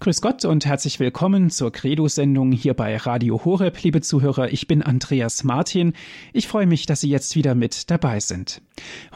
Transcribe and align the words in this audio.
Grüß 0.00 0.20
Gott 0.20 0.44
und 0.44 0.64
herzlich 0.64 1.00
willkommen 1.00 1.50
zur 1.50 1.72
Credo-Sendung 1.72 2.52
hier 2.52 2.74
bei 2.74 2.96
Radio 2.96 3.44
Horeb, 3.44 3.82
liebe 3.82 4.00
Zuhörer. 4.00 4.52
Ich 4.52 4.68
bin 4.68 4.80
Andreas 4.80 5.42
Martin. 5.42 5.92
Ich 6.32 6.46
freue 6.46 6.68
mich, 6.68 6.86
dass 6.86 7.00
Sie 7.00 7.10
jetzt 7.10 7.34
wieder 7.34 7.56
mit 7.56 7.90
dabei 7.90 8.20
sind. 8.20 8.62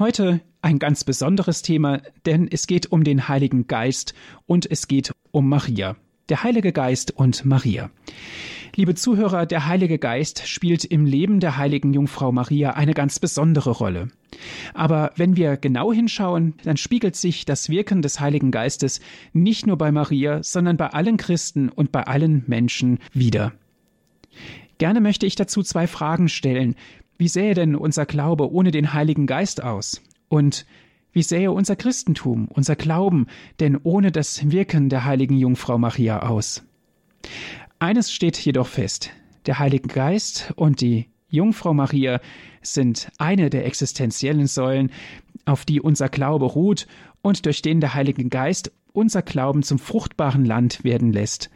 Heute 0.01 0.41
ein 0.61 0.81
ganz 0.81 1.05
besonderes 1.05 1.63
Thema, 1.63 2.03
denn 2.27 2.49
es 2.51 2.67
geht 2.67 2.91
um 2.91 3.05
den 3.05 3.29
Heiligen 3.29 3.69
Geist 3.69 4.15
und 4.47 4.69
es 4.69 4.89
geht 4.89 5.13
um 5.31 5.49
Maria. 5.49 5.95
Der 6.29 6.43
Heilige 6.43 6.73
Geist 6.73 7.13
und 7.13 7.45
Maria. 7.45 7.89
Liebe 8.75 8.95
Zuhörer, 8.95 9.45
der 9.45 9.67
Heilige 9.67 9.99
Geist 9.99 10.49
spielt 10.49 10.87
im 10.87 11.05
Leben 11.05 11.41
der 11.41 11.59
heiligen 11.59 11.93
Jungfrau 11.93 12.33
Maria 12.33 12.71
eine 12.71 12.95
ganz 12.95 13.19
besondere 13.19 13.69
Rolle. 13.71 14.09
Aber 14.73 15.13
wenn 15.17 15.37
wir 15.37 15.59
genau 15.59 15.93
hinschauen, 15.93 16.55
dann 16.65 16.79
spiegelt 16.79 17.15
sich 17.15 17.45
das 17.45 17.69
Wirken 17.69 18.01
des 18.01 18.19
Heiligen 18.19 18.51
Geistes 18.51 19.03
nicht 19.35 19.67
nur 19.67 19.77
bei 19.77 19.93
Maria, 19.93 20.43
sondern 20.43 20.79
bei 20.79 20.87
allen 20.87 21.19
Christen 21.19 21.69
und 21.69 21.93
bei 21.93 22.05
allen 22.05 22.45
Menschen 22.47 22.99
wieder. 23.13 23.53
Gerne 24.79 25.03
möchte 25.03 25.27
ich 25.27 25.35
dazu 25.35 25.63
zwei 25.63 25.87
Fragen 25.87 26.31
stellen. 26.31 26.75
Wie 27.19 27.29
sähe 27.29 27.53
denn 27.53 27.77
unser 27.77 28.07
Glaube 28.07 28.51
ohne 28.51 28.71
den 28.71 28.95
Heiligen 28.95 29.27
Geist 29.27 29.63
aus? 29.63 30.03
Und 30.31 30.65
wie 31.13 31.23
sähe 31.23 31.53
unser 31.53 31.77
Christentum, 31.77 32.49
unser 32.49 32.75
Glauben 32.75 33.27
denn 33.61 33.79
ohne 33.83 34.13
das 34.13 34.51
Wirken 34.51 34.89
der 34.89 35.05
heiligen 35.05 35.37
Jungfrau 35.37 35.77
Maria 35.77 36.21
aus? 36.23 36.65
Eines 37.83 38.13
steht 38.13 38.39
jedoch 38.39 38.69
fest. 38.69 39.11
Der 39.45 39.59
Heilige 39.59 39.89
Geist 39.89 40.53
und 40.55 40.81
die 40.81 41.09
Jungfrau 41.31 41.75
Maria 41.75 42.21
sind 42.63 43.11
eine 43.19 43.51
der 43.51 43.67
existenziellen 43.67 44.47
Säulen, 44.47 44.93
auf 45.47 45.65
die 45.65 45.81
unser 45.81 46.09
Glaube 46.09 46.45
ruht 46.45 46.87
und 47.23 47.45
durch 47.45 47.61
den 47.61 47.81
der 47.81 47.95
Heilige 47.95 48.25
Geist 48.27 48.71
unser 48.93 49.23
Glauben 49.23 49.65
zum 49.65 49.81
fruchtbaren 49.81 50.45
Land 50.45 50.85
werden 50.85 51.13
lässt, 51.13 51.51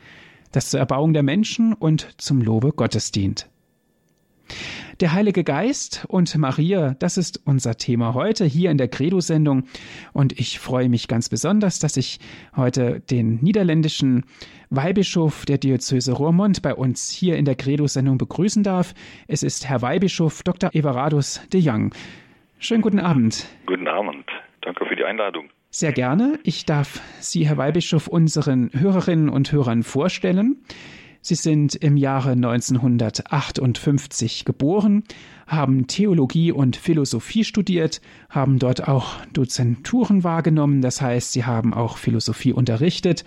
das 0.51 0.71
zur 0.71 0.81
Erbauung 0.81 1.13
der 1.13 1.23
Menschen 1.23 1.73
und 1.73 2.09
zum 2.21 2.43
Lobe 2.43 2.73
Gottes 2.73 3.13
dient. 3.13 3.49
Der 5.01 5.13
Heilige 5.13 5.45
Geist 5.45 6.07
und 6.09 6.35
Maria, 6.39 6.95
das 6.99 7.19
ist 7.19 7.43
unser 7.45 7.77
Thema 7.77 8.15
heute 8.15 8.47
hier 8.47 8.71
in 8.71 8.79
der 8.79 8.89
Credo-Sendung. 8.89 9.65
Und 10.15 10.41
ich 10.41 10.59
freue 10.59 10.89
mich 10.89 11.07
ganz 11.07 11.29
besonders, 11.29 11.79
dass 11.79 11.99
ich 11.99 12.19
heute 12.57 13.01
den 13.01 13.37
niederländischen 13.43 14.25
Weihbischof 14.71 15.45
der 15.45 15.59
Diözese 15.59 16.13
Roermond 16.13 16.63
bei 16.63 16.75
uns 16.75 17.11
hier 17.11 17.37
in 17.37 17.45
der 17.45 17.57
Credo-Sendung 17.57 18.17
begrüßen 18.17 18.63
darf. 18.63 18.95
Es 19.29 19.43
ist 19.43 19.69
Herr 19.69 19.83
Weihbischof 19.83 20.43
Dr. 20.43 20.75
Everardus 20.75 21.43
de 21.53 21.61
Young. 21.63 21.95
Schönen 22.59 22.81
guten 22.81 22.99
Abend. 22.99 23.47
Guten 23.67 23.89
Abend. 23.89 24.25
Danke 24.63 24.87
für 24.87 24.97
die 24.97 25.05
Einladung. 25.05 25.51
Sehr 25.69 25.93
gerne. 25.93 26.39
Ich 26.43 26.65
darf 26.65 27.03
Sie, 27.21 27.47
Herr 27.47 27.59
Weihbischof, 27.59 28.09
unseren 28.09 28.71
Hörerinnen 28.73 29.29
und 29.29 29.53
Hörern 29.53 29.83
vorstellen. 29.83 30.65
Sie 31.27 31.35
sind 31.35 31.75
im 31.75 31.97
Jahre 31.97 32.31
1958 32.31 34.45
geboren, 34.45 35.03
haben 35.49 35.89
Theologie 35.89 36.53
und 36.53 36.77
Philosophie 36.77 37.43
studiert, 37.43 38.01
haben 38.31 38.61
dort 38.61 38.87
auch 38.87 39.17
Dozenturen 39.33 40.23
wahrgenommen, 40.23 40.83
das 40.83 41.01
heißt, 41.01 41.33
sie 41.33 41.45
haben 41.45 41.75
auch 41.75 41.97
Philosophie 41.97 42.53
unterrichtet 42.53 43.25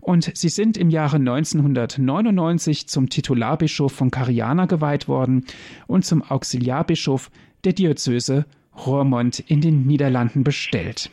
und 0.00 0.34
sie 0.34 0.48
sind 0.48 0.78
im 0.78 0.88
Jahre 0.88 1.16
1999 1.16 2.88
zum 2.88 3.10
Titularbischof 3.10 3.92
von 3.92 4.10
Cariana 4.10 4.64
geweiht 4.64 5.06
worden 5.06 5.44
und 5.86 6.06
zum 6.06 6.22
Auxiliarbischof 6.22 7.30
der 7.64 7.74
Diözese 7.74 8.46
Roermond 8.86 9.40
in 9.40 9.60
den 9.60 9.86
Niederlanden 9.86 10.42
bestellt. 10.42 11.10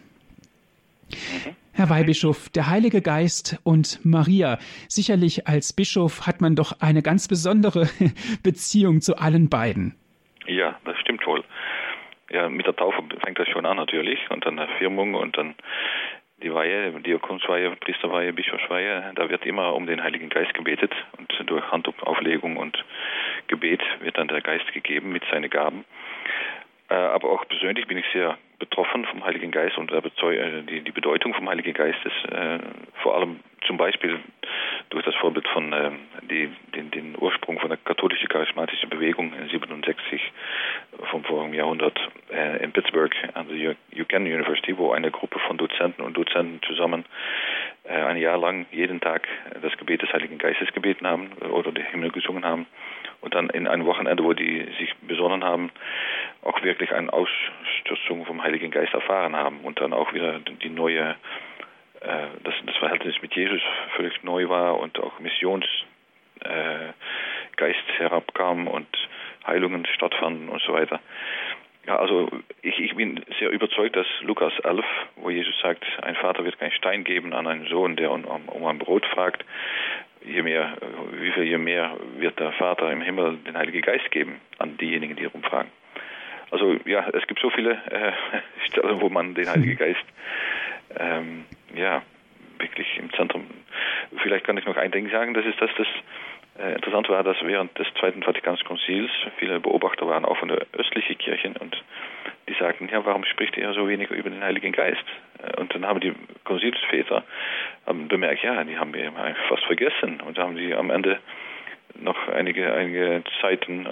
Herr 1.80 1.90
Weihbischof, 1.90 2.50
der 2.50 2.70
Heilige 2.70 3.02
Geist 3.02 3.58
und 3.64 4.04
Maria. 4.04 4.58
Sicherlich 4.90 5.48
als 5.48 5.72
Bischof 5.72 6.28
hat 6.28 6.42
man 6.42 6.58
doch 6.58 6.74
eine 6.82 7.02
ganz 7.02 7.30
besondere 7.30 7.88
Beziehung 8.44 9.00
zu 9.00 9.16
allen 9.16 9.48
beiden. 9.48 9.96
Ja, 10.46 10.78
das 10.84 11.00
stimmt 11.00 11.26
wohl. 11.26 11.42
Ja, 12.32 12.50
mit 12.50 12.68
der 12.68 12.76
Taufe 12.76 13.02
fängt 13.24 13.40
das 13.40 13.48
schon 13.48 13.66
an 13.66 13.78
natürlich 13.78 14.20
und 14.30 14.46
dann 14.46 14.58
der 14.58 14.68
Firmung 14.78 15.14
und 15.14 15.38
dann 15.38 15.56
die 16.44 16.54
Weihe, 16.54 16.92
Diakonsweihe, 17.00 17.74
Priesterweihe, 17.78 18.34
Bischofsweihe, 18.34 19.14
da 19.16 19.30
wird 19.30 19.46
immer 19.46 19.74
um 19.74 19.88
den 19.88 20.04
Heiligen 20.04 20.28
Geist 20.28 20.54
gebetet 20.54 20.94
und 21.18 21.32
durch 21.50 21.64
Handauflegung 21.72 22.58
und 22.58 22.78
Gebet 23.48 23.82
wird 24.02 24.18
dann 24.18 24.28
der 24.28 24.42
Geist 24.42 24.70
gegeben 24.74 25.14
mit 25.14 25.24
seinen 25.32 25.50
Gaben. 25.50 25.86
Äh, 26.90 26.96
aber 26.96 27.30
auch 27.30 27.48
persönlich 27.48 27.88
bin 27.88 27.98
ich 27.98 28.06
sehr 28.12 28.38
betroffen 28.60 29.06
vom 29.06 29.24
Heiligen 29.24 29.52
Geist 29.52 29.78
und 29.78 29.92
äh, 29.92 30.02
die, 30.64 30.92
Bedeutung 30.92 31.34
vom 31.34 31.50
Heiligen 31.50 31.74
Geist 31.74 32.00
ist 32.04 32.32
äh, 32.32 32.60
vor 33.02 33.16
allem 33.16 33.40
zum 33.66 33.78
Beispiel 33.78 34.20
durch 34.90 35.06
das 35.06 35.16
Vorbild 35.16 35.48
von 35.48 35.72
äh, 35.72 35.92
die, 36.30 36.50
den, 36.76 36.92
den, 36.92 37.16
Ursprung 37.18 37.60
von 37.60 37.70
der 37.70 37.78
katholischen 37.78 38.28
charismatischen 38.28 38.90
Bewegung 38.90 39.34
in 39.34 39.50
67 39.50 40.22
vom 41.10 41.24
vorigen 41.24 41.54
Jahrhundert 41.54 41.98
äh, 42.32 42.64
in 42.64 42.72
Pittsburgh 42.72 43.16
an 43.34 43.48
der 43.48 43.76
Buchanan 43.96 44.32
University, 44.32 44.78
wo 44.78 44.92
eine 44.92 45.12
Gruppe 45.12 45.40
von 45.40 45.58
Dozenten 45.58 46.02
und 46.02 46.18
Dozenten 46.18 46.62
zusammen 46.64 47.06
äh, 47.86 47.94
ein 47.94 48.18
Jahr 48.18 48.38
lang 48.38 48.66
jeden 48.72 49.00
Tag 49.00 49.28
das 49.62 49.76
Gebet 49.78 50.02
des 50.02 50.12
Heiligen 50.12 50.38
Geistes 50.38 50.72
gebeten 50.74 51.08
haben 51.08 51.32
oder 51.52 51.72
den 51.72 51.86
Himmel 51.86 52.12
gesungen 52.12 52.46
haben 52.46 52.66
und 53.22 53.34
dann 53.36 53.50
in 53.50 53.68
einem 53.68 53.86
Wochenende, 53.86 54.24
wo 54.24 54.34
die 54.34 54.66
sich 54.80 54.96
besonnen 55.02 55.44
haben, 55.44 55.72
auch 56.44 56.62
wirklich 56.64 56.92
eine 56.94 57.12
Ausstützung 57.12 58.26
vom 58.26 58.44
Heiligen 58.44 58.72
Geist 58.72 58.94
erfahren 58.94 59.36
haben 59.36 59.60
und 59.62 59.80
dann 59.82 59.94
auch 59.94 60.14
wieder 60.14 60.40
die 60.40 60.70
neue, 60.70 61.16
äh, 62.02 62.28
das, 62.44 62.54
das 62.66 62.76
Verhältnis 62.78 63.22
mit 63.22 63.36
Jesus 63.36 63.62
völlig 63.96 64.24
neu 64.24 64.50
war 64.50 64.80
und 64.80 65.00
auch 65.00 65.20
Missionsgeist 65.20 65.74
äh, 66.42 67.98
herabkam 67.98 68.68
und 68.68 68.88
Heilungen 69.46 69.86
stattfanden 69.86 70.50
und 70.50 70.62
so 70.62 70.74
weiter. 70.74 71.00
Ja, 71.88 71.98
also 71.98 72.30
ich, 72.62 72.80
ich 72.80 72.96
bin 72.96 73.24
sehr 73.40 73.50
überzeugt, 73.50 73.96
dass 73.96 74.06
Lukas 74.22 74.54
11, 74.60 74.86
wo 75.16 75.30
Jesus 75.30 75.58
sagt, 75.60 75.84
ein 76.04 76.16
Vater 76.16 76.44
wird 76.44 76.60
keinen 76.60 76.72
Stein 76.74 77.04
geben 77.04 77.34
an 77.34 77.48
einen 77.48 77.68
Sohn, 77.68 77.96
der 77.96 78.12
um, 78.12 78.26
um 78.26 78.66
ein 78.66 78.78
Brot 78.78 79.06
fragt, 79.08 79.44
je 80.24 80.42
mehr, 80.42 80.78
wie 81.12 81.32
viel 81.32 81.44
je 81.44 81.58
mehr 81.58 81.98
wird 82.18 82.40
der 82.40 82.52
Vater 82.54 82.92
im 82.92 83.02
Himmel 83.02 83.38
den 83.38 83.58
Heiligen 83.58 83.82
Geist 83.82 84.10
geben 84.12 84.42
an 84.58 84.78
diejenigen, 84.78 85.16
die 85.16 85.26
rumfragen. 85.26 85.72
Also 86.52 86.78
ja, 86.86 87.08
es 87.10 87.26
gibt 87.28 87.40
so 87.40 87.50
viele 87.50 87.72
äh, 87.72 88.12
Stellen, 88.68 89.02
wo 89.02 89.10
man 89.10 89.36
den 89.36 89.50
Heiligen 89.50 89.78
Geist 89.78 90.06
ähm, 90.98 91.46
ja 91.76 92.02
wirklich 92.58 92.98
im 92.98 93.12
Zentrum. 93.14 93.46
Vielleicht 94.22 94.46
kann 94.46 94.58
ich 94.58 94.66
noch 94.66 94.78
ein 94.78 94.92
Ding 94.92 95.10
sagen, 95.10 95.34
das 95.34 95.46
ist, 95.46 95.62
dass 95.62 95.70
das 95.78 95.88
äh, 95.88 95.92
interessant 96.76 97.10
war, 97.10 97.24
dass 97.24 97.38
während 97.42 97.78
des 97.78 97.88
Zweiten 98.00 98.24
Vatikanischen 98.24 98.68
Konzils 98.68 99.12
viele 99.38 99.60
Beobachter 99.60 100.08
waren, 100.08 100.26
auch 100.26 100.38
von 100.38 100.50
der 100.50 100.66
östlichen 100.74 101.18
Kirchen, 101.18 101.56
und 101.56 101.82
die 102.48 102.54
sagten, 102.56 102.90
ja, 102.90 103.06
warum 103.06 103.24
spricht 103.26 103.58
er 103.58 103.74
so 103.74 103.88
wenig 103.88 104.10
über 104.10 104.30
den 104.30 104.44
Heiligen 104.44 104.72
Geist? 104.72 105.04
Äh, 105.42 105.60
und 105.60 105.74
dann 105.74 105.86
haben 105.86 106.00
die 106.00 106.14
Konzilsväter 106.44 107.24
haben 107.86 108.08
bemerkt, 108.08 108.44
ja, 108.44 108.64
die 108.64 108.78
haben 108.78 108.94
wir 108.94 109.12
fast 109.48 109.64
vergessen 109.66 110.22
und 110.22 110.38
haben 110.38 110.56
sie 110.58 110.74
am 110.76 110.90
Ende 110.92 111.20
noch 111.96 112.28
einige, 112.28 112.72
einige 112.74 113.24
Zeiten, 113.42 113.88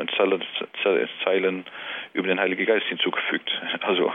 Zeilen 1.23 1.65
über 2.13 2.27
den 2.27 2.39
Heiligen 2.39 2.65
Geist 2.65 2.85
hinzugefügt. 2.87 3.49
Also 3.81 4.13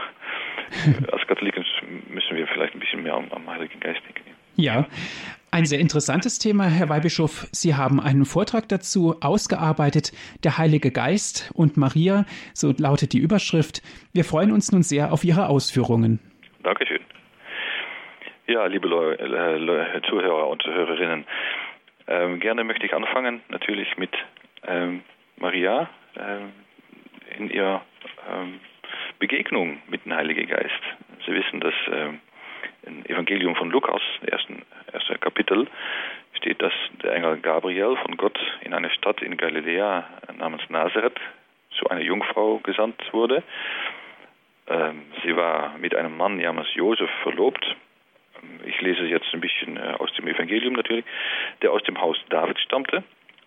als 1.11 1.27
Katholiken 1.27 1.65
müssen 2.09 2.37
wir 2.37 2.47
vielleicht 2.47 2.75
ein 2.75 2.79
bisschen 2.79 3.03
mehr 3.03 3.13
am, 3.13 3.31
am 3.31 3.49
Heiligen 3.49 3.79
Geist 3.79 4.01
denken. 4.05 4.32
Ja, 4.55 4.87
ein 5.51 5.65
sehr 5.65 5.79
interessantes 5.79 6.39
Thema, 6.39 6.65
Herr 6.65 6.89
Weihbischof. 6.89 7.47
Sie 7.51 7.75
haben 7.75 7.99
einen 7.99 8.25
Vortrag 8.25 8.67
dazu 8.69 9.15
ausgearbeitet, 9.21 10.11
der 10.43 10.57
Heilige 10.57 10.91
Geist 10.91 11.51
und 11.55 11.77
Maria, 11.77 12.25
so 12.53 12.73
lautet 12.77 13.13
die 13.13 13.19
Überschrift. 13.19 13.81
Wir 14.13 14.25
freuen 14.25 14.51
uns 14.51 14.71
nun 14.71 14.83
sehr 14.83 15.11
auf 15.13 15.23
Ihre 15.23 15.49
Ausführungen. 15.49 16.19
Dankeschön. 16.63 17.01
Ja, 18.47 18.65
liebe 18.65 18.87
Le 18.87 19.57
Le 19.57 20.01
Zuhörer 20.09 20.47
und 20.49 20.61
Zuhörerinnen, 20.61 21.25
ähm, 22.07 22.39
gerne 22.39 22.63
möchte 22.63 22.85
ich 22.85 22.93
anfangen 22.93 23.41
natürlich 23.49 23.97
mit 23.97 24.11
ähm, 24.67 25.01
Maria 25.37 25.89
ähm, 26.15 26.51
in 27.37 27.49
ihrer 27.49 27.81
ähm, 28.29 28.59
Begegnung 29.19 29.77
mit 29.87 30.05
dem 30.05 30.13
Heiligen 30.13 30.47
Geist. 30.47 30.81
Sie 31.25 31.31
wissen, 31.31 31.59
dass 31.59 31.73
ähm, 31.91 32.19
im 32.85 33.05
Evangelium 33.05 33.55
von 33.55 33.69
Lukas, 33.69 34.01
ersten, 34.25 34.63
erster 34.91 35.17
Kapitel, 35.17 35.67
steht, 36.33 36.61
dass 36.61 36.73
der 37.03 37.15
Engel 37.15 37.37
Gabriel 37.37 37.95
von 37.97 38.17
Gott 38.17 38.39
in 38.61 38.73
eine 38.73 38.89
Stadt 38.89 39.21
in 39.21 39.37
Galiläa 39.37 40.07
namens 40.37 40.69
Nazareth 40.69 41.19
zu 41.77 41.89
einer 41.89 42.01
Jungfrau 42.01 42.59
gesandt 42.59 43.01
wurde. 43.11 43.43
Ähm, 44.67 45.03
sie 45.23 45.35
war 45.35 45.77
mit 45.77 45.95
einem 45.95 46.15
Mann 46.17 46.37
namens 46.37 46.67
Josef 46.73 47.09
verlobt 47.21 47.75
ich 48.65 48.79
lese 48.81 49.03
jetzt 49.05 49.27
ein 49.33 49.41
bisschen 49.41 49.77
äh, 49.77 49.95
aus 49.99 50.11
dem 50.13 50.27
Evangelium 50.27 50.73
natürlich, 50.73 51.05
der 51.61 51.71
aus 51.71 51.83
dem 51.83 51.99
Haus 51.99 52.17
David 52.29 52.59
stammte. 52.59 53.03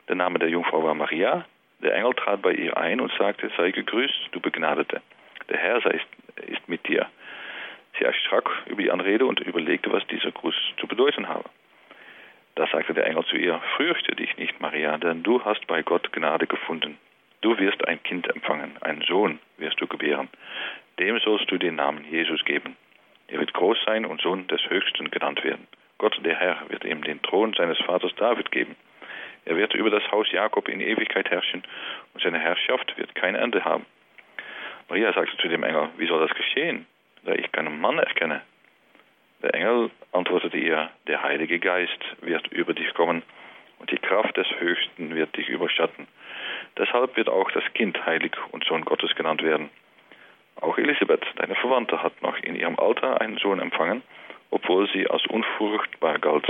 Der 0.08 0.16
Name 0.16 0.38
der 0.38 0.48
Jungfrau 0.48 0.82
war 0.82 0.94
Maria. 0.94 1.44
Der 1.82 1.94
Engel 1.94 2.14
trat 2.14 2.42
bei 2.42 2.52
ihr 2.52 2.76
ein 2.76 3.00
und 3.00 3.12
sagte, 3.18 3.50
sei 3.56 3.70
gegrüßt, 3.70 4.28
du 4.32 4.40
Begnadete. 4.40 5.02
Der 5.48 5.58
Herr 5.58 5.80
sei, 5.82 6.00
ist 6.46 6.68
mit 6.68 6.86
dir. 6.88 7.06
Sie 7.98 8.04
erschrak 8.04 8.48
über 8.66 8.82
die 8.82 8.90
Anrede 8.90 9.26
und 9.26 9.40
überlegte, 9.40 9.92
was 9.92 10.06
dieser 10.08 10.30
Gruß 10.30 10.54
zu 10.78 10.86
bedeuten 10.86 11.28
habe. 11.28 11.48
Da 12.54 12.66
sagte 12.68 12.94
zu 13.28 13.36
ihr, 13.36 13.60
fürchte 13.76 14.16
dich 14.16 14.36
nicht, 14.38 14.60
Maria, 14.60 14.96
denn 14.96 15.22
du 15.22 15.44
hast 15.44 15.66
bei 15.66 15.82
Gott 15.82 16.12
Gnade 16.12 16.46
gefunden. 16.46 16.98
Du 17.42 17.58
wirst 17.58 17.86
ein 17.86 18.02
Kind 18.02 18.28
empfangen, 18.34 18.76
einen 18.80 19.02
Sohn 19.02 19.38
wirst 19.58 19.80
du 19.80 19.86
gebären. 19.86 20.28
Dem 20.98 21.18
sollst 21.18 21.50
du 21.50 21.58
den 21.58 21.76
Namen 21.76 22.04
Jesus 22.10 22.44
geben. 22.44 22.76
Er 23.28 23.40
wird 23.40 23.52
groß 23.52 23.76
sein 23.84 24.06
und 24.06 24.22
Sohn 24.22 24.46
des 24.46 24.60
Höchsten 24.70 25.10
genannt 25.10 25.44
werden. 25.44 25.66
Gott, 25.98 26.18
der 26.24 26.36
Herr, 26.36 26.58
wird 26.68 26.84
ihm 26.84 27.02
den 27.02 27.20
Thron 27.22 27.54
seines 27.54 27.78
Vaters 27.78 28.14
David 28.16 28.50
geben. 28.50 28.76
Er 29.44 29.56
wird 29.56 29.74
über 29.74 29.90
das 29.90 30.10
Haus 30.10 30.30
Jakob 30.32 30.68
in 30.68 30.80
Ewigkeit 30.80 31.30
herrschen 31.30 31.62
und 32.14 32.22
seine 32.22 32.38
Herrschaft 32.38 32.96
wird 32.96 33.14
kein 33.14 33.34
Ende 33.34 33.64
haben. 33.64 33.86
Maria 34.88 35.12
sagte 35.12 35.36
zu 35.38 35.48
dem 35.48 35.62
Engel, 35.62 35.88
wie 35.98 36.06
soll 36.06 36.26
das 36.26 36.36
geschehen, 36.36 36.86
ich 37.34 37.50
keinen 37.52 37.80
Mann 37.80 37.98
erkenne? 37.98 38.42
Der 39.42 39.54
Engel 39.54 39.90
antwortete 40.12 40.56
ihr, 40.56 40.90
der 41.06 41.22
Heilige 41.22 41.58
Geist 41.58 41.98
wird 42.20 42.46
über 42.48 42.74
dich 42.74 42.92
kommen 42.94 43.22
und 43.78 43.90
die 43.90 43.98
Kraft 43.98 44.36
des 44.36 44.46
Höchsten 44.58 45.14
wird 45.14 45.36
dich 45.36 45.48
überschatten. 45.48 46.06
Deshalb 46.78 47.16
wird 47.16 47.28
auch 47.28 47.50
das 47.50 47.64
Kind 47.74 48.04
heilig 48.06 48.32
und 48.52 48.64
Sohn 48.64 48.84
Gottes 48.84 49.14
genannt 49.14 49.42
werden. 49.42 49.70
Auch 50.60 50.78
Elisabeth, 50.78 51.24
deine 51.36 51.54
Verwandte, 51.54 52.02
hat 52.02 52.22
noch 52.22 52.38
in 52.38 52.56
ihrem 52.56 52.78
Alter 52.78 53.20
einen 53.20 53.36
Sohn 53.38 53.60
empfangen, 53.60 54.02
obwohl 54.50 54.88
sie 54.90 55.08
als 55.08 55.26
unfruchtbar 55.26 56.18
galt. 56.18 56.46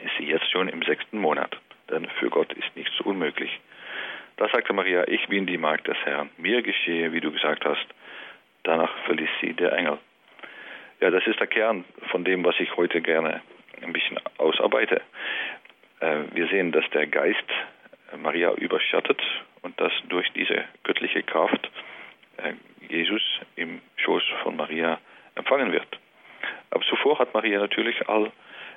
Ist 0.00 0.16
sie 0.18 0.26
jetzt 0.26 0.50
schon 0.50 0.68
im 0.68 0.82
sechsten 0.82 1.18
Monat, 1.18 1.56
denn 1.90 2.08
für 2.18 2.30
Gott 2.30 2.52
ist 2.52 2.76
nichts 2.76 3.00
unmöglich. 3.00 3.60
Da 4.36 4.48
sagte 4.48 4.72
Maria, 4.72 5.06
ich 5.08 5.28
bin 5.28 5.46
die 5.46 5.58
Magd 5.58 5.88
des 5.88 5.98
Herrn, 6.04 6.30
mir 6.38 6.62
geschehe, 6.62 7.12
wie 7.12 7.20
du 7.20 7.32
gesagt 7.32 7.64
hast. 7.64 7.86
Danach 8.70 8.96
verließ 9.04 9.28
sie 9.40 9.52
der 9.52 9.72
Engel. 9.72 9.98
Ja, 11.00 11.10
das 11.10 11.26
ist 11.26 11.40
der 11.40 11.48
Kern 11.48 11.84
von 12.12 12.22
dem, 12.22 12.44
was 12.44 12.54
ich 12.60 12.76
heute 12.76 13.00
gerne 13.00 13.42
ein 13.82 13.92
bisschen 13.92 14.16
ausarbeite. 14.38 15.02
Äh, 15.98 16.18
wir 16.34 16.46
sehen, 16.46 16.70
dass 16.70 16.88
der 16.90 17.08
Geist 17.08 17.48
Maria 18.16 18.52
überschattet 18.52 19.20
und 19.62 19.80
dass 19.80 19.92
durch 20.08 20.30
diese 20.34 20.66
göttliche 20.84 21.24
Kraft 21.24 21.68
äh, 22.36 22.52
Jesus 22.88 23.40
im 23.56 23.80
Schoß 23.96 24.22
von 24.44 24.54
Maria 24.54 25.00
empfangen 25.34 25.72
wird. 25.72 25.98
Aber 26.70 26.84
zuvor 26.84 27.18
hat 27.18 27.34
Maria 27.34 27.58
natürlich 27.58 28.08
all 28.08 28.30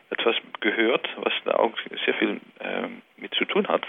etwas 0.10 0.36
gehört, 0.60 1.08
was 1.18 1.34
da 1.46 1.52
auch 1.58 1.78
sehr 2.04 2.16
viel 2.16 2.42
äh, 2.62 2.88
mit 3.18 3.32
zu 3.36 3.46
tun 3.46 3.68
hat. 3.68 3.86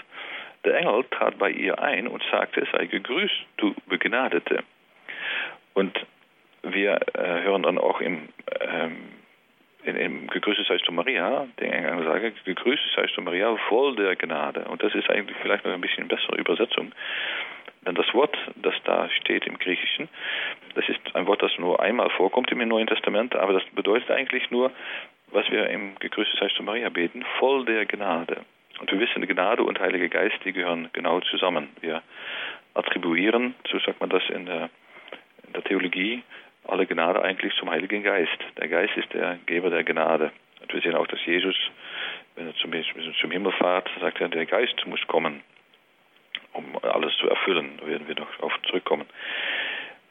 Der 0.65 0.77
Engel 0.77 1.03
trat 1.05 1.39
bei 1.39 1.49
ihr 1.49 1.81
ein 1.81 2.07
und 2.07 2.21
sagte, 2.29 2.63
sei 2.71 2.85
gegrüßt, 2.85 3.45
du 3.57 3.73
Begnadete. 3.87 4.63
Und 5.75 5.93
wir 6.63 6.99
äh, 7.13 7.43
hören 7.43 7.63
dann 7.63 7.77
auch 7.77 8.01
im, 8.01 8.29
ähm, 8.59 8.97
in, 9.83 9.95
im 9.95 10.27
Gegrüßet 10.27 10.65
seist 10.65 10.87
du 10.87 10.91
Maria, 10.91 11.47
den 11.59 11.71
Engel 11.71 12.03
sage, 12.05 12.33
gegrüßet 12.43 12.91
seist 12.95 13.15
du 13.15 13.21
Maria, 13.21 13.55
voll 13.69 13.95
der 13.95 14.15
Gnade. 14.15 14.61
Und 14.65 14.81
das 14.81 14.95
ist 14.95 15.09
eigentlich 15.09 15.37
vielleicht 15.41 15.63
noch 15.63 15.73
ein 15.73 15.81
bisschen 15.81 16.07
bessere 16.07 16.37
Übersetzung. 16.37 16.91
Denn 17.85 17.93
das 17.93 18.11
Wort, 18.15 18.35
das 18.55 18.73
da 18.85 19.09
steht 19.11 19.45
im 19.45 19.59
Griechischen, 19.59 20.09
das 20.73 20.89
ist 20.89 20.99
ein 21.13 21.27
Wort, 21.27 21.43
das 21.43 21.51
nur 21.59 21.79
einmal 21.79 22.09
vorkommt 22.09 22.51
im 22.51 22.67
Neuen 22.67 22.87
Testament, 22.87 23.35
aber 23.35 23.53
das 23.53 23.63
bedeutet 23.75 24.09
eigentlich 24.09 24.49
nur, 24.49 24.71
was 25.31 25.49
wir 25.51 25.69
im 25.69 25.95
Gegrüßet 25.99 26.39
seist 26.39 26.57
du 26.57 26.63
Maria 26.63 26.89
beten, 26.89 27.23
voll 27.37 27.65
der 27.65 27.85
Gnade. 27.85 28.41
Und 28.79 28.91
wir 28.91 28.99
wissen, 28.99 29.25
Gnade 29.27 29.63
und 29.63 29.79
Heiliger 29.79 30.09
Geist, 30.09 30.37
die 30.43 30.51
gehören 30.51 30.89
genau 30.93 31.19
zusammen. 31.21 31.69
Wir 31.81 32.01
attribuieren, 32.73 33.55
so 33.71 33.79
sagt 33.79 33.99
man 34.01 34.09
das 34.09 34.23
in 34.29 34.45
der, 34.45 34.69
der 35.55 35.63
Theologie, 35.63 36.21
alle 36.67 36.85
Gnade 36.85 37.21
eigentlich 37.21 37.53
zum 37.55 37.69
Heiligen 37.69 38.03
Geist. 38.03 38.37
Der 38.57 38.67
Geist 38.67 38.95
ist 38.97 39.13
der 39.13 39.37
Geber 39.45 39.69
der 39.69 39.83
Gnade. 39.83 40.31
Und 40.61 40.73
wir 40.73 40.81
sehen 40.81 40.95
auch, 40.95 41.07
dass 41.07 41.23
Jesus, 41.25 41.55
wenn 42.35 42.47
er 42.47 42.55
zum, 42.55 43.31
Himmel 43.31 43.51
fährt, 43.53 43.89
sagt 43.99 44.19
er, 44.19 44.29
der 44.29 44.45
Geist 44.45 44.85
muss 44.87 45.05
kommen, 45.07 45.41
um 46.53 46.77
alles 46.81 47.15
zu 47.17 47.29
erfüllen. 47.29 47.77
Da 47.79 47.87
werden 47.87 48.07
wir 48.07 48.15
noch 48.15 48.33
darauf 48.35 48.53
zurückkommen. 48.63 49.05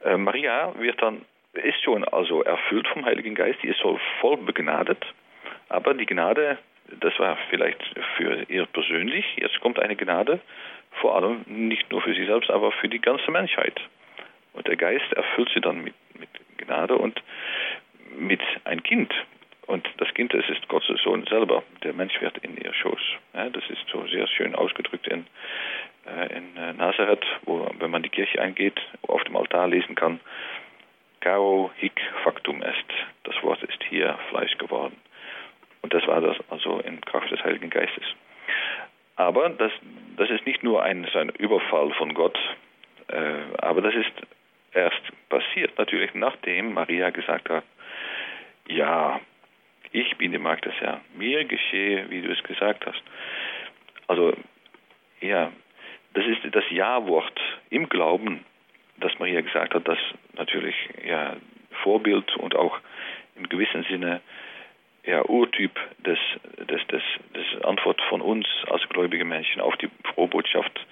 Äh, 0.04 0.16
Maria 0.16 0.72
wird 0.78 1.00
dann, 1.02 1.22
ist 1.54 1.82
schon 1.82 2.04
also 2.04 2.42
erfüllt 2.42 2.86
vom 2.88 3.04
Heiligen 3.04 3.34
Geist, 3.34 3.62
die 3.62 3.68
ist 3.68 3.80
so 3.80 3.98
voll 4.20 4.36
begnadet, 4.36 5.04
aber 5.68 5.94
die 5.94 6.06
Gnade, 6.06 6.58
das 7.00 7.18
war 7.18 7.38
vielleicht 7.48 7.80
für 8.16 8.44
ihr 8.48 8.66
persönlich, 8.66 9.24
jetzt 9.36 9.60
kommt 9.60 9.78
eine 9.78 9.96
Gnade, 9.96 10.40
vor 11.00 11.16
allem 11.16 11.44
nicht 11.46 11.90
nur 11.90 12.02
für 12.02 12.14
sie 12.14 12.26
selbst, 12.26 12.50
aber 12.50 12.72
für 12.72 12.88
die 12.88 13.00
ganze 13.00 13.30
Menschheit. 13.30 13.80
Und 14.54 14.66
der 14.66 14.76
Geist 14.76 15.12
erfüllt 15.12 15.50
sie 15.54 15.60
dann 15.60 15.82
mit, 15.82 15.94
mit 16.18 16.30
Gnade 16.58 16.96
und 16.96 17.20
mit 18.16 18.40
ein 18.64 18.82
Kind. 18.82 19.12
Und 19.66 19.88
das 19.98 20.12
Kind, 20.14 20.34
das 20.34 20.48
ist 20.48 20.68
Gottes 20.68 21.00
Sohn 21.02 21.24
selber. 21.26 21.62
Der 21.82 21.92
Mensch 21.92 22.20
wird 22.20 22.38
in 22.38 22.56
ihr 22.56 22.72
Schoß. 22.74 23.00
Ja, 23.34 23.48
das 23.48 23.64
ist 23.70 23.86
so 23.90 24.06
sehr 24.06 24.26
schön 24.26 24.54
ausgedrückt 24.54 25.06
in, 25.08 25.26
äh, 26.06 26.36
in 26.36 26.56
äh, 26.56 26.72
Nazareth, 26.74 27.24
wo, 27.44 27.68
wenn 27.78 27.90
man 27.90 28.02
die 28.02 28.10
Kirche 28.10 28.40
eingeht, 28.40 28.80
auf 29.08 29.24
dem 29.24 29.36
Altar 29.36 29.68
lesen 29.68 29.94
kann, 29.94 30.20
Caro 31.20 31.70
hic 31.76 31.98
factum 32.22 32.62
est. 32.62 32.84
Das 33.22 33.42
Wort 33.42 33.62
ist 33.62 33.82
hier 33.88 34.18
Fleisch 34.28 34.58
geworden. 34.58 34.96
Und 35.80 35.94
das 35.94 36.06
war 36.06 36.20
das 36.20 36.36
also 36.50 36.80
in 36.80 37.00
Kraft 37.00 37.30
des 37.30 37.42
Heiligen 37.42 37.70
Geistes. 37.70 38.04
Aber 39.16 39.48
das, 39.48 39.72
das 40.16 40.28
ist 40.28 40.44
nicht 40.44 40.62
nur 40.62 40.82
ein, 40.82 41.06
ein 41.14 41.30
Überfall 41.30 41.92
von 41.94 42.12
Gott, 42.12 42.38
äh, 43.08 43.56
aber 43.58 43.80
das 43.80 43.94
ist 43.94 44.12
erst 44.74 45.02
passiert, 45.28 45.76
natürlich 45.78 46.14
nachdem 46.14 46.74
Maria 46.74 47.10
gesagt 47.10 47.48
hat, 47.48 47.64
ja, 48.68 49.20
ich 49.92 50.16
bin 50.16 50.32
die 50.32 50.38
Magd 50.38 50.64
des 50.64 50.74
Herrn, 50.80 51.00
mir 51.14 51.44
geschehe, 51.44 52.10
wie 52.10 52.22
du 52.22 52.32
es 52.32 52.42
gesagt 52.42 52.84
hast. 52.86 53.02
Also, 54.08 54.34
ja, 55.20 55.52
das 56.14 56.26
ist 56.26 56.40
das 56.54 56.64
Ja-Wort 56.70 57.40
im 57.70 57.88
Glauben, 57.88 58.44
das 58.96 59.18
Maria 59.18 59.40
gesagt 59.40 59.74
hat, 59.74 59.86
das 59.86 59.98
natürlich 60.34 60.74
ja 61.06 61.36
Vorbild 61.82 62.36
und 62.36 62.54
auch 62.54 62.78
im 63.36 63.48
gewissen 63.48 63.84
Sinne 63.84 64.20
ja, 65.04 65.22
Urtyp 65.24 65.78
des, 65.98 66.18
des, 66.58 66.86
des, 66.86 67.02
des 67.34 67.64
Antwort 67.64 68.00
von 68.08 68.20
uns 68.20 68.46
als 68.70 68.88
gläubige 68.88 69.24
Menschen 69.24 69.60
auf 69.60 69.76
die 69.76 69.90
Frohbotschaft 70.14 70.86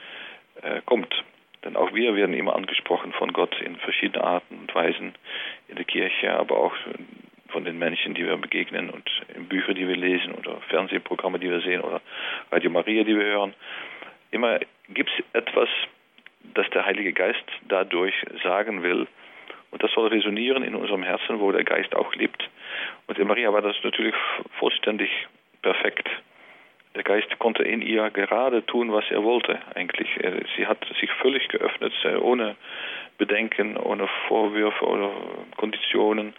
äh, 0.63 0.81
kommt. 0.85 1.15
Denn 1.65 1.77
auch 1.77 1.95
wir 1.95 2.17
werden 2.17 2.35
immer 2.35 2.57
angesprochen 2.57 3.13
von 3.13 3.33
Gott 3.33 3.61
in 3.61 3.77
verschiedenen 3.77 4.25
Arten 4.25 4.59
und 4.59 4.75
Weisen 4.75 5.15
in 5.69 5.77
der 5.77 5.85
Kirche, 5.85 6.33
aber 6.35 6.57
auch 6.59 6.75
von 7.49 7.65
den 7.65 7.79
Menschen, 7.79 8.15
die 8.15 8.25
wir 8.25 8.37
begegnen 8.37 8.91
und 8.91 9.09
in 9.35 9.47
Büchern, 9.47 9.75
die 9.75 9.87
wir 9.87 9.97
lesen 9.97 10.35
oder 10.35 10.61
Fernsehprogramme, 10.69 11.39
die 11.39 11.51
wir 11.51 11.61
sehen 11.61 11.83
oder 11.83 12.01
Radio 12.51 12.71
Maria, 12.71 13.05
die 13.05 13.15
wir 13.17 13.25
hören. 13.25 13.55
Immer 14.31 14.61
gibt 14.89 15.11
es 15.11 15.25
etwas, 15.35 15.69
das 16.55 16.69
der 16.71 16.87
Heilige 16.87 17.13
Geist 17.13 17.45
dadurch 17.69 18.15
sagen 18.43 18.83
will. 18.83 19.07
Und 19.71 19.83
das 19.83 19.93
soll 19.93 20.09
resonieren 20.09 20.63
in 20.63 20.75
unserem 20.75 21.03
Herzen, 21.03 21.41
wo 21.41 21.53
der 21.53 21.65
Geist 21.65 21.95
auch 21.95 22.15
lebt. 22.15 22.49
Und 23.07 23.19
in 23.19 23.27
Maria 23.27 23.53
war 23.53 23.63
das 23.63 23.77
natürlich 23.83 24.15
vollständig 24.59 25.11
perfekt. 25.63 26.09
Der 26.95 27.03
Geist 27.05 27.39
konnte 27.39 27.63
in 27.63 27.81
ihr 27.81 28.11
gerade 28.11 28.65
tun, 28.67 28.93
was 28.93 29.05
er 29.11 29.23
wollte, 29.23 29.59
eigentlich. 29.75 30.09
Sie 30.57 30.67
hat 30.67 30.85
sich 31.01 31.11
völlig 31.23 31.49
geöffnet, 31.49 31.93
ohne 32.21 32.57
Bedenken, 33.17 33.77
ohne 33.77 34.09
Vorwürfe 34.29 34.85
oder 34.85 35.11
Konditionen. 35.57 36.35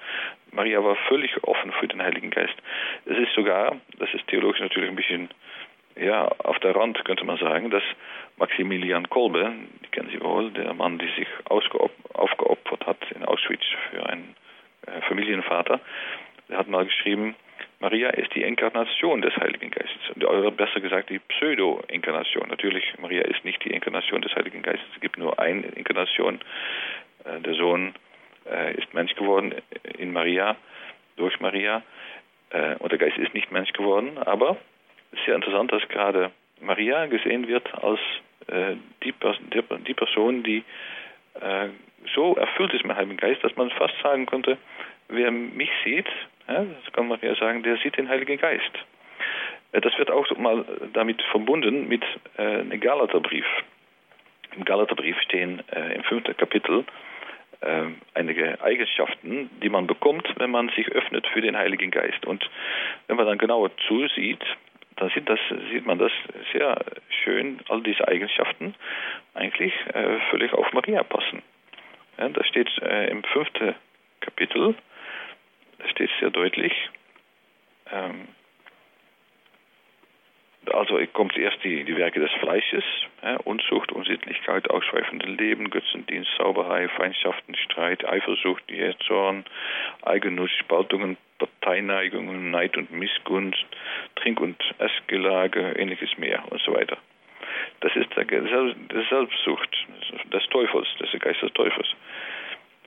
Maria 0.51 0.83
war 0.83 0.95
völlig 1.07 1.43
offen 1.43 1.72
für 1.72 1.88
den 1.88 2.03
Heiligen 2.03 2.29
Geist. 2.29 2.55
Es 3.05 3.17
ist 3.17 3.33
sogar, 3.33 3.77
das 3.98 4.13
ist 4.13 4.27
theologisch 4.27 4.60
natürlich 4.60 4.89
ein 4.89 4.95
bisschen 4.95 5.29
ja, 5.95 6.27
auf 6.27 6.60
der 6.60 6.75
Rand, 6.75 7.03
könnte 7.05 7.25
man 7.25 7.38
sagen, 7.38 7.69
dass 7.69 7.83
Maximilian 8.38 9.10
Kolbe, 9.10 9.53
die 9.83 9.89
kennen 9.89 10.10
Sie 10.12 10.22
wohl, 10.22 10.51
der 10.51 10.74
Mann, 10.74 10.98
der 10.98 11.07
sich 11.10 11.27
aufgeopfert 11.45 12.86
hat 12.86 12.98
in 13.12 13.24
Auschwitz 13.24 13.63
für 13.91 14.05
einen 14.07 14.36
äh, 14.88 15.01
Familienvater, 15.01 15.79
der 16.50 16.57
hat 16.57 16.67
mal 16.67 16.86
geschrieben, 16.86 17.36
Maria 17.84 18.12
ist 18.12 18.34
die 18.34 18.44
Inkarnation 18.44 19.22
des 19.22 19.36
Heiligen 19.36 19.70
Geistes. 19.70 20.16
Oder 20.16 20.52
besser 20.52 20.80
gesagt, 20.80 21.10
die 21.10 21.20
Pseudo-Inkarnation. 21.20 22.48
Natürlich, 22.48 22.86
Maria 22.98 23.24
ist 23.24 23.44
nicht 23.44 23.62
die 23.66 23.72
Inkarnation 23.72 24.22
des 24.22 24.34
Heiligen 24.38 24.62
Geistes. 24.62 24.88
Es 24.96 25.02
gibt 25.02 25.18
nur 25.18 25.38
eine 25.38 25.68
Inkarnation. 25.68 26.40
Äh, 27.25 27.42
der 27.42 27.56
Sohn 27.56 27.94
äh, 28.50 28.74
ist 28.75 28.94
Mensch 28.94 29.13
geworden 29.16 29.54
in 29.98 30.13
Maria, 30.13 30.56
durch 31.18 31.42
Maria. 31.42 31.84
Äh, 32.52 32.75
und 32.75 32.90
der 32.94 33.00
Geist 33.00 33.18
ist 33.18 33.34
nicht 33.34 33.52
Mensch 33.52 33.74
geworden. 33.74 34.18
Aber 34.18 34.56
es 35.12 35.20
ist 35.20 35.25
sehr 35.25 35.36
interessant, 35.36 35.74
dass 35.74 35.86
gerade 35.90 36.32
Maria 36.62 37.08
gesehen 37.08 37.50
wird 37.50 37.68
als 37.84 38.00
die, 39.04 39.12
Person, 39.94 40.44
die 40.44 40.63
so 42.13 42.36
erfüllt 42.36 42.74
ist 42.74 42.84
mit 42.84 42.92
dem 42.92 42.98
Heiligen 42.98 43.18
Geist, 43.18 43.42
dass 43.42 43.56
man 43.56 43.70
fast 43.72 43.94
sagen 44.04 44.25
könnte, 44.25 44.58
wer 45.10 45.31
mich 45.31 45.69
sieht, 45.83 46.07
ja, 46.48 46.65
das 46.65 46.93
kann 46.93 47.07
man 47.07 47.19
ja 47.22 47.36
sagen, 47.36 47.63
der 47.63 47.77
sieht 47.77 47.98
den 47.98 48.10
Heiligen 48.10 48.38
Geist. 48.38 48.72
Äh, 49.72 49.81
das 49.81 49.98
wird 49.98 50.12
auch 50.12 50.29
mal 50.38 50.65
damit 50.93 51.22
verbunden 51.31 51.88
mit 51.88 52.03
äh, 52.38 52.63
dem 52.63 52.79
Galaterbrief. 52.79 53.45
Im 54.55 54.65
Galaterbrief 54.65 55.19
stehen 55.22 55.63
äh, 55.72 55.95
im 55.95 56.03
fünften 56.03 56.38
Kapitel 56.38 56.86
äh, 57.62 57.86
einige 58.13 58.62
Eigenschaften, 58.62 59.50
die 59.62 59.69
man 59.69 59.88
bekommt, 59.88 60.27
wenn 60.38 60.51
man 60.51 60.69
sich 60.69 60.89
öffnet 60.89 61.25
für 61.27 61.41
den 61.41 61.57
Heiligen 61.57 61.91
Geist. 61.91 62.25
Und 62.25 62.50
wenn 63.07 63.15
man 63.15 63.25
dann 63.25 63.38
genauer 63.38 63.72
zusieht, 63.88 64.43
dann 64.98 65.10
sieht, 65.10 65.27
das, 65.27 65.39
sieht 65.72 65.86
man 65.86 65.98
das 65.98 66.12
sehr 66.51 66.77
schön, 67.24 67.60
all 67.69 67.81
diese 67.81 68.07
Eigenschaften 68.07 68.75
eigentlich 69.33 69.74
äh, 69.93 70.19
völlig 70.29 70.53
auf 70.53 70.72
Maria 70.74 71.03
passen. 71.03 71.41
Ja, 72.17 72.29
da 72.29 72.43
steht 72.43 72.69
äh, 72.81 73.10
im 73.10 73.24
fünften 73.24 73.74
Kapitel, 74.19 74.75
da 75.84 75.90
steht 75.90 76.10
sehr 76.20 76.30
deutlich, 76.30 76.74
ähm, 77.92 78.28
also 80.72 80.98
kommt 81.12 81.38
erst 81.38 81.62
die, 81.63 81.84
die 81.84 81.98
Werke 81.98 82.22
des 82.22 82.32
Fleisches, 82.40 82.86
ja, 83.22 83.36
Unzucht, 83.44 83.92
Unsittlichkeit, 83.92 84.70
ausschweifende 84.70 85.28
Leben, 85.28 85.70
Götzendienst, 85.70 86.32
Sauberei, 86.38 86.88
Feindschaften, 86.88 87.56
Streit, 87.56 88.08
Eifersucht, 88.08 88.63
Zorn, 89.06 89.44
Eigennutz, 90.04 90.52
Spaltungen, 90.60 91.18
Parteinaigungen, 91.38 92.52
Neid 92.52 92.78
und 92.78 92.92
Missgunst, 92.92 93.66
Trink- 94.16 94.40
und 94.40 94.58
Essgelage, 94.78 95.74
ähnliches 95.74 96.18
mehr 96.18 96.44
und 96.50 96.62
so 96.62 96.74
weiter. 96.74 96.98
Das 97.82 97.94
ist 97.98 98.16
der, 98.16 98.24
der 98.24 99.04
Selbstsucht 99.10 99.88
des 100.32 100.44
Teufels, 100.48 100.88
des 101.00 101.12
Geistes 101.20 101.42
des 101.42 101.54
Teufels. 101.54 101.88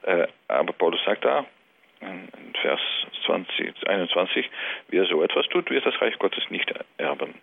Äh, 0.03 0.27
aber 0.49 0.73
Paulus 0.73 1.03
sagt 1.05 1.27
da, 1.27 1.45
in 2.07 2.55
Vers 2.61 2.81
20, 3.27 3.89
21, 3.89 4.49
wer 4.89 5.05
so 5.07 5.23
etwas 5.23 5.47
tut, 5.49 5.71
wird 5.71 5.85
das 5.85 6.01
Reich 6.01 6.19
Gottes 6.19 6.49
nicht 6.51 6.73
erben. 6.99 7.35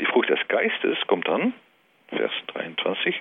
Die 0.00 0.06
Frucht 0.06 0.28
des 0.28 0.40
Geistes 0.48 0.98
kommt 1.06 1.28
dann, 1.28 1.54
Vers 2.08 2.32
23, 2.48 3.20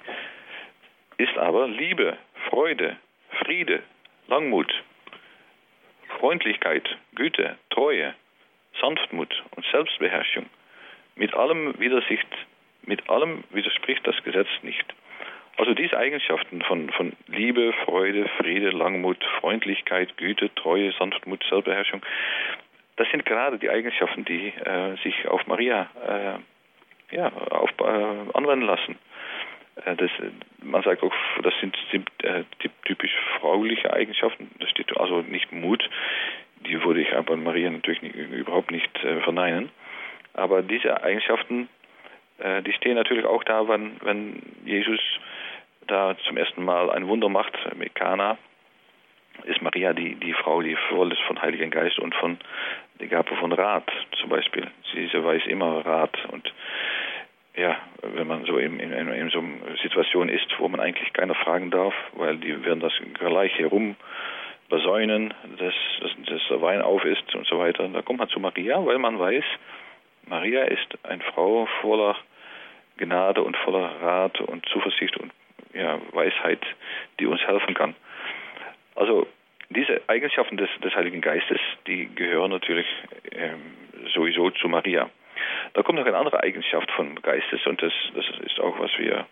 ist 1.18 1.38
aber 1.38 1.68
Liebe, 1.68 2.18
Freude, 2.50 2.98
Friede, 3.44 3.84
Langmut, 4.28 4.74
Freundlichkeit, 6.20 6.88
Güte, 7.16 7.58
Treue, 7.70 8.14
Sanftmut 8.80 9.44
und 9.56 9.66
Selbstbeherrschung. 9.72 10.46
Mit 11.16 11.34
allem 11.34 11.74
mit 12.84 13.10
allem 13.10 13.44
widerspricht 13.52 14.06
das 14.08 14.22
Gesetz 14.24 14.48
nicht. 14.64 14.86
Also 15.62 15.76
diese 15.76 15.96
Eigenschaften 15.96 16.64
von, 16.64 16.90
von 16.90 17.14
Liebe, 17.28 17.72
Freude, 17.86 18.28
Friede, 18.40 18.72
Langmut, 18.72 19.24
Freundlichkeit, 19.40 20.18
Güte, 20.18 20.50
Treue, 20.56 20.92
Sanftmut, 20.94 21.44
Selbstbeherrschung, 21.48 22.02
das 22.96 23.08
sind 23.12 23.28
gerade 23.28 23.60
die 23.60 23.70
Eigenschaften, 23.70 24.26
die 24.26 24.48
äh, 24.48 24.96
sich 25.04 25.28
auf 25.28 25.46
Maria 25.46 25.88
äh, 27.12 27.16
ja, 27.16 27.32
auf, 27.52 27.70
äh, 27.80 27.84
anwenden 28.34 28.66
lassen. 28.66 28.98
Äh, 29.86 29.96
das, 29.98 30.10
man 30.64 30.82
sagt 30.82 31.04
auch, 31.04 31.14
das 31.44 31.54
sind 31.62 31.78
äh, 32.24 32.44
typisch 32.86 33.16
frauliche 33.40 33.94
Eigenschaften. 33.94 34.50
Das 34.58 34.72
steht 34.72 34.98
also 34.98 35.22
nicht 35.22 35.52
Mut. 35.52 35.88
Die 36.66 36.84
würde 36.84 37.02
ich 37.02 37.16
aber 37.16 37.38
Maria 37.38 37.70
natürlich 37.70 38.02
nicht, 38.02 38.16
überhaupt 38.16 38.72
nicht 38.72 39.04
äh, 39.04 39.22
verneinen. 39.22 39.70
Aber 40.34 40.64
diese 40.64 41.04
Eigenschaften, 41.04 41.70
die 42.66 42.74
stehen 42.74 42.96
natürlich 42.96 43.26
auch 43.26 43.44
da, 43.44 43.68
wenn, 43.68 43.98
wenn 44.02 44.42
Jesus 44.66 45.00
da 45.88 46.16
zum 46.28 46.38
ersten 46.38 46.64
Mal 46.64 46.90
ein 46.90 47.08
Wunder 47.08 47.30
macht 47.30 47.54
mit 47.76 47.96
Kana 47.96 48.38
ist 49.46 49.62
Maria 49.62 49.94
die, 49.94 50.16
die 50.16 50.34
Frau, 50.34 50.62
die 50.62 50.76
voll 50.90 51.12
ist 51.12 51.22
von 51.22 51.42
Heiligen 51.42 51.72
Geist 51.72 52.00
und 52.00 52.14
von 52.16 52.38
der 53.00 53.08
Gabe 53.08 53.36
von 53.36 53.52
Rat 53.52 53.90
zum 54.20 54.30
Beispiel. 54.30 54.68
Sie, 54.94 55.08
sie 55.08 55.24
weiß 55.24 55.46
immer 55.48 55.86
Rat 55.86 56.18
und 56.32 56.52
ja, 57.56 57.78
wenn 58.02 58.28
man 58.28 58.46
so 58.46 58.58
in, 58.58 58.80
in, 58.80 58.92
in, 58.94 59.30
so 59.30 59.40
einer 59.40 59.78
Situation 59.82 60.30
ist, 60.30 60.48
wo 60.58 60.70
man 60.70 60.80
eigentlich 60.80 61.12
keiner 61.12 61.36
fragen 61.36 61.70
darf, 61.70 61.94
weil 62.14 62.38
die 62.38 62.64
werden 62.64 62.80
das 62.80 62.94
gleich 63.16 63.58
herum 63.60 63.98
besäunen, 64.70 65.34
dass, 65.58 65.74
dass, 66.00 66.12
dass 66.28 66.42
der 66.50 66.62
Wein 66.62 66.82
auf 66.82 67.04
ist 67.04 67.36
und 67.36 67.46
so 67.46 67.60
weiter. 67.60 67.88
Da 67.90 68.02
kommt 68.02 68.20
man 68.20 68.30
zu 68.30 68.40
Maria, 68.40 68.86
weil 68.86 69.00
man 69.00 69.20
weiß, 69.20 69.44
Maria 70.28 70.64
ist 70.64 70.98
eine 71.04 71.22
Frau 71.24 71.68
voller 71.82 72.16
Gnade 72.96 73.44
und 73.44 73.58
voller 73.58 74.02
Rat 74.02 74.40
und 74.40 74.66
Zuversicht 74.70 75.18
und 75.18 75.34
ja, 75.74 76.00
Weisheit, 76.12 76.62
die 77.20 77.26
uns 77.26 77.42
helfen 77.42 77.74
kann. 77.74 77.96
Also 78.96 79.28
diese 79.70 80.02
Eigenschaften 80.08 80.58
des, 80.58 80.70
des 80.84 80.94
Heiligen 80.96 81.22
Geistes, 81.22 81.60
die 81.88 82.14
gehören 82.14 82.52
natürlich 82.52 82.88
ähm, 83.32 83.74
sowieso 84.14 84.50
zu 84.50 84.68
Maria. 84.68 85.10
Da 85.74 85.84
kommt 85.84 85.98
noch 85.98 86.06
eine 86.06 86.18
andere 86.18 86.44
Eigenschaft 86.44 86.92
von 86.92 87.16
Geistes 87.22 87.66
und 87.66 87.82
das, 87.82 87.94
das 88.14 88.26
ist 88.46 88.60
auch, 88.60 88.78
was 88.80 88.92
wir 88.98 89.26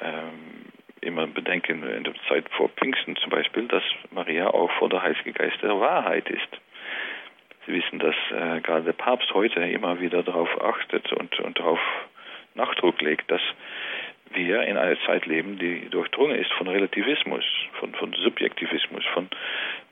ähm, 0.00 0.66
immer 1.00 1.26
bedenken 1.26 1.82
in 1.82 2.04
der 2.04 2.14
Zeit 2.28 2.48
vor 2.50 2.68
Pfingsten 2.70 3.16
zum 3.16 3.30
Beispiel, 3.30 3.66
dass 3.68 3.82
Maria 4.10 4.48
auch 4.48 4.70
vor 4.72 4.88
der 4.88 5.02
Heilige 5.02 5.32
Geist 5.32 5.62
der 5.62 5.78
Wahrheit 5.80 6.28
ist. 6.28 6.48
Sie 7.66 7.72
wissen, 7.72 7.98
dass 7.98 8.14
äh, 8.30 8.60
gerade 8.60 8.84
der 8.84 8.92
Papst 8.92 9.32
heute 9.34 9.60
immer 9.60 10.00
wieder 10.00 10.22
darauf 10.22 10.48
achtet 10.62 11.12
und, 11.12 11.38
und 11.40 11.58
darauf 11.58 11.80
Nachdruck 12.54 13.00
legt, 13.00 13.30
dass 13.30 13.42
wir 14.36 14.62
in 14.62 14.76
einer 14.76 14.98
Zeit 15.06 15.26
leben, 15.26 15.58
die 15.58 15.88
durchdrungen 15.88 16.36
ist 16.36 16.52
von 16.52 16.68
Relativismus, 16.68 17.44
von, 17.80 17.92
von 17.94 18.12
Subjektivismus, 18.12 19.04
von 19.12 19.28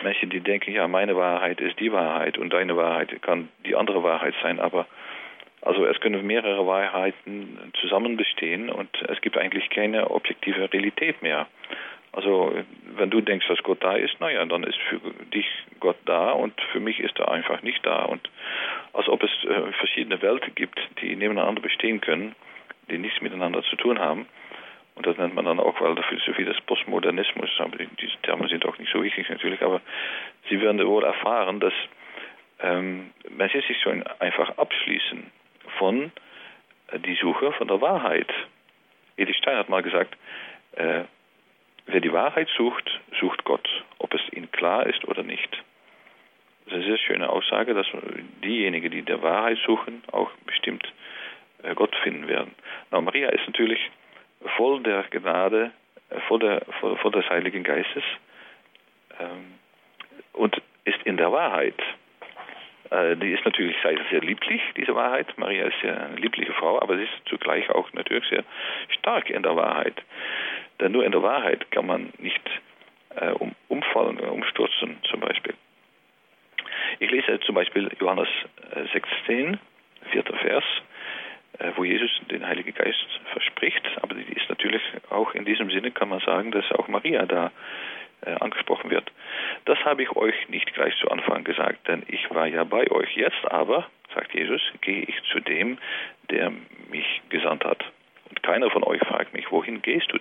Menschen, 0.02 0.30
die 0.30 0.40
denken, 0.40 0.72
ja, 0.72 0.86
meine 0.86 1.16
Wahrheit 1.16 1.60
ist 1.60 1.80
die 1.80 1.92
Wahrheit 1.92 2.38
und 2.38 2.52
deine 2.52 2.76
Wahrheit 2.76 3.20
kann 3.22 3.48
die 3.66 3.74
andere 3.74 4.02
Wahrheit 4.02 4.34
sein, 4.42 4.60
aber 4.60 4.86
also 5.62 5.86
es 5.86 5.98
können 6.00 6.26
mehrere 6.26 6.66
Wahrheiten 6.66 7.72
zusammen 7.80 8.16
bestehen 8.16 8.68
und 8.68 8.90
es 9.08 9.20
gibt 9.22 9.38
eigentlich 9.38 9.70
keine 9.70 10.10
objektive 10.10 10.70
Realität 10.72 11.22
mehr. 11.22 11.46
Also 12.12 12.54
wenn 12.96 13.10
du 13.10 13.20
denkst, 13.20 13.48
dass 13.48 13.62
Gott 13.62 13.82
da 13.82 13.94
ist, 13.94 14.20
naja, 14.20 14.44
dann 14.44 14.62
ist 14.62 14.78
für 14.88 15.00
dich 15.32 15.46
Gott 15.80 15.96
da 16.04 16.30
und 16.30 16.52
für 16.70 16.80
mich 16.80 17.00
ist 17.00 17.18
er 17.18 17.30
einfach 17.30 17.62
nicht 17.62 17.84
da. 17.84 18.04
Und 18.04 18.30
als 18.92 19.08
ob 19.08 19.22
es 19.24 19.30
äh, 19.44 19.72
verschiedene 19.72 20.22
Welten 20.22 20.54
gibt, 20.54 20.78
die 21.00 21.16
nebeneinander 21.16 21.60
bestehen 21.60 22.00
können 22.00 22.36
die 22.90 22.98
nichts 22.98 23.20
miteinander 23.20 23.62
zu 23.62 23.76
tun 23.76 23.98
haben. 23.98 24.26
Und 24.94 25.06
das 25.06 25.16
nennt 25.16 25.34
man 25.34 25.44
dann 25.44 25.58
auch, 25.58 25.80
weil 25.80 25.94
der 25.94 26.04
Philosophie 26.04 26.44
des 26.44 26.60
Postmodernismus, 26.62 27.50
aber 27.58 27.78
diese 27.78 28.16
Terme 28.22 28.48
sind 28.48 28.64
auch 28.64 28.78
nicht 28.78 28.92
so 28.92 29.02
wichtig 29.02 29.28
natürlich, 29.28 29.60
aber 29.62 29.80
Sie 30.48 30.60
werden 30.60 30.84
wohl 30.86 31.04
erfahren, 31.04 31.58
dass 31.58 31.72
ähm, 32.60 33.10
Menschen 33.28 33.62
sich 33.62 33.76
so 33.82 33.90
einfach 34.20 34.56
abschließen 34.56 35.30
von 35.78 36.12
äh, 36.88 36.98
die 37.00 37.14
Suche 37.14 37.52
von 37.52 37.66
der 37.66 37.80
Wahrheit. 37.80 38.32
Edith 39.16 39.36
Stein 39.36 39.56
hat 39.56 39.68
mal 39.68 39.82
gesagt, 39.82 40.16
äh, 40.72 41.04
wer 41.86 42.00
die 42.00 42.12
Wahrheit 42.12 42.48
sucht, 42.56 43.00
sucht 43.20 43.44
Gott, 43.44 43.68
ob 43.98 44.14
es 44.14 44.20
ihnen 44.32 44.50
klar 44.52 44.86
ist 44.86 45.04
oder 45.06 45.22
nicht. 45.22 45.50
Das 46.66 46.74
ist 46.74 46.74
eine 46.74 46.84
sehr 46.84 46.98
schöne 46.98 47.28
Aussage, 47.28 47.74
dass 47.74 47.86
diejenigen, 48.42 48.90
die 48.90 49.02
der 49.02 49.22
Wahrheit 49.22 49.58
suchen, 49.66 50.02
auch 50.12 50.30
bestimmt 50.46 50.86
Gott 51.74 51.94
finden 52.02 52.28
werden. 52.28 52.54
Na, 52.90 53.00
Maria 53.00 53.28
ist 53.30 53.46
natürlich 53.46 53.90
voll 54.56 54.82
der 54.82 55.04
Gnade, 55.10 55.70
äh, 56.10 56.20
voll, 56.28 56.38
der, 56.38 56.62
voll, 56.80 56.96
voll 56.96 57.12
des 57.12 57.28
Heiligen 57.28 57.62
Geistes 57.62 58.04
ähm, 59.18 59.54
und 60.32 60.60
ist 60.84 61.02
in 61.04 61.16
der 61.16 61.32
Wahrheit. 61.32 61.80
Äh, 62.90 63.16
die 63.16 63.32
ist 63.32 63.44
natürlich 63.44 63.76
sehr, 63.82 63.98
sehr 64.10 64.20
lieblich, 64.20 64.60
diese 64.76 64.94
Wahrheit. 64.94 65.26
Maria 65.36 65.66
ist 65.66 65.82
ja 65.82 65.94
eine 65.94 66.16
liebliche 66.16 66.52
Frau, 66.52 66.80
aber 66.80 66.96
sie 66.96 67.04
ist 67.04 67.12
zugleich 67.26 67.68
auch 67.70 67.92
natürlich 67.92 68.28
sehr 68.28 68.44
stark 68.98 69.30
in 69.30 69.42
der 69.42 69.56
Wahrheit. 69.56 70.02
Denn 70.80 70.92
nur 70.92 71.04
in 71.04 71.12
der 71.12 71.22
Wahrheit 71.22 71.70
kann 71.70 71.86
man 71.86 72.12
nicht 72.18 72.42
äh, 73.16 73.30
um, 73.30 73.54
umfallen, 73.68 74.18
umstürzen 74.20 74.98
zum 75.10 75.20
Beispiel. 75.20 75.54
Ich 76.98 77.10
lese 77.10 77.40
zum 77.40 77.54
Beispiel 77.54 77.90
Johannes 77.98 78.28
16, 78.92 79.58
vierter 80.10 80.36
Vers. 80.36 80.64
Äh, 81.58 81.70
wo 81.76 81.84
Jesus 81.84 82.10
den 82.30 82.46
Heiligen 82.46 82.74
Geist 82.74 83.06
verspricht. 83.32 83.82
Aber 84.02 84.14
die 84.14 84.32
ist 84.32 84.48
natürlich 84.48 84.82
auch 85.10 85.34
in 85.34 85.44
diesem 85.44 85.70
Sinne, 85.70 85.90
kann 85.90 86.08
man 86.08 86.20
sagen, 86.20 86.50
dass 86.50 86.70
auch 86.72 86.88
Maria 86.88 87.26
da 87.26 87.52
äh, 88.26 88.32
angesprochen 88.40 88.90
wird. 88.90 89.10
Das 89.64 89.78
habe 89.84 90.02
ich 90.02 90.10
euch 90.16 90.48
nicht 90.48 90.72
gleich 90.74 90.96
zu 90.98 91.10
Anfang 91.10 91.44
gesagt, 91.44 91.86
denn 91.86 92.02
ich 92.08 92.28
war 92.30 92.46
ja 92.46 92.64
bei 92.64 92.90
euch. 92.90 93.16
Jetzt 93.16 93.44
aber, 93.50 93.86
sagt 94.14 94.34
Jesus, 94.34 94.60
gehe 94.80 95.02
ich 95.02 95.22
zu 95.30 95.40
dem, 95.40 95.78
der 96.30 96.50
mich 96.90 97.22
gesandt 97.28 97.64
hat. 97.64 97.84
Und 98.28 98.42
keiner 98.42 98.70
von 98.70 98.82
euch 98.82 99.00
fragt 99.02 99.32
mich, 99.32 99.50
wohin 99.52 99.80
gehst 99.80 100.10
du? 100.12 100.18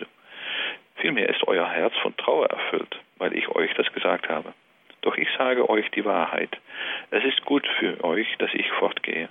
Vielmehr 0.98 1.30
ist 1.30 1.48
euer 1.48 1.68
Herz 1.68 1.96
von 1.98 2.16
Trauer 2.18 2.48
erfüllt, 2.48 3.00
weil 3.18 3.36
ich 3.36 3.50
euch 3.50 3.74
das 3.74 3.92
gesagt 3.92 4.30
habe. 4.30 4.54
Doch 5.02 5.18
ich 5.18 5.28
sage 5.38 5.68
euch 5.70 5.90
die 5.92 6.06
Wahrheit. 6.06 6.58
Es 7.10 7.24
ist 7.24 7.44
gut 7.44 7.68
für 7.80 8.04
euch, 8.04 8.28
dass 8.38 8.54
ich 8.54 8.70
fortgehe. 8.74 9.30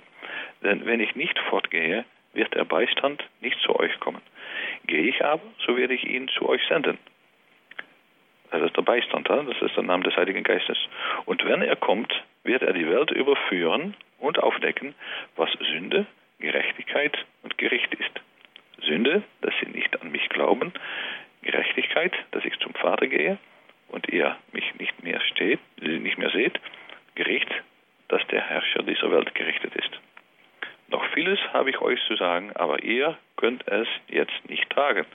Denn 0.63 0.85
wenn 0.85 0.99
ich 0.99 1.15
nicht 1.15 1.37
fortgehe, 1.49 2.05
wird 2.33 2.53
der 2.55 2.63
Beistand 2.63 3.23
nicht 3.41 3.59
zu 3.59 3.77
euch 3.79 3.99
kommen. 3.99 4.21
Gehe 4.87 5.03
ich 5.03 5.23
aber, 5.23 5.43
so 5.65 5.77
werde 5.77 5.93
ich 5.93 6.02
ihn 6.13 6.27
zu 6.29 6.47
euch 6.47 6.61
senden. 6.67 6.97
Das 8.51 8.61
ist 8.61 8.77
der 8.77 8.83
Beistand, 8.83 9.27
das 9.29 9.61
ist 9.61 9.75
der 9.75 9.83
Name 9.83 10.03
des 10.03 10.15
Heiligen 10.15 10.43
Geistes. 10.43 10.77
Und 11.25 11.43
wenn 11.43 11.63
er 11.63 11.75
kommt, 11.75 12.13
wird 12.43 12.61
er 12.61 12.73
die 12.73 12.87
Welt 12.87 13.09
überführen 13.09 13.95
und 14.19 14.37
aufdecken, 14.37 14.93
was 15.35 15.49
Sünde, 15.53 16.05
Gerechtigkeit 16.39 17.17
und 17.41 17.57
Gericht 17.57 17.93
ist. 17.95 18.11
Sünde, 18.85 19.23
dass 19.41 19.53
sie 19.59 19.69
nicht 19.69 19.99
an 20.01 20.11
mich 20.11 20.29
glauben, 20.29 20.71
Gerechtigkeit, 21.41 22.13
dass 22.31 22.45
ich 22.45 22.57
zum 22.59 22.73
Vater 22.75 23.07
gehe 23.07 23.39
und 23.89 24.07
ihr 24.09 24.35
mich 24.51 24.75
nicht 24.75 25.03
mehr 25.03 25.19
steht, 25.21 25.59
nicht 25.81 26.17
mehr 26.19 26.29
seht, 26.29 26.59
Gericht, 27.15 27.49
dass 28.09 28.25
der 28.27 28.41
Herrscher 28.41 28.83
dieser 28.83 29.11
Welt 29.11 29.33
gerichtet 29.33 29.75
ist. 29.75 29.99
Noch 30.89 31.03
viel 31.07 31.23
vieles 31.23 31.39
habe 31.53 31.69
ich 31.69 31.79
euch 31.79 31.99
zu 32.07 32.15
sagen, 32.15 32.51
aber 32.55 32.83
ihr 32.83 33.17
könnt 33.37 33.67
es 33.67 33.87
jetzt 34.07 34.49
nicht 34.49 34.69
tragen. 34.69 35.05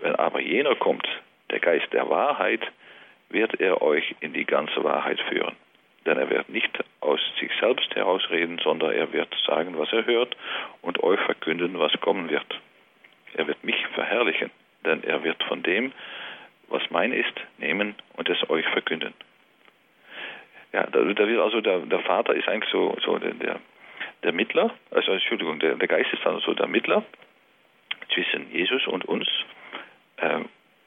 Wenn 0.00 0.14
aber 0.14 0.40
jener 0.40 0.74
kommt, 0.76 1.06
der 1.50 1.60
Geist 1.60 1.92
der 1.92 2.08
Wahrheit, 2.08 2.60
wird 3.28 3.60
er 3.60 3.80
euch 3.80 4.14
in 4.20 4.32
die 4.32 4.44
ganze 4.44 4.82
Wahrheit 4.82 5.20
führen. 5.28 5.56
Denn 6.04 6.18
er 6.18 6.28
wird 6.30 6.48
nicht 6.48 6.70
aus 7.00 7.20
sich 7.38 7.50
selbst 7.60 7.94
herausreden, 7.94 8.60
sondern 8.62 8.92
er 8.92 9.12
wird 9.12 9.34
sagen, 9.46 9.78
was 9.78 9.92
er 9.92 10.04
hört 10.06 10.36
und 10.82 11.02
euch 11.02 11.20
verkünden, 11.20 11.78
was 11.78 11.92
kommen 12.00 12.28
wird. 12.30 12.60
Er 13.34 13.46
wird 13.46 13.62
mich 13.62 13.86
verherrlichen, 13.94 14.50
denn 14.84 15.02
er 15.04 15.22
wird 15.22 15.42
von 15.44 15.62
dem, 15.62 15.92
was 16.68 16.82
mein 16.90 17.12
ist, 17.12 17.34
nehmen 17.58 17.94
und 18.16 18.28
es 18.28 18.50
euch 18.50 18.66
verkünden. 18.68 19.14
Ja, 20.72 20.86
da, 20.86 21.00
da 21.00 21.28
wird 21.28 21.40
also 21.40 21.60
der, 21.60 21.80
der, 21.80 22.00
Vater 22.00 22.34
ist 22.34 22.48
eigentlich 22.48 22.70
so, 22.70 22.96
so 23.04 23.18
der, 23.18 23.60
der 24.22 24.32
Mittler, 24.32 24.70
also 24.90 25.12
Entschuldigung, 25.12 25.58
der, 25.58 25.76
der 25.76 25.88
Geist 25.88 26.12
ist 26.12 26.24
dann 26.24 26.40
so 26.40 26.54
der 26.54 26.66
Mittler 26.66 27.04
zwischen 28.12 28.50
Jesus 28.52 28.86
und 28.86 29.04
uns 29.06 29.26
äh, 30.18 30.40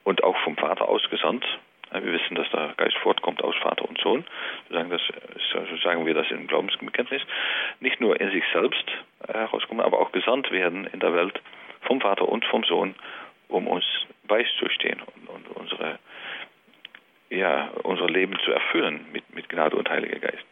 und 0.03 0.23
auch 0.23 0.37
vom 0.39 0.55
Vater 0.57 0.87
ausgesandt. 0.87 1.45
Wir 1.91 2.11
wissen, 2.11 2.35
dass 2.35 2.49
der 2.49 2.73
Geist 2.77 2.97
fortkommt 2.97 3.43
aus 3.43 3.55
Vater 3.57 3.87
und 3.87 3.99
Sohn. 3.99 4.25
So 4.67 4.75
sagen, 4.75 4.89
das, 4.89 5.01
so 5.51 5.77
sagen 5.77 6.05
wir 6.07 6.15
das 6.15 6.29
im 6.31 6.47
Glaubensbekenntnis. 6.47 7.21
Nicht 7.81 8.01
nur 8.01 8.19
in 8.19 8.31
sich 8.31 8.43
selbst 8.51 8.83
gesandt 10.33 10.51
werden 10.51 10.87
in 10.91 10.99
der 10.99 11.13
Welt 11.13 11.39
vom 11.81 12.01
Vater 12.01 12.27
und 12.27 12.43
vom 12.45 12.63
Sohn, 12.63 12.95
um 13.49 13.67
uns 13.67 13.85
beizustehen 14.27 15.01
und, 15.01 15.29
und 15.29 15.47
unsere, 15.55 15.99
ja, 17.29 17.69
unser 17.83 18.07
Leben 18.07 18.37
zu 18.43 18.51
erfüllen 18.51 19.05
mit, 19.11 19.23
mit 19.35 19.47
Gnade 19.49 19.75
und 19.75 19.89
Heiliger 19.89 20.19
Geist. 20.19 20.43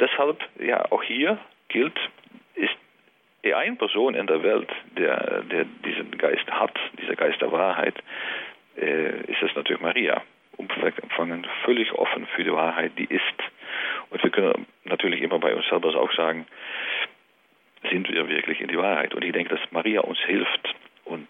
Deshalb, 0.00 0.40
ja, 0.58 0.84
auch 0.90 1.02
hier 1.02 1.38
gilt, 1.68 1.98
ist 2.56 2.76
die 3.44 3.54
eine 3.54 3.76
Person 3.76 4.14
in 4.14 4.26
der 4.26 4.42
Welt, 4.42 4.68
der, 4.98 5.42
der 5.44 5.64
diesen 5.64 6.10
Geist 6.18 6.50
hat, 6.50 6.78
dieser 7.00 7.16
Geist 7.16 7.40
der 7.40 7.52
Wahrheit, 7.52 7.94
äh, 8.76 9.20
ist 9.30 9.42
es 9.42 9.54
natürlich 9.54 9.80
Maria. 9.80 10.22
Umfangen, 10.58 11.46
völlig 11.64 11.92
offen 11.92 12.26
für 12.34 12.42
die 12.42 12.52
Wahrheit, 12.52 12.92
die 12.98 13.04
ist. 13.04 13.22
Und 14.08 14.22
wir 14.22 14.30
können 14.30 14.66
natürlich 14.84 15.20
immer 15.20 15.38
bei 15.38 15.54
uns 15.54 15.66
selber 15.68 15.94
auch 15.96 16.12
sagen, 16.14 16.46
sind 17.90 18.08
wir 18.10 18.28
wirklich 18.28 18.60
in 18.60 18.68
die 18.68 18.78
Wahrheit? 18.78 19.14
Und 19.14 19.24
ich 19.24 19.32
denke, 19.32 19.54
dass 19.56 19.72
Maria 19.72 20.00
uns 20.00 20.18
hilft 20.20 20.74
und 21.04 21.28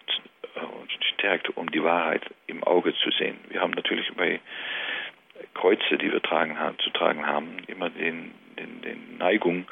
äh, 0.55 0.59
uns 0.59 0.91
stärkt, 1.13 1.55
um 1.57 1.69
die 1.71 1.83
Wahrheit 1.83 2.23
im 2.47 2.63
Auge 2.63 2.93
zu 2.95 3.11
sehen. 3.11 3.37
Wir 3.49 3.61
haben 3.61 3.71
natürlich 3.71 4.11
bei 4.13 4.39
Kreuze, 5.53 5.97
die 5.97 6.11
wir 6.11 6.21
tragen, 6.21 6.57
zu 6.79 6.89
tragen 6.91 7.25
haben, 7.25 7.57
immer 7.67 7.89
den, 7.89 8.33
den, 8.57 8.81
den 8.81 9.17
Neigung, 9.17 9.65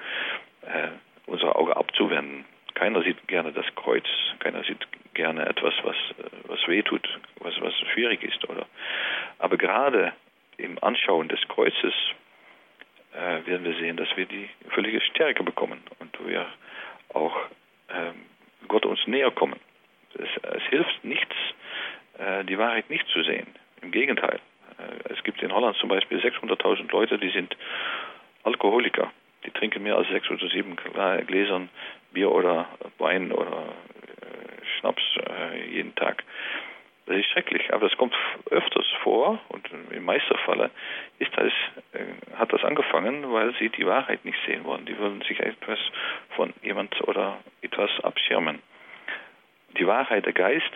äh, 0.62 0.89
unser 1.25 1.55
Auge 1.55 1.75
abzuwenden. 1.75 2.46
Keiner 2.74 3.01
sieht 3.03 3.27
gerne 3.27 3.51
das 3.51 3.65
Kreuz, 3.75 4.05
keiner 4.39 4.63
sieht 4.63 4.86
gerne 5.13 5.46
etwas, 5.46 5.74
was, 5.84 5.96
was 6.48 6.67
wehtut, 6.67 7.08
was, 7.39 7.53
was 7.62 7.74
schwierig 7.94 8.24
ist. 8.24 8.48
Oder. 8.50 8.65
Aber 9.39 9.58
gerade 9.58 10.13
im 10.58 10.82
Anschauen 10.84 11.29
des 11.29 11.39
Kreuzes 11.48 11.94
äh, 13.13 13.46
werden 13.46 13.63
wir 13.63 13.75
sehen, 13.75 13.98
dass 13.98 14.10
wir 14.15 14.25
die 14.25 14.50
völlige 14.70 15.01
Stärke 15.01 15.44
bekommen 15.44 15.82
und 16.00 16.17
wir 16.27 16.46
auch 17.15 17.36
ähm, 17.89 18.15
Gott 18.67 18.86
uns 18.86 19.05
näher 19.07 19.31
kommen. 19.31 19.60
Es, 20.17 20.29
es 20.43 20.63
hilft 20.69 21.03
nichts, 21.03 21.36
äh, 22.17 22.43
die 22.45 22.57
Wahrheit 22.57 22.89
nicht 22.89 23.07
zu 23.10 23.24
sehen. 23.24 23.48
Im 23.81 23.91
Gegenteil. 23.91 24.39
Äh, 24.77 25.13
es 25.13 25.24
gibt 25.24 25.41
in 25.41 25.53
Holland 25.53 25.77
zum 25.77 25.89
Beispiel 25.89 26.19
600.000 26.19 26.91
Leute, 26.91 27.17
die 27.17 27.29
sind 27.29 27.55
Alkoholiker. 28.43 29.12
Die 29.45 29.51
trinken 29.51 29.84
mehr 29.84 29.98
als 29.98 30.07
sechs 30.10 30.29
oder 30.29 30.48
sieben 30.50 30.75
Gläsern 30.75 31.69
Bier 32.12 32.31
oder 32.31 32.67
Wein 32.98 33.31
oder 33.31 33.74
äh, 34.22 34.65
Schnaps 34.79 35.03
äh, 35.17 35.69
jeden 35.69 35.93
Tag. 35.95 36.23
Das 37.06 37.18
ist 37.18 37.28
schrecklich, 37.28 37.72
aber 37.72 37.88
das 37.88 37.98
kommt 37.98 38.15
öfters 38.50 38.88
vor 39.04 39.39
und 39.50 39.70
im 39.91 40.06
meisten 40.06 40.36
Falle 40.39 40.72
ist 41.20 41.32
das, 41.38 41.54
äh, 41.94 42.36
hat 42.36 42.52
das 42.52 42.63
angefangen, 42.63 43.32
weil 43.32 43.54
sie 43.60 43.70
die 43.70 43.86
Wahrheit 43.86 44.26
nicht 44.26 44.39
sehen 44.46 44.63
wollen. 44.63 44.86
Die 44.86 44.98
wollen 44.98 45.22
sich 45.22 45.39
etwas 45.39 45.80
von 46.36 46.54
jemand 46.63 47.00
oder 47.08 47.38
etwas 47.62 47.91
abschirmen. 48.04 48.60
Die 49.78 49.86
Wahrheit, 49.86 50.26
der 50.26 50.34
Geist, 50.34 50.72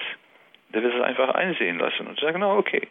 der 0.70 0.84
will 0.84 0.94
es 0.94 1.02
einfach 1.02 1.30
einsehen 1.30 1.80
lassen 1.80 2.06
und 2.06 2.20
sagen, 2.20 2.42
na 2.42 2.56
okay. 2.56 2.88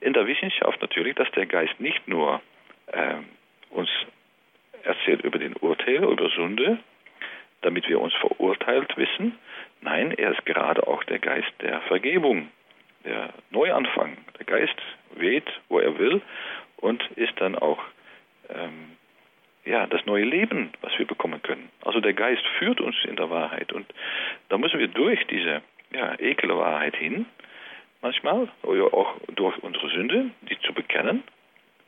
In 0.00 0.12
der 0.12 0.26
Wissenschaft 0.26 0.82
natürlich, 0.82 1.14
dass 1.14 1.30
der 1.30 1.46
Geist 1.46 1.80
nicht 1.80 2.06
nur 2.06 2.42
äh, 2.88 3.14
uns 3.70 3.88
erzählt 4.82 5.22
über 5.22 5.38
den 5.38 5.54
Urteil, 5.54 6.04
über 6.04 6.28
Sünde, 6.30 6.78
damit 7.62 7.88
wir 7.88 7.98
uns 7.98 8.12
verurteilt 8.14 8.94
wissen. 8.98 9.38
Nein, 9.80 10.12
er 10.12 10.32
ist 10.32 10.44
gerade 10.44 10.86
auch 10.86 11.02
der 11.04 11.18
Geist 11.18 11.50
der 11.62 11.80
Vergebung, 11.82 12.50
der 13.04 13.30
Neuanfang. 13.50 14.16
Der 14.38 14.46
Geist 14.46 14.80
weht, 15.14 15.48
wo 15.68 15.78
er 15.78 15.98
will 15.98 16.22
und 16.78 17.02
ist 17.16 17.34
dann 17.40 17.56
auch 17.56 17.78
ähm, 18.48 18.96
ja, 19.64 19.86
das 19.86 20.04
neue 20.06 20.24
Leben, 20.24 20.70
was 20.82 20.96
wir 20.98 21.06
bekommen 21.06 21.42
können. 21.42 21.70
Also 21.82 22.00
der 22.00 22.12
Geist 22.12 22.44
führt 22.58 22.80
uns 22.80 22.96
in 23.04 23.16
der 23.16 23.30
Wahrheit 23.30 23.72
und 23.72 23.86
da 24.48 24.58
müssen 24.58 24.78
wir 24.78 24.88
durch 24.88 25.24
diese 25.26 25.62
ja, 25.92 26.18
ekle 26.18 26.56
Wahrheit 26.56 26.96
hin, 26.96 27.26
manchmal, 28.02 28.48
oder 28.62 28.92
auch 28.92 29.14
durch 29.34 29.56
unsere 29.62 29.88
Sünde, 29.90 30.30
die 30.42 30.58
zu 30.60 30.74
bekennen. 30.74 31.22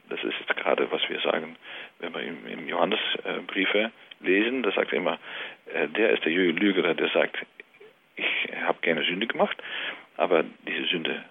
Das 0.08 0.22
ist 0.22 0.46
gerade, 0.56 0.90
was 0.90 1.02
wir 1.08 1.20
sagen, 1.20 1.56
wenn 1.98 2.14
wir 2.14 2.22
im, 2.22 2.46
im 2.46 2.68
Johannesbriefe 2.68 3.90
lesen, 4.20 4.62
da 4.62 4.70
sagt 4.70 4.92
er 4.92 4.98
immer, 4.98 5.18
äh, 5.74 5.88
der 5.88 6.10
ist 6.10 6.24
der 6.24 6.32
Lüger, 6.32 6.94
der 6.94 7.08
sagt, 7.08 7.36
ich 8.14 8.26
habe 8.64 8.78
keine 8.80 9.04
Sünde 9.04 9.26
gemacht, 9.26 9.60
aber 10.16 10.44
diese 10.66 10.86
Sünde 10.86 11.24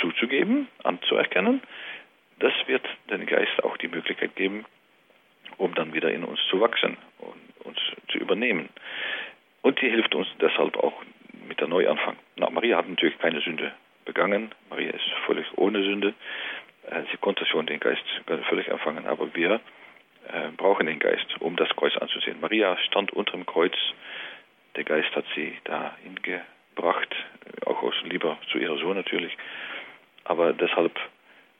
zuzugeben, 0.00 0.68
anzuerkennen, 0.82 1.62
das 2.38 2.52
wird 2.66 2.84
den 3.10 3.26
Geist 3.26 3.62
auch 3.62 3.76
die 3.76 3.88
Möglichkeit 3.88 4.34
geben, 4.36 4.64
um 5.56 5.74
dann 5.74 5.94
wieder 5.94 6.10
in 6.10 6.24
uns 6.24 6.40
zu 6.50 6.60
wachsen 6.60 6.96
und 7.18 7.66
uns 7.66 7.78
zu 8.08 8.18
übernehmen. 8.18 8.68
Und 9.62 9.80
die 9.80 9.88
hilft 9.88 10.14
uns 10.14 10.28
deshalb 10.40 10.76
auch 10.76 11.02
mit 11.48 11.60
der 11.60 11.68
Neuanfang. 11.68 12.16
Na, 12.36 12.50
Maria 12.50 12.78
hat 12.78 12.88
natürlich 12.88 13.18
keine 13.18 13.40
Sünde 13.40 13.72
begangen. 14.04 14.52
Maria 14.68 14.90
ist 14.90 15.08
völlig 15.26 15.46
ohne 15.56 15.82
Sünde. 15.82 16.14
Äh, 16.90 17.02
sie 17.10 17.16
konnte 17.18 17.46
schon 17.46 17.66
den 17.66 17.80
Geist 17.80 18.02
völlig 18.48 18.68
empfangen, 18.68 19.06
aber 19.06 19.34
wir 19.34 19.60
äh, 20.28 20.48
brauchen 20.56 20.86
den 20.86 20.98
Geist, 20.98 21.26
um 21.40 21.56
das 21.56 21.68
Kreuz 21.76 21.96
anzusehen. 21.96 22.40
Maria 22.40 22.76
stand 22.78 23.12
unter 23.12 23.32
dem 23.32 23.46
Kreuz. 23.46 23.74
Der 24.76 24.84
Geist 24.84 25.14
hat 25.14 25.24
sie 25.34 25.56
da 25.64 25.96
hingebracht, 26.02 26.44
auch 27.66 27.82
aus 27.82 27.94
Liebe 28.04 28.36
zu 28.50 28.58
ihrer 28.58 28.78
Sohn 28.78 28.96
natürlich. 28.96 29.36
Aber 30.24 30.52
deshalb 30.52 30.98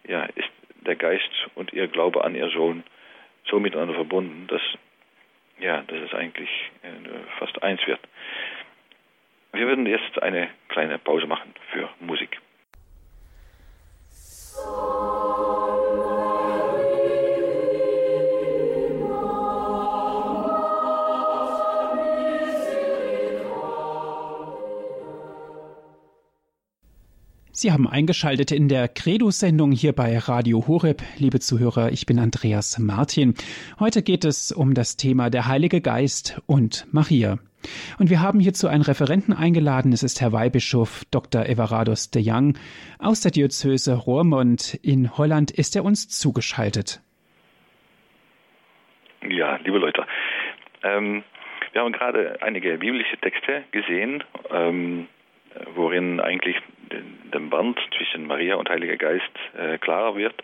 ja, 0.06 0.24
ist 0.24 0.48
der 0.86 0.96
Geist 0.96 1.30
und 1.54 1.72
ihr 1.72 1.88
Glaube 1.88 2.24
an 2.24 2.34
ihr 2.34 2.48
Sohn 2.50 2.84
so 3.48 3.58
miteinander 3.58 3.94
verbunden, 3.94 4.46
dass, 4.48 4.62
ja, 5.58 5.82
dass 5.82 5.98
es 5.98 6.14
eigentlich 6.14 6.50
äh, 6.82 7.38
fast 7.38 7.62
eins 7.62 7.86
wird. 7.86 8.00
Wir 9.52 9.66
würden 9.66 9.86
jetzt 9.86 10.20
eine 10.22 10.48
kleine 10.68 10.98
Pause 10.98 11.26
machen 11.26 11.54
für 11.70 11.88
Musik. 12.00 12.40
Sie 27.64 27.72
haben 27.72 27.88
eingeschaltet 27.88 28.52
in 28.52 28.68
der 28.68 28.88
Credo-Sendung 28.88 29.72
hier 29.72 29.94
bei 29.94 30.18
Radio 30.18 30.68
Horeb. 30.68 31.00
Liebe 31.16 31.40
Zuhörer, 31.40 31.92
ich 31.92 32.04
bin 32.04 32.18
Andreas 32.18 32.78
Martin. 32.78 33.32
Heute 33.80 34.02
geht 34.02 34.26
es 34.26 34.52
um 34.52 34.74
das 34.74 34.98
Thema 34.98 35.30
der 35.30 35.48
Heilige 35.48 35.80
Geist 35.80 36.42
und 36.44 36.86
Maria. 36.92 37.38
Und 37.98 38.10
wir 38.10 38.20
haben 38.20 38.38
hierzu 38.38 38.68
einen 38.68 38.82
Referenten 38.82 39.32
eingeladen. 39.32 39.94
Es 39.94 40.02
ist 40.02 40.20
Herr 40.20 40.34
Weihbischof 40.34 41.06
Dr. 41.10 41.46
Everados 41.46 42.10
de 42.10 42.22
Young. 42.22 42.58
Aus 42.98 43.22
der 43.22 43.30
Diözese 43.30 43.94
Roermond 43.94 44.74
in 44.82 45.16
Holland 45.16 45.50
ist 45.50 45.74
er 45.74 45.86
uns 45.86 46.10
zugeschaltet. 46.10 47.00
Ja, 49.26 49.56
liebe 49.64 49.78
Leute, 49.78 50.04
ähm, 50.82 51.24
wir 51.72 51.80
haben 51.80 51.92
gerade 51.92 52.42
einige 52.42 52.76
biblische 52.76 53.16
Texte 53.16 53.64
gesehen, 53.72 54.22
ähm, 54.50 55.08
worin 55.74 56.20
eigentlich 56.20 56.56
dem 57.32 57.50
Band 57.50 57.78
zwischen 57.96 58.26
Maria 58.26 58.56
und 58.56 58.68
Heiliger 58.68 58.96
Geist 58.96 59.30
äh, 59.58 59.78
klarer 59.78 60.16
wird. 60.16 60.34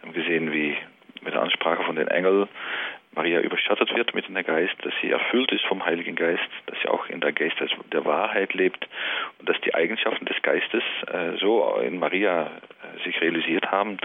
Wir 0.00 0.08
haben 0.08 0.14
gesehen, 0.14 0.52
wie 0.52 0.76
mit 1.22 1.34
der 1.34 1.42
Ansprache 1.42 1.84
von 1.84 1.96
den 1.96 2.08
Engeln 2.08 2.48
Maria 3.14 3.40
überschattet 3.40 3.94
wird 3.94 4.14
mit 4.14 4.26
dem 4.26 4.34
Geist, 4.34 4.74
dass 4.82 4.92
sie 5.00 5.10
erfüllt 5.10 5.52
ist 5.52 5.64
vom 5.66 5.84
Heiligen 5.84 6.16
Geist, 6.16 6.42
dass 6.66 6.78
sie 6.80 6.88
auch 6.88 7.08
in 7.08 7.20
der 7.20 7.32
Geist 7.32 7.56
der 7.92 8.04
Wahrheit 8.04 8.54
lebt 8.54 8.88
und 9.38 9.48
dass 9.48 9.60
die 9.60 9.74
Eigenschaften 9.74 10.24
des 10.24 10.40
Geistes 10.42 10.82
äh, 11.06 11.36
so 11.38 11.76
in 11.76 11.98
Maria 11.98 12.46
äh, 12.46 13.04
sich 13.04 13.20
realisiert 13.20 13.70
haben, 13.70 13.98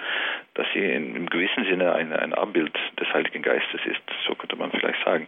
dass 0.54 0.68
sie 0.74 0.80
in, 0.80 1.16
im 1.16 1.30
gewissen 1.30 1.66
Sinne 1.66 1.94
ein, 1.94 2.14
ein 2.14 2.34
Abbild 2.34 2.78
des 3.00 3.12
Heiligen 3.12 3.42
Geistes 3.42 3.82
ist. 3.86 4.02
So 4.28 4.36
könnte 4.36 4.56
man 4.56 4.72
vielleicht 4.72 5.04
sagen. 5.04 5.28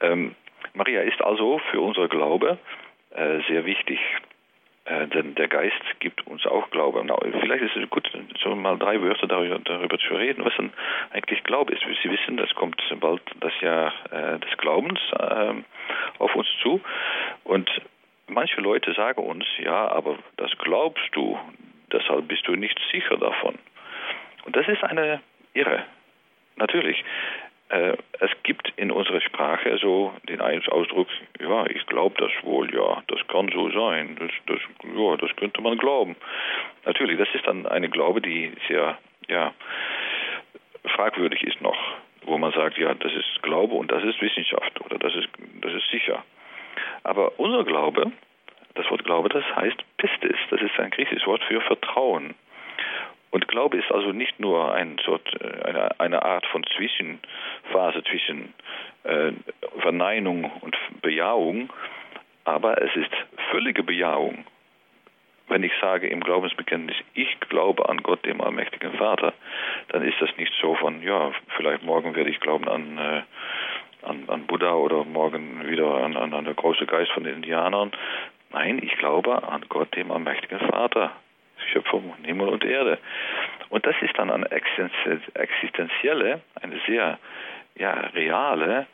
Ähm, 0.00 0.34
Maria 0.74 1.00
ist 1.02 1.22
also 1.22 1.60
für 1.70 1.80
unser 1.80 2.08
Glaube 2.08 2.58
äh, 3.14 3.40
sehr 3.48 3.64
wichtig. 3.64 3.98
Äh, 4.84 5.06
denn 5.08 5.34
der 5.36 5.46
Geist 5.48 5.80
gibt 6.00 6.26
uns 6.26 6.44
auch 6.44 6.70
Glaube. 6.70 7.02
Na, 7.04 7.16
vielleicht 7.40 7.62
ist 7.62 7.76
es 7.76 7.88
gut, 7.90 8.10
so 8.42 8.54
mal 8.56 8.78
drei 8.78 9.00
Wörter 9.00 9.28
darüber, 9.28 9.58
darüber, 9.60 9.98
zu 9.98 10.14
reden, 10.14 10.44
was 10.44 10.54
dann 10.56 10.72
eigentlich 11.12 11.44
Glaube 11.44 11.72
ist. 11.72 11.82
Sie 12.02 12.10
wissen, 12.10 12.36
das 12.36 12.52
kommt 12.54 12.82
bald 12.98 13.22
das 13.40 13.52
Jahr 13.60 13.92
äh, 14.10 14.38
des 14.40 14.56
Glaubens 14.58 14.98
äh, 15.18 15.54
auf 16.18 16.34
uns 16.34 16.48
zu. 16.62 16.80
Und 17.44 17.70
manche 18.26 18.60
Leute 18.60 18.92
sagen 18.94 19.22
uns, 19.22 19.44
ja, 19.58 19.88
aber 19.88 20.18
das 20.36 20.50
glaubst 20.58 21.08
du, 21.12 21.38
deshalb 21.92 22.26
bist 22.26 22.46
du 22.48 22.56
nicht 22.56 22.78
sicher 22.90 23.16
davon. 23.16 23.56
Und 24.44 24.56
das 24.56 24.66
ist 24.66 24.82
eine 24.82 25.20
Irre. 25.54 25.84
Natürlich. 26.56 27.04
Äh, 27.72 27.96
es 28.20 28.30
gibt 28.42 28.70
in 28.76 28.90
unserer 28.90 29.22
Sprache 29.22 29.78
so 29.78 30.12
den 30.28 30.42
Ausdruck, 30.42 31.08
ja, 31.40 31.64
ich 31.66 31.86
glaube 31.86 32.14
das 32.18 32.30
wohl, 32.44 32.72
ja, 32.74 33.02
das 33.08 33.26
kann 33.28 33.48
so 33.48 33.70
sein, 33.70 34.14
das, 34.20 34.30
das, 34.46 34.58
ja, 34.94 35.16
das 35.16 35.34
könnte 35.36 35.62
man 35.62 35.78
glauben. 35.78 36.14
Natürlich, 36.84 37.16
das 37.16 37.34
ist 37.34 37.46
dann 37.46 37.66
eine 37.66 37.88
Glaube, 37.88 38.20
die 38.20 38.52
sehr, 38.68 38.98
ja, 39.26 39.54
fragwürdig 40.84 41.42
ist 41.44 41.62
noch, 41.62 41.78
wo 42.26 42.36
man 42.36 42.52
sagt, 42.52 42.76
ja, 42.76 42.92
das 42.92 43.12
ist 43.14 43.42
Glaube 43.42 43.74
und 43.74 43.90
das 43.90 44.04
ist 44.04 44.20
Wissenschaft 44.20 44.78
oder 44.84 44.98
das 44.98 45.14
ist, 45.14 45.28
das 45.62 45.72
ist 45.72 45.88
sicher. 45.90 46.22
Aber 47.04 47.40
unser 47.40 47.64
Glaube, 47.64 48.12
das 48.74 48.90
Wort 48.90 49.04
Glaube, 49.04 49.30
das 49.30 49.44
heißt 49.56 49.82
Pistis, 49.96 50.36
das 50.50 50.60
ist 50.60 50.78
ein 50.78 50.90
griechisches 50.90 51.26
Wort 51.26 51.42
für 51.44 51.62
Vertrauen. 51.62 52.34
Und 53.32 53.48
Glaube 53.48 53.78
ist 53.78 53.90
also 53.90 54.12
nicht 54.12 54.38
nur 54.38 54.72
ein 54.74 54.98
Sort, 55.04 55.26
äh, 55.40 55.64
eine, 55.64 55.98
eine 55.98 56.22
Art 56.22 56.46
von 56.46 56.62
Zwischenphase 56.76 58.04
zwischen 58.04 58.52
äh, 59.04 59.32
Verneinung 59.80 60.52
und 60.60 60.76
Bejahung, 61.00 61.72
aber 62.44 62.80
es 62.80 62.94
ist 62.94 63.10
völlige 63.50 63.82
Bejahung. 63.82 64.44
Wenn 65.48 65.64
ich 65.64 65.72
sage 65.80 66.08
im 66.08 66.20
Glaubensbekenntnis, 66.20 66.96
ich 67.14 67.40
glaube 67.40 67.88
an 67.88 68.02
Gott, 68.02 68.24
dem 68.26 68.40
allmächtigen 68.40 68.92
Vater, 68.94 69.32
dann 69.88 70.02
ist 70.02 70.20
das 70.20 70.30
nicht 70.36 70.52
so 70.60 70.74
von, 70.74 71.02
ja, 71.02 71.32
vielleicht 71.56 71.82
morgen 71.82 72.14
werde 72.14 72.30
ich 72.30 72.38
glauben 72.38 72.68
an, 72.68 72.98
äh, 72.98 73.22
an, 74.02 74.24
an 74.28 74.46
Buddha 74.46 74.74
oder 74.74 75.04
morgen 75.04 75.66
wieder 75.68 76.04
an, 76.04 76.18
an, 76.18 76.34
an 76.34 76.44
der 76.44 76.54
große 76.54 76.84
Geist 76.84 77.10
von 77.12 77.24
den 77.24 77.36
Indianern. 77.36 77.92
Nein, 78.50 78.78
ich 78.82 78.96
glaube 78.98 79.42
an 79.42 79.64
Gott, 79.70 79.96
dem 79.96 80.10
allmächtigen 80.10 80.58
Vater, 80.68 81.12
Schöpfung 81.72 82.14
Himmel 82.22 82.48
und 82.48 82.64
Erde. 82.64 82.98
Und 83.70 83.86
das 83.86 83.96
ist 84.02 84.16
dann 84.18 84.30
eine 84.30 84.50
existenzielle, 84.50 86.40
eine 86.60 86.80
sehr 86.86 87.18
ja, 87.76 87.92
reale 88.14 88.86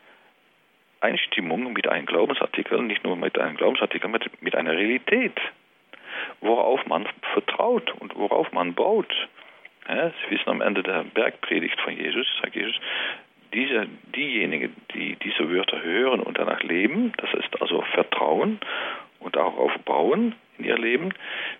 Einstimmung 1.01 1.73
mit 1.73 1.87
einem 1.87 2.05
Glaubensartikel, 2.05 2.81
nicht 2.81 3.03
nur 3.03 3.15
mit 3.15 3.37
einem 3.39 3.57
Glaubensartikel, 3.57 4.09
mit, 4.09 4.41
mit 4.41 4.55
einer 4.55 4.73
Realität, 4.73 5.39
worauf 6.41 6.85
man 6.87 7.07
vertraut 7.33 7.91
und 7.99 8.15
worauf 8.15 8.51
man 8.51 8.73
baut. 8.73 9.13
Ja, 9.87 10.09
Sie 10.09 10.35
wissen 10.35 10.49
am 10.49 10.61
Ende 10.61 10.83
der 10.83 11.03
Bergpredigt 11.03 11.79
von 11.81 11.95
Jesus, 11.95 12.27
sagt 12.41 12.55
Jesus, 12.55 12.79
diese, 13.53 13.87
diejenigen, 14.15 14.75
die 14.93 15.15
diese 15.15 15.49
Wörter 15.49 15.81
hören 15.81 16.19
und 16.19 16.37
danach 16.37 16.61
leben, 16.61 17.13
das 17.17 17.33
ist 17.33 17.61
also 17.61 17.81
Vertrauen 17.93 18.59
und 19.19 19.37
auch 19.37 19.57
auf 19.57 19.71
In 20.59 20.65
ihr 20.65 20.77
Leben, 20.77 21.13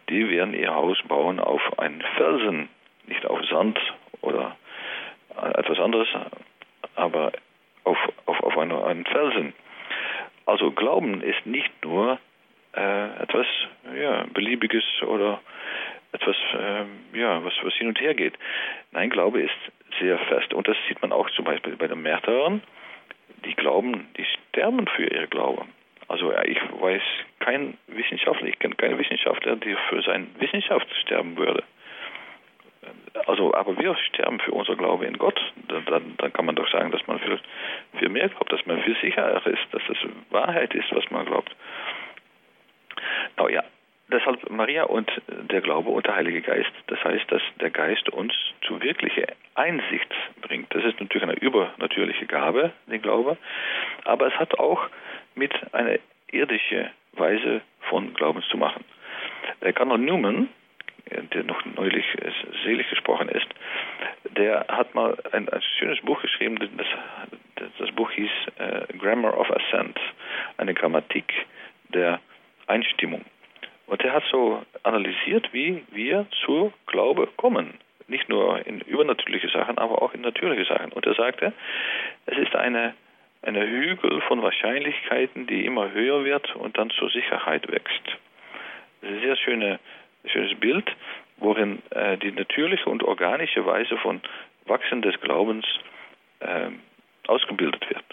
die 0.09 0.29
werden 0.29 0.53
ihr 0.53 0.73
Haus 0.73 0.97
bauen 1.07 1.39
auf 1.39 1.79
einen 1.79 2.01
Felsen, 2.17 2.69
nicht 3.07 3.25
auf 3.25 3.43
Sand 3.45 3.79
oder 4.21 4.57
etwas 5.55 5.79
anderes, 5.79 6.07
aber 6.95 7.31
auf, 7.85 7.97
auf, 8.25 8.43
auf 8.43 8.57
eine, 8.57 8.83
einen 8.83 9.05
Felsen. 9.05 9.53
Also 10.45 10.71
Glauben 10.71 11.21
ist 11.21 11.45
nicht 11.45 11.71
nur 11.83 12.19
äh, 12.75 13.21
etwas 13.21 13.47
ja, 13.95 14.25
Beliebiges 14.33 14.83
oder 15.03 15.39
etwas, 16.11 16.35
äh, 16.53 17.17
ja, 17.17 17.43
was, 17.43 17.53
was 17.63 17.73
hin 17.75 17.87
und 17.87 17.99
her 18.01 18.15
geht. 18.15 18.33
Nein, 18.91 19.09
Glaube 19.09 19.41
ist 19.41 19.99
sehr 19.99 20.17
fest. 20.17 20.53
Und 20.53 20.67
das 20.67 20.77
sieht 20.87 21.01
man 21.01 21.11
auch 21.11 21.29
zum 21.31 21.45
Beispiel 21.45 21.75
bei 21.75 21.87
den 21.87 22.01
Märtyrern. 22.01 22.61
Die 23.45 23.53
glauben, 23.53 24.07
die 24.17 24.25
sterben 24.25 24.87
für 24.87 25.05
ihr 25.05 25.27
Glauben. 25.27 25.69
Also 26.07 26.33
ich 26.43 26.59
weiß 26.81 27.01
kein 27.39 27.77
Wissenschaftler, 27.99 28.47
ich 28.47 28.59
kenne 28.59 28.75
keinen 28.75 28.97
Wissenschaftler, 28.97 29.55
der 29.55 29.77
für 29.89 30.01
seine 30.01 30.27
Wissenschaft 30.39 30.87
sterben 31.01 31.37
würde. 31.37 31.63
Also, 33.27 33.53
aber 33.53 33.77
wir 33.77 33.95
sterben 33.95 34.39
für 34.39 34.51
unser 34.51 34.75
Glaube 34.75 35.05
in 35.05 35.17
Gott. 35.17 35.39
Dann, 35.67 36.15
dann 36.17 36.33
kann 36.33 36.45
man 36.45 36.55
doch 36.55 36.69
sagen, 36.71 36.91
dass 36.91 37.05
man 37.07 37.19
viel, 37.19 37.39
viel 37.99 38.09
mehr 38.09 38.29
glaubt, 38.29 38.51
dass 38.51 38.65
man 38.65 38.81
viel 38.83 38.95
sicherer 39.01 39.45
ist, 39.45 39.67
dass 39.71 39.83
es 39.89 39.97
Wahrheit 40.31 40.73
ist, 40.73 40.93
was 40.95 41.09
man 41.11 41.25
glaubt. 41.25 41.53
Na 43.37 43.49
ja, 43.49 43.63
deshalb 44.11 44.49
Maria 44.49 44.83
und 44.83 45.09
der 45.27 45.61
Glaube 45.61 45.89
und 45.89 46.05
der 46.05 46.15
Heilige 46.15 46.41
Geist. 46.41 46.71
Das 46.87 47.03
heißt, 47.03 47.31
dass 47.31 47.41
der 47.59 47.69
Geist 47.69 48.09
uns 48.09 48.33
zu 48.61 48.81
wirklicher 48.81 49.27
Einsicht 49.55 50.13
bringt. 50.41 50.73
Das 50.73 50.83
ist 50.83 50.99
natürlich 50.99 51.23
eine 51.23 51.39
übernatürliche 51.39 52.25
Gabe, 52.25 52.71
den 52.87 53.01
Glaube, 53.01 53.37
aber 54.05 54.27
es 54.27 54.33
hat 54.39 54.57
auch 54.57 54.87
mit 55.35 55.53
einer 55.73 55.97
irdischen 56.31 56.89
Weise 57.13 57.61
von 57.89 58.13
Glaubens 58.13 58.47
zu 58.49 58.57
machen. 58.57 58.83
Der 59.61 59.73
Cardinal 59.73 59.99
Newman, 59.99 60.49
der 61.33 61.43
noch 61.43 61.63
neulich 61.65 62.05
selig 62.63 62.89
gesprochen 62.89 63.29
ist, 63.29 63.47
der 64.37 64.65
hat 64.67 64.93
mal 64.95 65.17
ein, 65.31 65.49
ein 65.49 65.61
schönes 65.79 65.99
Buch 66.01 66.21
geschrieben, 66.21 66.57
das, 66.77 67.67
das 67.79 67.91
Buch 67.91 68.11
hieß 68.11 68.31
äh, 68.57 68.97
Grammar 68.97 69.37
of 69.37 69.49
Assent, 69.51 69.99
eine 70.57 70.73
Grammatik 70.73 71.33
der 71.89 72.19
Einstimmung. 72.67 73.25
Und 73.87 74.03
er 74.03 74.13
hat 74.13 74.23
so 74.31 74.63
analysiert, 74.83 75.51
wie 75.51 75.83
wir 75.91 76.27
zur 76.45 76.71
Glaube 76.85 77.27
kommen. 77.37 77.73
Nicht 78.07 78.29
nur 78.29 78.65
in 78.65 78.81
übernatürliche 78.81 79.49
Sachen, 79.49 79.77
aber 79.77 80.01
auch 80.01 80.13
in 80.13 80.21
natürliche 80.21 80.65
Sachen. 80.65 80.91
Und 80.91 81.05
er 81.05 81.15
sagte, 81.15 81.53
es 82.27 82.37
ist 82.37 82.55
eine 82.55 82.93
eine 83.41 83.65
Hügel 83.65 84.21
von 84.21 84.41
Wahrscheinlichkeiten, 84.41 85.47
die 85.47 85.65
immer 85.65 85.91
höher 85.91 86.25
wird 86.25 86.55
und 86.55 86.77
dann 86.77 86.89
zur 86.91 87.09
Sicherheit 87.09 87.71
wächst. 87.71 88.03
Das 89.01 89.09
ist 89.11 89.17
ein 89.17 89.21
sehr 89.21 89.35
schöne, 89.37 89.79
schönes 90.25 90.59
Bild, 90.59 90.85
worin 91.37 91.81
äh, 91.91 92.17
die 92.17 92.31
natürliche 92.31 92.89
und 92.89 93.03
organische 93.03 93.65
Weise 93.65 93.97
von 93.97 94.21
Wachsen 94.65 95.01
des 95.01 95.19
Glaubens 95.21 95.65
äh, 96.39 96.69
ausgebildet 97.27 97.89
wird. 97.89 98.03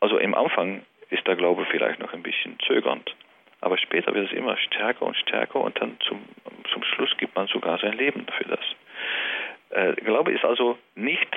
Also 0.00 0.18
im 0.18 0.34
Anfang 0.34 0.82
ist 1.10 1.26
der 1.26 1.36
Glaube 1.36 1.66
vielleicht 1.70 2.00
noch 2.00 2.12
ein 2.12 2.22
bisschen 2.22 2.58
zögernd, 2.66 3.14
aber 3.60 3.76
später 3.78 4.14
wird 4.14 4.30
es 4.30 4.36
immer 4.36 4.56
stärker 4.56 5.02
und 5.02 5.16
stärker 5.16 5.60
und 5.60 5.80
dann 5.80 5.96
zum, 6.00 6.20
zum 6.72 6.82
Schluss 6.84 7.16
gibt 7.18 7.34
man 7.34 7.48
sogar 7.48 7.78
sein 7.78 7.96
Leben 7.96 8.26
für 8.38 8.44
das. 8.44 8.60
Äh, 9.70 9.94
Glaube 10.02 10.32
ist 10.32 10.44
also 10.44 10.78
nicht 10.94 11.28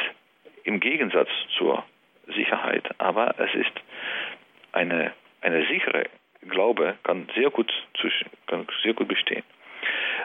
im 0.63 0.79
Gegensatz 0.79 1.29
zur 1.57 1.83
Sicherheit, 2.27 2.89
aber 2.97 3.35
es 3.39 3.53
ist 3.55 3.71
eine, 4.71 5.11
eine 5.41 5.65
sichere 5.67 6.05
Glaube 6.49 6.95
kann 7.03 7.27
sehr 7.35 7.49
gut 7.49 7.71
kann 8.47 8.67
sehr 8.83 8.93
gut 8.93 9.07
bestehen. 9.07 9.43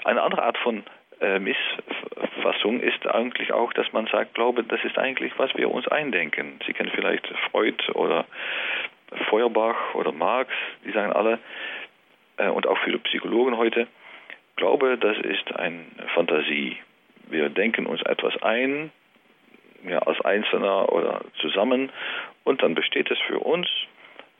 Eine 0.04 0.22
andere 0.22 0.42
Art 0.42 0.58
von 0.58 0.82
äh, 1.20 1.38
Missfassung 1.38 2.80
ist 2.80 3.06
eigentlich 3.06 3.52
auch, 3.52 3.72
dass 3.72 3.92
man 3.92 4.06
sagt, 4.06 4.34
Glaube, 4.34 4.64
das 4.64 4.82
ist 4.84 4.98
eigentlich, 4.98 5.32
was 5.38 5.54
wir 5.56 5.70
uns 5.70 5.86
eindenken. 5.88 6.60
Sie 6.66 6.72
kennen 6.72 6.90
vielleicht 6.94 7.26
Freud 7.50 7.76
oder 7.94 8.26
Feuerbach 9.28 9.94
oder 9.94 10.12
Marx, 10.12 10.52
die 10.84 10.92
sagen 10.92 11.12
alle, 11.12 11.38
äh, 12.36 12.48
und 12.48 12.66
auch 12.66 12.78
viele 12.84 12.98
Psychologen 12.98 13.56
heute, 13.56 13.86
Glaube, 14.56 14.98
das 14.98 15.16
ist 15.18 15.56
eine 15.56 15.84
Fantasie. 16.14 16.76
Wir 17.28 17.48
denken 17.48 17.86
uns 17.86 18.02
etwas 18.02 18.42
ein, 18.42 18.90
ja, 19.84 19.98
als 20.00 20.20
Einzelner 20.22 20.92
oder 20.92 21.20
zusammen 21.40 21.90
und 22.44 22.62
dann 22.62 22.74
besteht 22.74 23.10
es 23.10 23.18
für 23.20 23.38
uns. 23.38 23.68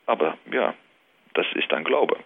Aber 0.05 0.37
ja, 0.51 0.73
das 1.33 1.45
ist 1.53 1.71
ein 1.73 1.83
Glaube. 1.83 2.17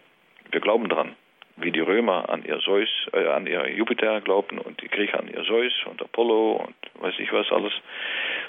Wir 0.52 0.60
glauben 0.60 0.90
dran. 0.90 1.16
Wie 1.58 1.72
die 1.72 1.80
Römer 1.80 2.30
an 2.30 2.44
ihr 2.44 2.60
Zeus, 2.60 2.90
äh, 3.14 3.28
an 3.28 3.48
ihr 3.48 3.70
Jupiter 3.70 4.20
glaubten 4.20 4.60
und 4.60 4.82
die 4.82 4.90
Griecher 4.90 5.20
an 5.20 5.30
ihr 5.30 5.44
Zeus 5.46 5.74
und 5.86 6.02
Apollo 6.02 6.66
und 6.68 6.76
weiß 7.02 7.16
ich 7.20 7.32
was 7.32 7.50
alles. 7.52 7.74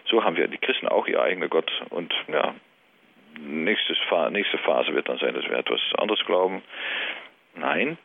So 0.07 0.25
haben 0.25 0.37
wir 0.37 0.49
die 0.49 0.59
Christen 0.59 0.89
auch 0.89 1.07
ihr 1.07 1.23
eigener 1.23 1.49
Gott. 1.49 1.71
Und 1.91 2.13
ja, 2.27 2.55
nächstes, 3.39 3.99
nächste 4.31 4.59
Phase 4.59 4.93
wird 4.95 5.09
dann 5.09 5.19
sein, 5.19 5.35
dass 5.35 5.45
wir 5.45 5.57
etwas 5.57 5.81
anderes 5.99 6.25
glauben. 6.27 6.63
Nein, 7.55 7.97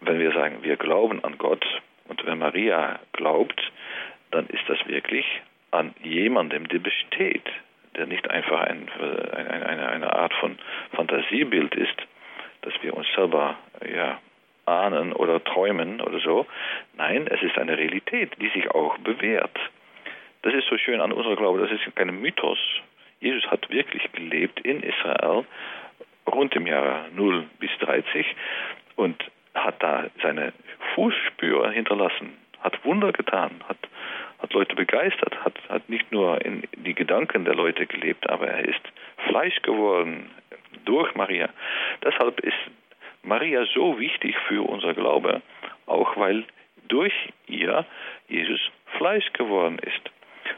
wenn 0.00 0.20
wir 0.20 0.32
sagen, 0.32 0.62
wir 0.62 0.76
glauben 0.76 1.24
an 1.24 1.38
Gott 1.38 1.64
und 2.06 2.24
wenn 2.24 2.38
Maria 2.38 3.00
glaubt, 3.12 3.60
dann 4.30 4.46
ist 4.48 4.62
das 4.68 4.78
wirklich 4.86 5.24
an 5.70 5.94
jemandem, 6.02 6.68
der 6.68 6.78
besteht, 6.78 7.44
der 7.96 8.06
nicht 8.06 8.30
einfach 8.30 8.60
ein, 8.60 8.88
eine, 9.34 9.88
eine, 9.88 10.12
Art 10.12 10.32
von 10.34 10.58
Fantasiebild 10.92 11.74
ist, 11.74 11.96
dass 12.62 12.72
wir 12.82 12.94
uns 12.94 13.06
selber 13.14 13.56
ja, 13.94 14.18
ahnen 14.66 15.12
oder 15.12 15.42
träumen 15.42 16.00
oder 16.00 16.20
so. 16.20 16.46
Nein, 16.96 17.26
es 17.26 17.42
ist 17.42 17.58
eine 17.58 17.76
Realität, 17.76 18.32
die 18.40 18.48
sich 18.48 18.70
auch 18.70 18.96
bewährt. 18.98 19.58
Das 20.42 20.54
ist 20.54 20.68
so 20.68 20.78
schön 20.78 21.00
an 21.00 21.12
unserer 21.12 21.36
Glaube, 21.36 21.60
das 21.60 21.70
ist 21.70 21.96
kein 21.96 22.20
Mythos. 22.20 22.58
Jesus 23.20 23.44
hat 23.50 23.68
wirklich 23.70 24.10
gelebt 24.12 24.60
in 24.60 24.82
Israel 24.82 25.44
rund 26.26 26.54
im 26.54 26.66
Jahr 26.66 27.06
0 27.14 27.44
bis 27.58 27.70
30 27.80 28.26
und 28.96 29.22
hat 29.54 29.82
da 29.82 30.06
seine 30.22 30.52
Fußspür 30.94 31.70
hinterlassen, 31.70 32.36
hat 32.60 32.84
Wunder 32.84 33.12
getan, 33.12 33.50
hat, 33.68 33.78
hat 34.40 34.52
Leute 34.52 34.74
begeistert, 34.74 35.44
hat, 35.44 35.54
hat 35.68 35.88
nicht 35.88 36.10
nur 36.12 36.44
in 36.44 36.62
die 36.76 36.94
Gedanken 36.94 37.44
der 37.44 37.54
Leute 37.54 37.86
gelebt, 37.86 38.28
aber 38.28 38.48
er 38.48 38.68
ist 38.68 38.80
Fleisch 39.28 39.60
geworden 39.62 40.30
durch 40.84 41.14
Maria. 41.14 41.48
Deshalb 42.02 42.40
ist 42.40 42.56
Maria 43.22 43.64
so 43.74 43.98
wichtig 43.98 44.36
für 44.46 44.62
unser 44.62 44.94
Glaube, 44.94 45.42
auch 45.86 46.16
weil 46.16 46.44
durch 46.88 47.14
ihr 47.46 47.84
Jesus 48.28 48.60
Fleisch 48.96 49.32
geworden 49.32 49.78
ist 49.80 50.10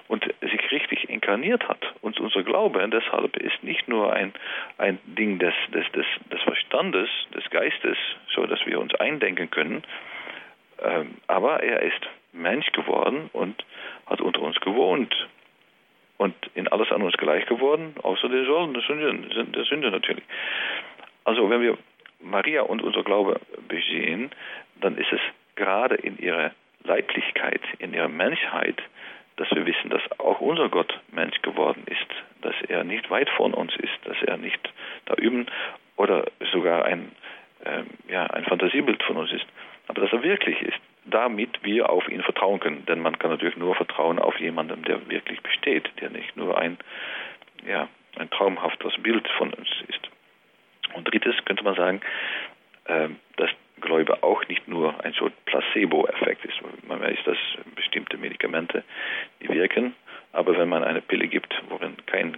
und 0.09 0.25
sich 0.41 0.71
richtig 0.71 1.09
inkarniert 1.09 1.69
hat. 1.69 1.95
Und 2.01 2.19
unser 2.21 2.43
Glaube 2.43 2.87
deshalb 2.89 3.37
ist 3.37 3.63
nicht 3.63 3.89
nur 3.89 4.13
ein, 4.13 4.33
ein 4.79 4.99
Ding 5.05 5.39
des, 5.39 5.55
des, 5.75 5.91
des, 5.93 6.07
des 6.33 6.41
Verstandes, 6.43 7.09
des 7.35 7.49
Geistes, 7.51 7.97
so 8.35 8.47
dass 8.47 8.65
wir 8.67 8.81
uns 8.81 8.95
eindenken 8.97 9.51
können, 9.51 9.83
ähm, 10.83 11.17
aber 11.27 11.63
er 11.63 11.83
ist 11.83 12.01
Mensch 12.33 12.71
geworden 12.73 13.31
und 13.33 13.65
hat 14.07 14.21
unter 14.21 14.43
uns 14.43 14.59
gewohnt. 14.61 15.15
Und 16.17 16.35
in 16.55 16.69
alles 16.69 16.93
an 16.93 17.03
uns 17.03 17.17
gleich 17.17 17.47
geworden, 17.47 17.95
außer 18.03 18.29
der 18.29 18.45
Sollen 18.45 18.75
der 18.75 18.83
Sünde, 18.83 19.45
der 19.47 19.65
Sünde 19.65 19.91
natürlich. 19.91 20.25
Also 21.25 21.49
wenn 21.49 21.63
wir 21.63 21.79
Maria 22.21 22.63
und 22.63 22.83
unser 22.83 23.03
Glaube 23.03 23.41
besehen, 23.69 24.31
dann 24.81 24.99
ist 24.99 25.13
es 25.13 25.21
gerade 25.57 25.95
in 25.95 26.19
ihrer 26.19 26.53
Leiblichkeit, 26.85 27.63
in 27.79 27.95
ihrer 27.95 28.09
Menschheit, 28.09 28.83
dass 29.37 29.51
wir 29.53 29.65
wissen, 29.65 29.89
dass 29.89 30.03
auch 30.19 30.41
unser 30.41 30.69
Gott 30.69 30.99
Mensch 31.13 31.41
geworden 31.41 31.85
ist, 31.87 32.07
dass 32.43 32.55
er 32.69 32.85
nicht 32.85 33.11
weit 33.11 33.31
von 33.31 33.55
uns 33.55 33.75
ist, 33.77 33.99
dass 34.05 34.21
er 34.23 34.37
nicht 34.37 34.61
da 35.07 35.15
üben 35.15 35.47
oder 35.97 36.27
sogar 36.53 36.85
ein, 36.85 37.13
ähm, 37.65 37.87
ja, 38.09 38.27
ein 38.27 38.45
Fantasiebild 38.45 39.03
von 39.03 39.17
uns 39.17 39.33
ist, 39.33 39.47
aber 39.91 40.03
dass 40.03 40.13
er 40.13 40.23
wirklich 40.23 40.63
ist, 40.63 40.79
damit 41.05 41.65
wir 41.65 41.91
auf 41.91 42.09
ihn 42.09 42.23
vertrauen 42.23 42.61
können. 42.61 42.87
Denn 42.87 43.01
man 43.01 43.19
kann 43.19 43.31
natürlich 43.33 43.57
nur 43.57 43.75
vertrauen 43.75 44.21
auf 44.21 44.39
jemanden, 44.39 44.85
der 44.85 45.11
wirklich 45.11 45.41
besteht, 45.43 45.91
der 46.01 46.11
nicht 46.11 46.37
nur 46.37 46.57
ein, 46.57 46.79
ja, 47.67 47.89
ein 48.17 48.31
traumhaftes 48.31 48.93
Bild 49.03 49.27
von 49.37 49.53
uns 49.53 49.69
ist. 49.89 50.09
Und 50.95 51.13
drittes 51.13 51.35
könnte 51.45 51.65
man 51.65 51.75
sagen, 51.75 52.01
äh, 52.85 53.09
dass 53.37 53.51
Gläube 53.81 54.23
auch 54.23 54.47
nicht 54.47 54.69
nur 54.69 54.95
ein 55.05 55.13
so 55.13 55.29
Placebo-Effekt 55.47 56.45
ist. 56.45 56.61
Man 56.87 57.01
weiß, 57.01 57.19
dass 57.25 57.39
bestimmte 57.75 58.17
Medikamente 58.17 58.85
wirken, 59.41 59.97
aber 60.33 60.57
wenn 60.57 60.69
man 60.69 60.85
eine 60.85 61.01
Pille 61.01 61.27
gibt, 61.27 61.53
worin 61.69 61.97
kein 62.07 62.37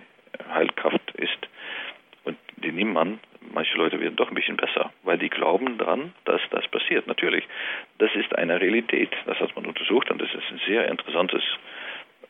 Heilkraft 0.54 1.10
ist 1.16 1.48
und 2.24 2.38
die 2.56 2.72
nimmt 2.72 2.94
man, 2.94 3.20
manche 3.52 3.76
Leute 3.76 4.00
werden 4.00 4.16
doch 4.16 4.28
ein 4.28 4.34
bisschen 4.34 4.56
besser, 4.56 4.92
weil 5.02 5.18
die 5.18 5.30
glauben 5.30 5.78
daran, 5.78 6.12
dass 6.24 6.40
das 6.50 6.66
passiert. 6.68 7.06
Natürlich, 7.06 7.44
das 7.98 8.14
ist 8.14 8.34
eine 8.36 8.60
Realität, 8.60 9.10
das 9.26 9.38
hat 9.40 9.54
man 9.56 9.66
untersucht 9.66 10.10
und 10.10 10.20
das 10.20 10.32
ist 10.34 10.50
ein 10.50 10.60
sehr 10.66 10.88
interessantes 10.88 11.42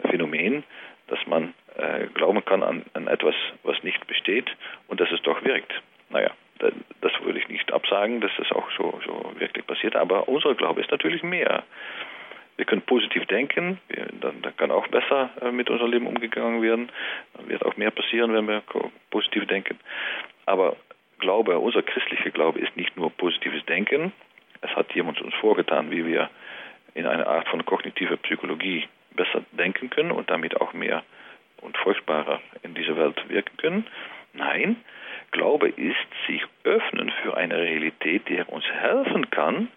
Phänomen, 0.09 0.65
dass 1.09 1.25
man 1.27 1.55
äh, 1.77 2.07
glauben 2.15 2.45
kann 2.45 2.63
an, 2.63 2.85
an 2.95 3.07
etwas, 3.07 3.35
was 3.63 3.83
nicht 3.83 4.07
besteht 4.07 4.51
und 4.89 5.01
dass 5.01 5.11
es 5.11 5.23
doch 5.23 5.45
wirkt. 5.45 5.73
Naja, 6.11 6.31
das 7.01 7.13
würde 7.23 7.39
ich 7.39 7.49
nicht 7.49 7.73
absagen, 7.73 8.21
dass 8.21 8.31
das 8.37 8.51
auch 8.53 8.71
so, 8.77 9.01
so 9.05 9.33
wirklich 9.39 9.67
passiert, 9.67 9.97
aber 9.97 10.29
unser 10.29 10.55
Glaube 10.55 10.81
ist 10.81 10.91
natürlich 10.91 11.23
mehr. 11.23 11.65
Wir 12.57 12.67
können 12.67 12.83
positiv 12.83 13.25
denken, 13.27 13.79
wir, 13.89 14.07
dann, 14.21 14.43
dann, 14.43 14.57
kann 14.57 14.71
auch 14.71 14.87
besser 14.89 15.31
äh, 15.41 15.51
mit 15.51 15.71
unserem 15.71 15.91
Leben 15.91 16.07
umgegangen 16.07 16.63
werden. 16.63 16.91
Dann 17.35 17.49
wird 17.49 17.65
auch 17.65 17.77
mehr 17.77 17.91
passieren, 17.91 18.35
wenn 18.35 18.47
wir 18.47 18.63
positiv 19.11 19.47
denken. 19.47 19.79
Aber 20.45 20.77
Glaube, 21.23 21.57
unser 21.61 21.83
christlicher 21.83 22.31
Glaube 22.31 22.59
ist 22.59 22.77
nicht 22.77 22.97
nur 22.97 23.09
positives 23.11 23.65
Denken. 23.67 24.13
Es 24.61 24.71
hat 24.75 24.93
jemand 24.93 25.23
uns 25.23 25.33
vorgetan, 25.35 25.89
wie 25.93 26.05
wir 26.05 26.29
in 26.95 27.07
einer 27.07 27.29
Art 27.29 27.47
von 27.47 27.65
kognitiver 27.65 28.17
Psychologie 28.17 28.89
besser 29.15 29.45
denken 29.53 29.89
können 29.89 30.11
und 30.11 30.31
damit 30.31 30.61
auch 30.61 30.73
mehr 30.73 31.05
und 31.61 31.77
fruchtbarer 31.77 32.41
in 32.65 32.75
dieser 32.75 32.97
Welt 32.97 33.23
wirken 33.29 33.57
können. 33.57 33.87
Nein, 34.33 34.75
Glaube 35.31 35.69
ist 35.69 35.95
sich 36.27 36.43
öffnen 36.65 37.13
für 37.23 37.37
eine 37.37 37.57
Realität, 37.57 38.29
die 38.29 38.43
uns 38.43 38.65
helfen 38.65 39.31
kann, 39.31 39.69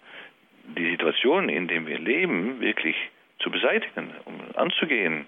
die 0.64 0.90
Situation, 0.90 1.48
in 1.48 1.68
der 1.68 1.86
wir 1.86 2.00
leben, 2.00 2.60
wirklich 2.60 2.96
zu 3.38 3.52
beseitigen, 3.52 4.12
um 4.24 4.34
anzugehen. 4.56 5.26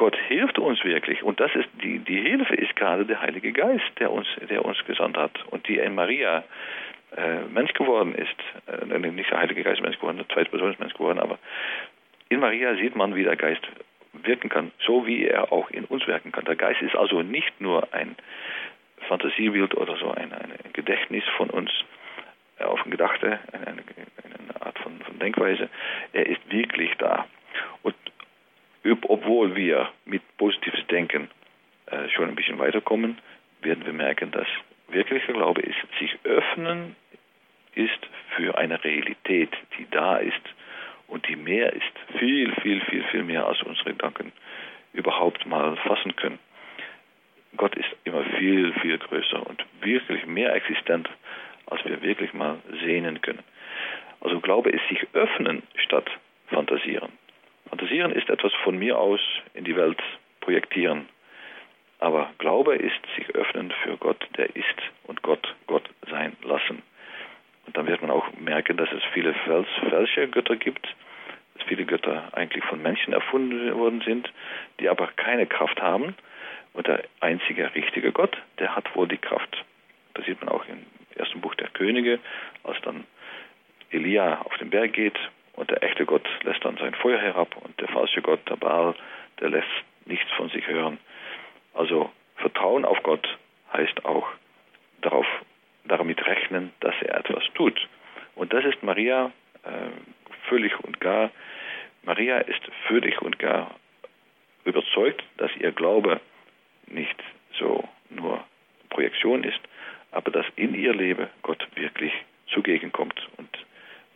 Gott 0.00 0.16
hilft 0.28 0.58
uns 0.58 0.82
wirklich 0.82 1.22
und 1.22 1.40
das 1.40 1.54
ist 1.54 1.68
die, 1.82 1.98
die 1.98 2.22
Hilfe 2.22 2.54
ist 2.54 2.74
gerade 2.74 3.04
der 3.04 3.20
Heilige 3.20 3.52
Geist, 3.52 3.84
der 3.98 4.10
uns, 4.10 4.26
der 4.48 4.64
uns 4.64 4.82
gesandt 4.86 5.18
hat 5.18 5.44
und 5.50 5.68
die 5.68 5.76
in 5.76 5.94
Maria 5.94 6.42
äh, 7.18 7.40
Mensch 7.52 7.74
geworden 7.74 8.14
ist. 8.14 8.34
Äh, 8.66 8.98
nicht 8.98 9.30
der 9.30 9.38
Heilige 9.38 9.62
Geist 9.62 9.82
Mensch 9.82 9.98
geworden, 9.98 10.16
der 10.16 10.28
zweite 10.30 10.48
Person 10.48 10.72
ist 10.72 10.80
Mensch 10.80 10.94
geworden, 10.94 11.18
aber 11.18 11.38
in 12.30 12.40
Maria 12.40 12.76
sieht 12.76 12.96
man, 12.96 13.14
wie 13.14 13.24
der 13.24 13.36
Geist 13.36 13.60
wirken 14.14 14.48
kann, 14.48 14.72
so 14.86 15.06
wie 15.06 15.26
er 15.26 15.52
auch 15.52 15.68
in 15.68 15.84
uns 15.84 16.06
wirken 16.06 16.32
kann. 16.32 16.46
Der 16.46 16.56
Geist 16.56 16.80
ist 16.80 16.96
also 16.96 17.20
nicht 17.20 17.60
nur 17.60 17.92
ein 17.92 18.16
Fantasiebild 19.06 19.74
oder 19.74 19.98
so 19.98 20.12
ein, 20.12 20.32
ein 20.32 20.72
Gedächtnis 20.72 21.24
von 21.36 21.50
uns 21.50 21.70
äh, 22.58 22.64
auf 22.64 22.82
ein 22.86 22.90
Gedachte, 22.90 23.38
eine, 23.52 23.66
eine 23.66 24.62
Art 24.64 24.78
von, 24.78 24.98
von, 25.00 25.18
Denkweise. 25.18 25.68
Er 26.14 26.24
ist 26.26 26.40
wirklich 26.50 26.90
da. 26.96 27.26
Und 27.82 27.94
obwohl 29.02 29.54
wir 29.56 29.90
mit 30.04 30.22
positives 30.36 30.86
Denken 30.86 31.28
äh, 31.86 32.08
schon 32.10 32.28
ein 32.28 32.34
bisschen 32.34 32.58
weiterkommen, 32.58 33.18
werden 33.62 33.84
wir 33.84 33.92
merken, 33.92 34.30
dass 34.30 34.46
wirklicher 34.88 35.32
Glaube 35.32 35.62
ist, 35.62 35.78
sich 35.98 36.18
öffnen 36.24 36.96
ist 37.74 38.00
für 38.36 38.56
eine 38.58 38.82
Realität, 38.82 39.50
die 39.78 39.86
da 39.90 40.16
ist 40.16 40.40
und 41.06 41.26
die 41.28 41.36
mehr 41.36 41.72
ist, 41.72 42.18
viel, 42.18 42.52
viel, 42.62 42.80
viel, 42.82 43.04
viel 43.04 43.22
mehr 43.24 43.46
als 43.46 43.62
unsere 43.62 43.90
Gedanken 43.90 44.32
überhaupt 44.92 45.46
mal 45.46 45.76
fassen 45.76 46.16
können. 46.16 46.38
Gott 47.56 47.74
ist 47.76 47.88
immer 48.04 48.24
viel, 48.38 48.72
viel 48.80 48.98
größer 48.98 49.44
und 49.46 49.64
wirklich 49.80 50.26
mehr 50.26 50.54
existent, 50.54 51.08
als 51.66 51.84
wir 51.84 52.00
wirklich 52.02 52.32
mal 52.32 52.58
sehnen 52.84 53.20
können. 53.20 53.42
Also 54.20 54.40
Glaube 54.40 54.70
ist 54.70 54.86
sich 54.88 55.06
öffnen 55.12 55.62
statt 55.76 56.08
fantasieren. 56.48 57.10
Fantasieren 57.80 58.12
ist 58.12 58.28
etwas 58.28 58.52
von 58.62 58.78
mir 58.78 58.98
aus 58.98 59.20
in 59.54 59.64
die 59.64 59.74
Welt 59.74 59.98
projektieren. 60.40 61.08
Aber 61.98 62.30
Glaube 62.36 62.76
ist 62.76 63.00
sich 63.16 63.34
öffnen 63.34 63.72
für 63.82 63.96
Gott, 63.96 64.22
der 64.36 64.54
ist 64.54 64.66
und 65.04 65.22
Gott 65.22 65.54
Gott 65.66 65.88
sein 66.10 66.36
lassen. 66.42 66.82
Und 67.66 67.74
dann 67.78 67.86
wird 67.86 68.02
man 68.02 68.10
auch 68.10 68.30
merken, 68.38 68.76
dass 68.76 68.92
es 68.92 69.02
viele 69.14 69.34
falsche 69.88 70.28
Götter 70.28 70.56
gibt, 70.56 70.94
dass 71.54 71.66
viele 71.68 71.86
Götter 71.86 72.28
eigentlich 72.32 72.62
von 72.64 72.82
Menschen 72.82 73.14
erfunden 73.14 73.74
worden 73.74 74.02
sind, 74.04 74.30
die 74.78 74.90
aber 74.90 75.06
keine 75.16 75.46
Kraft 75.46 75.80
haben 75.80 76.14
und 76.74 76.86
der 76.86 77.04
einzige 77.20 77.74
richtige 77.74 78.12
Gott, 78.12 78.36
der 78.58 78.76
hat 78.76 78.94
wohl 78.94 79.08
die 79.08 79.16
Kraft. 79.16 79.64
Das 80.12 80.26
sieht 80.26 80.38
man 80.44 80.50
auch 80.50 80.66
im 80.68 80.84
ersten 81.14 81.40
Buch 81.40 81.54
der 81.54 81.68
Könige, 81.68 82.18
als 82.62 82.78
dann 82.82 83.04
Elia 83.90 84.42
auf 84.42 84.54
den 84.58 84.68
Berg 84.68 84.92
geht 84.92 85.18
und 85.60 85.70
der 85.70 85.82
echte 85.82 86.06
Gott 86.06 86.26
lässt 86.42 86.64
dann 86.64 86.78
sein 86.78 86.94
Feuer 86.94 87.18
herab 87.18 87.54
und 87.62 87.78
der 87.78 87.88
falsche 87.88 88.22
Gott, 88.22 88.40
der 88.48 88.56
Baal, 88.56 88.94
der 89.40 89.50
lässt 89.50 89.68
nichts 90.06 90.30
von 90.32 90.48
sich 90.48 90.66
hören. 90.66 90.98
Also 91.74 92.10
Vertrauen 92.36 92.86
auf 92.86 93.02
Gott 93.02 93.28
heißt 93.70 94.06
auch 94.06 94.26
darauf, 95.02 95.26
damit 95.84 96.26
rechnen, 96.26 96.72
dass 96.80 96.94
er 97.02 97.18
etwas 97.18 97.44
tut. 97.54 97.78
Und 98.36 98.54
das 98.54 98.64
ist 98.64 98.82
Maria 98.82 99.32
äh, 99.64 99.90
völlig 100.48 100.80
und 100.80 100.98
gar. 100.98 101.30
Maria 102.04 102.38
ist 102.38 102.62
völlig 102.88 103.20
und 103.20 103.38
gar 103.38 103.74
überzeugt, 104.64 105.22
dass 105.36 105.54
ihr 105.56 105.72
Glaube 105.72 106.22
nicht 106.86 107.22
so 107.58 107.86
nur 108.08 108.42
Projektion 108.88 109.44
ist, 109.44 109.60
aber 110.10 110.30
dass 110.30 110.46
in 110.56 110.74
ihr 110.74 110.94
Leben 110.94 111.28
Gott 111.42 111.68
wirklich 111.74 112.14
zugegen 112.46 112.92
kommt 112.92 113.20
und 113.36 113.50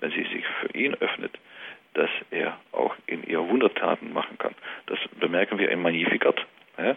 wenn 0.04 0.10
sie 0.10 0.28
sich 0.30 0.44
für 0.60 0.76
ihn 0.76 0.94
öffnet, 0.94 1.32
dass 1.94 2.10
er 2.30 2.58
auch 2.72 2.94
in 3.06 3.22
ihr 3.24 3.40
Wundertaten 3.48 4.12
machen 4.12 4.36
kann. 4.36 4.54
Das 4.86 4.98
bemerken 5.18 5.58
wir 5.58 5.70
im 5.70 5.80
Magnificat. 5.80 6.44
Ja? 6.76 6.96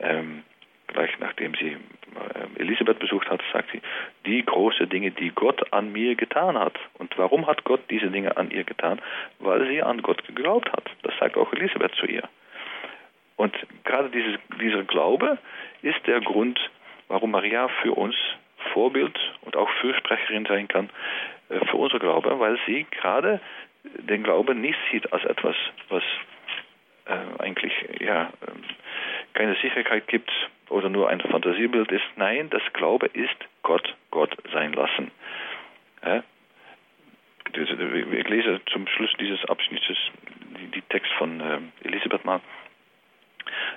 Ähm, 0.00 0.42
gleich 0.88 1.18
nachdem 1.20 1.54
sie 1.54 1.68
äh, 1.76 2.60
Elisabeth 2.60 2.98
besucht 2.98 3.30
hat, 3.30 3.40
sagt 3.52 3.70
sie, 3.72 3.80
die 4.26 4.44
großen 4.44 4.88
Dinge, 4.90 5.10
die 5.10 5.30
Gott 5.30 5.72
an 5.72 5.92
mir 5.92 6.16
getan 6.16 6.58
hat. 6.58 6.74
Und 6.98 7.16
warum 7.16 7.46
hat 7.46 7.64
Gott 7.64 7.80
diese 7.88 8.10
Dinge 8.10 8.36
an 8.36 8.50
ihr 8.50 8.64
getan? 8.64 9.00
Weil 9.38 9.66
sie 9.68 9.82
an 9.82 10.02
Gott 10.02 10.22
geglaubt 10.26 10.70
hat. 10.72 10.84
Das 11.04 11.14
sagt 11.18 11.38
auch 11.38 11.50
Elisabeth 11.54 11.94
zu 11.94 12.06
ihr. 12.06 12.28
Und 13.36 13.54
gerade 13.84 14.10
dieses, 14.10 14.38
dieser 14.60 14.82
Glaube 14.82 15.38
ist 15.80 16.06
der 16.06 16.20
Grund, 16.20 16.58
warum 17.06 17.30
Maria 17.30 17.68
für 17.80 17.92
uns 17.92 18.16
Vorbild 18.72 19.18
und 19.42 19.56
auch 19.56 19.70
Fürsprecherin 19.80 20.44
sein 20.44 20.68
kann 20.68 20.90
für 21.48 21.76
unser 21.76 21.98
Glaube, 21.98 22.38
weil 22.38 22.58
sie 22.66 22.86
gerade 22.90 23.40
den 23.84 24.22
Glauben 24.22 24.60
nicht 24.60 24.78
sieht 24.90 25.12
als 25.12 25.24
etwas, 25.24 25.56
was 25.88 26.02
äh, 27.06 27.42
eigentlich 27.42 27.72
ja, 28.00 28.30
ähm, 28.46 28.62
keine 29.34 29.54
Sicherheit 29.56 30.06
gibt 30.08 30.30
oder 30.68 30.88
nur 30.88 31.08
ein 31.08 31.20
Fantasiebild 31.20 31.90
ist. 31.90 32.04
Nein, 32.16 32.50
das 32.50 32.62
Glaube 32.74 33.06
ist 33.06 33.36
Gott, 33.62 33.94
Gott 34.10 34.36
sein 34.52 34.72
lassen. 34.72 35.10
Ja? 36.04 36.22
Ich 37.54 38.28
lese 38.28 38.60
zum 38.66 38.86
Schluss 38.88 39.10
dieses 39.18 39.42
Abschnittes 39.46 39.96
die, 40.58 40.66
die 40.66 40.82
Text 40.82 41.10
von 41.14 41.40
äh, 41.40 41.58
Elisabeth 41.84 42.24
mal. 42.24 42.40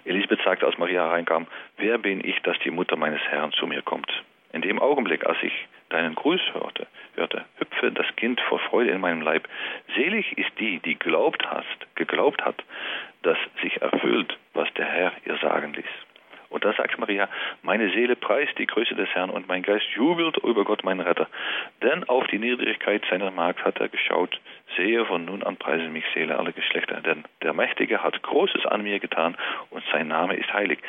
Elisabeth 0.03 0.41
sagte, 0.43 0.65
als 0.65 0.77
Maria 0.77 1.05
hereinkam, 1.05 1.47
wer 1.77 1.97
bin 1.97 2.23
ich, 2.23 2.39
dass 2.41 2.60
die 2.60 2.71
Mutter 2.71 2.97
meines 2.97 3.21
Herrn 3.29 3.53
zu 3.53 3.67
mir 3.67 3.81
kommt? 3.81 4.12
In 4.53 4.61
dem 4.61 4.79
Augenblick, 4.79 5.25
als 5.25 5.37
ich 5.41 5.53
deinen 5.89 6.15
Gruß 6.15 6.41
hörte, 6.53 6.87
hörte, 7.15 7.45
hüpfe 7.57 7.91
das 7.91 8.07
Kind 8.17 8.39
vor 8.41 8.59
Freude 8.59 8.91
in 8.91 9.01
meinem 9.01 9.21
Leib. 9.21 9.47
Selig 9.95 10.37
ist 10.37 10.51
die, 10.59 10.79
die 10.79 10.97
geglaubt 10.97 11.45
hat, 11.49 11.65
geglaubt 11.95 12.43
hat, 12.43 12.63
dass 13.23 13.37
sich 13.61 13.81
erfüllt, 13.81 14.37
was 14.53 14.71
der 14.73 14.85
Herr 14.85 15.13
ihr 15.25 15.37
sagen 15.37 15.73
ließ. 15.73 15.85
Und 16.51 16.65
da 16.65 16.73
sagt 16.73 16.99
Maria, 16.99 17.29
meine 17.61 17.89
Seele 17.91 18.17
preist 18.17 18.57
die 18.57 18.67
Größe 18.67 18.93
des 18.93 19.07
Herrn 19.15 19.29
und 19.29 19.47
mein 19.47 19.63
Geist 19.63 19.85
jubelt 19.95 20.35
über 20.43 20.65
Gott, 20.65 20.83
meinen 20.83 20.99
Retter. 20.99 21.27
Denn 21.81 22.03
auf 22.09 22.27
die 22.27 22.39
Niedrigkeit 22.39 23.03
seiner 23.09 23.31
Magd 23.31 23.63
hat 23.63 23.79
er 23.79 23.87
geschaut. 23.87 24.37
Sehe, 24.75 25.05
von 25.05 25.23
nun 25.23 25.43
an 25.43 25.55
preisen 25.55 25.93
mich 25.93 26.03
Seele 26.13 26.37
alle 26.37 26.51
Geschlechter. 26.51 26.99
Denn 26.99 27.23
der 27.41 27.53
Mächtige 27.53 28.03
hat 28.03 28.21
Großes 28.21 28.65
an 28.65 28.83
mir 28.83 28.99
getan 28.99 29.37
und 29.69 29.81
sein 29.93 30.09
Name 30.09 30.35
ist 30.35 30.51
heilig. 30.51 30.79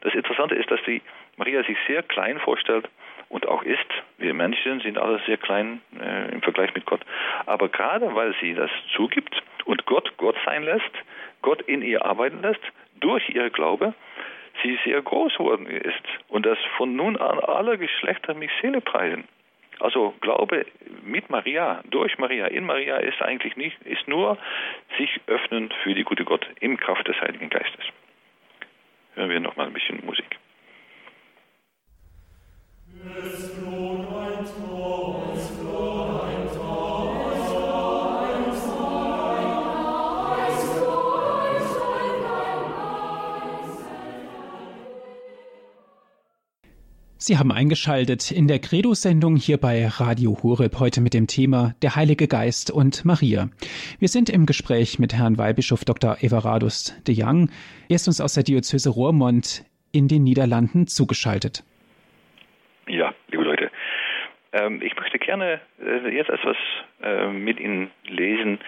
Das 0.00 0.14
Interessante 0.14 0.54
ist, 0.54 0.70
dass 0.70 0.80
die 0.86 1.02
Maria 1.36 1.62
sich 1.64 1.76
sehr 1.86 2.02
klein 2.02 2.38
vorstellt 2.38 2.88
und 3.32 3.48
auch 3.48 3.62
ist. 3.62 3.88
Wir 4.18 4.34
Menschen 4.34 4.80
sind 4.80 4.98
alle 4.98 5.18
sehr 5.26 5.38
klein 5.38 5.80
äh, 5.98 6.32
im 6.32 6.42
Vergleich 6.42 6.74
mit 6.74 6.84
Gott. 6.84 7.00
Aber 7.46 7.68
gerade 7.70 8.14
weil 8.14 8.34
sie 8.40 8.54
das 8.54 8.70
zugibt 8.94 9.42
und 9.64 9.86
Gott 9.86 10.12
Gott 10.18 10.36
sein 10.44 10.62
lässt, 10.64 10.92
Gott 11.40 11.62
in 11.62 11.82
ihr 11.82 12.04
arbeiten 12.04 12.42
lässt, 12.42 12.60
durch 13.00 13.26
ihr 13.30 13.48
Glaube, 13.48 13.94
sie 14.62 14.78
sehr 14.84 15.00
groß 15.00 15.38
worden 15.38 15.66
ist 15.66 16.02
und 16.28 16.44
dass 16.44 16.58
von 16.76 16.94
nun 16.94 17.16
an 17.16 17.40
alle 17.40 17.78
Geschlechter 17.78 18.34
mich 18.34 18.50
Seele 18.60 18.82
preisen. 18.82 19.24
Also 19.80 20.14
Glaube 20.20 20.66
mit 21.02 21.30
Maria, 21.30 21.82
durch 21.90 22.18
Maria, 22.18 22.46
in 22.46 22.66
Maria 22.66 22.98
ist 22.98 23.20
eigentlich 23.22 23.56
nicht, 23.56 23.80
ist 23.82 24.06
nur 24.06 24.36
sich 24.98 25.20
öffnen 25.26 25.72
für 25.82 25.94
die 25.94 26.04
gute 26.04 26.24
Gott 26.24 26.46
im 26.60 26.76
Kraft 26.76 27.08
des 27.08 27.18
Heiligen 27.22 27.48
Geistes. 27.48 27.84
Hören 29.14 29.30
wir 29.30 29.40
nochmal 29.40 29.68
ein 29.68 29.72
bisschen 29.72 30.04
Musik. 30.04 30.38
Sie 33.02 33.08
haben 47.38 47.50
eingeschaltet 47.50 48.30
in 48.30 48.46
der 48.46 48.60
Credo-Sendung 48.60 49.34
hier 49.34 49.56
bei 49.56 49.88
Radio 49.88 50.38
Horeb 50.40 50.78
heute 50.78 51.00
mit 51.00 51.12
dem 51.12 51.26
Thema 51.26 51.74
Der 51.82 51.96
Heilige 51.96 52.28
Geist 52.28 52.70
und 52.70 53.04
Maria. 53.04 53.50
Wir 53.98 54.08
sind 54.08 54.28
im 54.28 54.46
Gespräch 54.46 55.00
mit 55.00 55.12
Herrn 55.12 55.38
Weihbischof 55.38 55.84
Dr. 55.84 56.18
Everardus 56.20 56.94
de 57.08 57.20
Young. 57.20 57.50
Er 57.88 57.96
ist 57.96 58.06
uns 58.06 58.20
aus 58.20 58.34
der 58.34 58.44
Diözese 58.44 58.90
Roermond 58.90 59.64
in 59.90 60.06
den 60.06 60.22
Niederlanden 60.22 60.86
zugeschaltet. 60.86 61.64
Ähm, 64.52 64.82
ich 64.82 64.94
möchte 64.96 65.18
gerne 65.18 65.60
äh, 65.84 66.08
jetzt 66.14 66.30
etwas 66.30 66.56
äh, 67.02 67.28
mit 67.28 67.58
Ihnen 67.58 67.90
lesen 68.04 68.60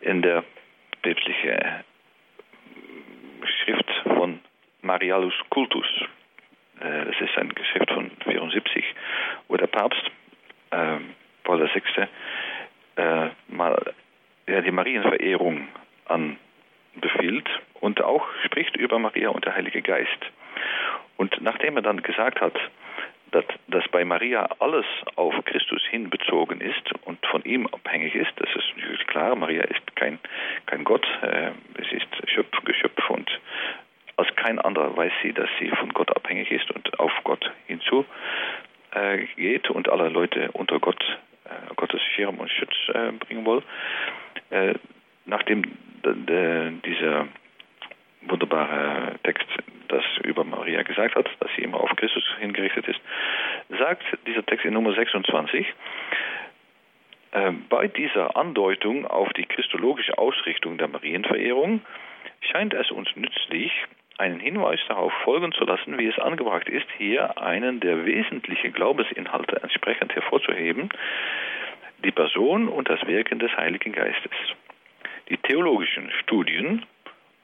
in 0.00 0.22
der 0.22 0.44
päpstlichen 1.02 1.58
Schrift 3.44 3.90
von 4.04 4.40
Marialus 4.82 5.34
Cultus. 5.48 5.86
Äh, 6.80 7.06
das 7.06 7.20
ist 7.20 7.36
ein 7.38 7.48
Geschäft 7.54 7.90
von 7.90 8.10
74, 8.24 8.84
wo 9.48 9.56
der 9.56 9.66
Papst, 9.66 10.02
äh, 10.70 10.98
Paul 11.42 11.60
VI., 11.60 12.06
äh, 12.96 13.30
mal 13.48 13.94
ja, 14.46 14.60
die 14.60 14.70
Marienverehrung 14.70 15.68
anbefiehlt 16.06 17.48
und 17.80 18.02
auch 18.02 18.24
spricht 18.44 18.76
über 18.76 18.98
Maria 18.98 19.30
und 19.30 19.44
der 19.44 19.54
Heilige 19.54 19.82
Geist. 19.82 20.18
Und 21.16 21.40
nachdem 21.40 21.76
er 21.76 21.82
dann 21.82 22.02
gesagt 22.02 22.40
hat, 22.40 22.54
dass, 23.34 23.44
dass 23.66 23.86
bei 23.88 24.04
Maria 24.04 24.48
alles 24.60 24.86
auf 25.16 25.34
Christus 25.44 25.82
hin 25.90 26.08
bezogen 26.08 26.60
ist 26.60 26.92
und 27.04 27.24
von 27.26 27.42
ihm 27.44 27.66
abhängig 27.66 28.14
ist, 28.14 28.30
das 28.36 28.48
ist 28.54 28.76
natürlich 28.76 29.04
klar, 29.08 29.34
Maria 29.34 29.62
ist 29.64 29.96
kein, 29.96 30.20
kein 30.66 30.84
Gott, 30.84 31.04
äh, 31.22 31.50
es 31.76 31.92
ist 31.92 32.30
Schöpf, 32.30 32.56
Geschöpf 32.64 33.10
und 33.10 33.28
als 34.16 34.28
kein 34.36 34.60
anderer 34.60 34.96
weiß 34.96 35.12
sie, 35.22 35.32
dass 35.32 35.48
sie 35.58 35.68
von 35.70 35.92
Gott 35.92 36.14
abhängig 36.14 36.52
ist 36.52 36.70
und 36.70 37.00
auf 37.00 37.12
Gott 37.24 37.50
hinzu 37.66 38.04
äh, 38.92 39.24
geht 39.34 39.68
und 39.68 39.88
alle 39.88 40.08
Leute 40.08 40.52
unter 40.52 40.78
Gott, 40.78 41.02
äh, 41.44 41.74
Gottes 41.74 42.02
Schirm 42.14 42.38
und 42.38 42.50
Schutz 42.50 42.74
bringen 43.26 43.44
will. 43.44 43.62
Nachdem 45.24 45.62
dieser 46.84 47.26
wunderbare 48.28 49.14
Text 49.22 49.46
das 49.88 50.04
über 50.24 50.44
Maria 50.44 50.82
gesagt 50.82 51.14
hat, 51.14 51.28
dass 51.40 51.50
sie 51.56 51.62
immer 51.62 51.80
auf 51.80 51.94
Christus 51.96 52.24
hingerichtet 52.40 52.88
ist, 52.88 53.00
sagt 53.78 54.02
dieser 54.26 54.44
Text 54.44 54.64
in 54.64 54.74
Nummer 54.74 54.94
26, 54.94 55.66
äh, 57.32 57.52
bei 57.68 57.88
dieser 57.88 58.36
Andeutung 58.36 59.06
auf 59.06 59.32
die 59.34 59.44
christologische 59.44 60.16
Ausrichtung 60.18 60.78
der 60.78 60.88
Marienverehrung 60.88 61.80
scheint 62.40 62.74
es 62.74 62.90
uns 62.90 63.08
nützlich, 63.16 63.72
einen 64.18 64.38
Hinweis 64.38 64.80
darauf 64.88 65.12
folgen 65.24 65.52
zu 65.52 65.64
lassen, 65.64 65.98
wie 65.98 66.06
es 66.06 66.18
angebracht 66.18 66.68
ist, 66.68 66.86
hier 66.96 67.36
einen 67.38 67.80
der 67.80 68.06
wesentlichen 68.06 68.72
Glaubensinhalte 68.72 69.60
entsprechend 69.62 70.14
hervorzuheben, 70.14 70.88
die 72.04 72.12
Person 72.12 72.68
und 72.68 72.88
das 72.88 73.04
Wirken 73.06 73.38
des 73.38 73.56
Heiligen 73.56 73.92
Geistes. 73.92 74.32
Die 75.28 75.38
theologischen 75.38 76.10
Studien 76.22 76.84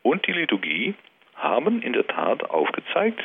und 0.02 0.26
die 0.26 0.32
Liturgie 0.32 0.94
haben 1.34 1.82
in 1.82 1.92
der 1.92 2.06
Tat 2.06 2.48
aufgezeigt, 2.50 3.22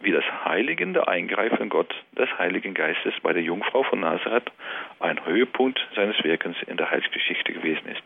wie 0.00 0.12
das 0.12 0.24
heiligende 0.44 1.08
Eingreifen 1.08 1.68
Gott 1.68 1.94
des 2.18 2.28
Heiligen 2.38 2.74
Geistes 2.74 3.14
bei 3.22 3.32
der 3.32 3.42
Jungfrau 3.42 3.82
von 3.84 4.00
Nazareth 4.00 4.50
ein 5.00 5.24
Höhepunkt 5.24 5.80
seines 5.94 6.22
Wirkens 6.22 6.56
in 6.66 6.76
der 6.76 6.90
Heilsgeschichte 6.90 7.52
gewesen 7.52 7.88
ist. 7.88 8.02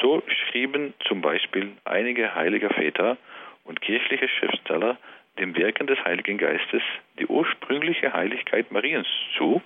So 0.00 0.22
schrieben 0.26 0.94
zum 1.06 1.20
Beispiel 1.20 1.72
einige 1.84 2.34
heilige 2.34 2.70
Väter 2.70 3.18
und 3.64 3.80
kirchliche 3.82 4.28
Schriftsteller 4.28 4.96
dem 5.38 5.54
Wirken 5.56 5.86
des 5.86 6.02
Heiligen 6.04 6.38
Geistes 6.38 6.82
die 7.18 7.26
ursprüngliche 7.26 8.12
Heiligkeit 8.12 8.72
Mariens 8.72 9.06
zu, 9.36 9.62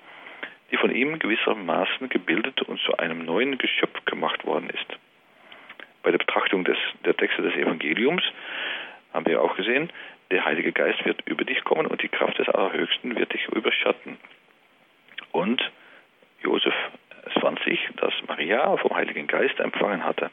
die 0.71 0.77
von 0.77 0.95
ihm 0.95 1.19
gewissermaßen 1.19 2.09
gebildet 2.09 2.63
und 2.63 2.81
zu 2.81 2.97
einem 2.97 3.25
neuen 3.25 3.59
Geschöpf 3.59 4.05
gemacht 4.05 4.45
worden 4.45 4.71
ist. 4.71 4.99
Bei 6.05 6.11
der 6.11 6.19
Betrachtung 6.19 6.65
des, 6.65 6.77
der 7.07 7.17
Texte 7.17 7.41
des 7.41 7.55
Evangeliums 7.55 8.23
haben 9.15 9.25
wir 9.25 9.41
auch 9.41 9.57
gesehen, 9.57 9.91
der 10.31 10.45
Heilige 10.45 10.71
Geist 10.71 11.03
wird 11.07 11.27
über 11.27 11.45
dich 11.45 11.65
kommen 11.65 11.87
und 11.87 12.03
die 12.03 12.09
Kraft 12.09 12.39
des 12.39 12.49
Allerhöchsten 12.49 13.17
wird 13.17 13.33
dich 13.33 13.49
überschatten. 13.49 14.19
Und 15.33 15.63
Josef 16.43 16.75
20, 17.41 17.89
dass 17.97 18.13
Maria 18.29 18.77
vom 18.77 18.95
Heiligen 18.95 19.27
Geist 19.27 19.59
empfangen 19.61 20.05
hatte. 20.05 20.31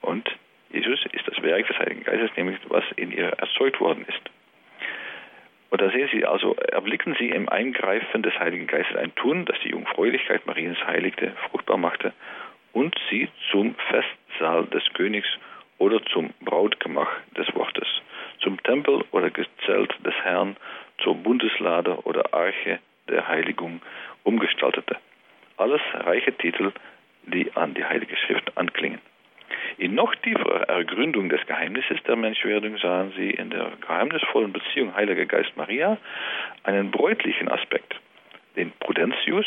Und 0.00 0.28
Jesus 0.70 0.98
ist 1.12 1.28
das 1.28 1.40
Werk 1.42 1.68
des 1.68 1.78
Heiligen 1.78 2.02
Geistes, 2.02 2.30
nämlich 2.36 2.58
was 2.68 2.84
in 2.96 3.12
ihr 3.12 3.28
erzeugt 3.28 3.78
worden 3.78 4.04
ist. 4.08 4.20
Und 5.70 5.80
da 5.80 5.90
sehen 5.90 6.08
Sie 6.12 6.24
also, 6.24 6.56
erblicken 6.56 7.14
Sie 7.20 7.28
im 7.28 7.48
Eingreifen 7.48 8.22
des 8.24 8.36
Heiligen 8.36 8.66
Geistes 8.66 8.96
ein 8.96 9.14
Tun, 9.14 9.44
das 9.44 9.60
die 9.60 9.70
Jungfräulichkeit 9.70 10.44
Mariens 10.46 10.84
heiligte, 10.84 11.30
fruchtbar 11.50 11.76
machte 11.76 12.12
und 12.72 12.94
sie 13.10 13.28
zum 13.50 13.74
Festsaal 13.88 14.66
des 14.66 14.84
Königs 14.94 15.28
oder 15.78 16.02
zum 16.06 16.30
Brautgemach 16.40 17.10
des 17.36 17.52
Wortes, 17.54 17.88
zum 18.40 18.62
Tempel 18.62 19.04
oder 19.12 19.30
Gezelt 19.30 19.94
des 20.04 20.14
Herrn, 20.22 20.56
zur 21.02 21.14
Bundeslade 21.16 21.98
oder 22.04 22.34
Arche 22.34 22.78
der 23.08 23.26
Heiligung 23.26 23.80
umgestaltete. 24.24 24.96
Alles 25.56 25.80
reiche 25.94 26.32
Titel, 26.32 26.72
die 27.26 27.50
an 27.54 27.74
die 27.74 27.84
Heilige 27.84 28.16
Schrift 28.16 28.56
anklingen. 28.56 29.00
In 29.78 29.94
noch 29.94 30.14
tieferer 30.16 30.68
Ergründung 30.68 31.28
des 31.28 31.44
Geheimnisses 31.46 32.02
der 32.06 32.16
Menschwerdung 32.16 32.76
sahen 32.78 33.12
sie 33.16 33.30
in 33.30 33.50
der 33.50 33.72
geheimnisvollen 33.80 34.52
Beziehung 34.52 34.94
Heiliger 34.94 35.26
Geist 35.26 35.56
Maria 35.56 35.96
einen 36.64 36.90
bräutlichen 36.90 37.48
Aspekt, 37.48 37.94
den 38.56 38.72
Prudentius, 38.80 39.46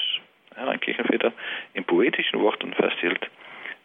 ein 0.58 0.80
Kirchenväter, 0.80 1.34
in 1.74 1.84
poetischen 1.84 2.40
Worten 2.40 2.74
festhielt. 2.74 3.30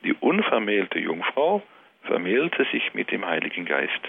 Die 0.05 0.15
unvermählte 0.15 0.99
Jungfrau 0.99 1.63
vermählte 2.03 2.65
sich 2.73 2.95
mit 2.95 3.11
dem 3.11 3.27
Heiligen 3.27 3.65
Geist 3.65 4.01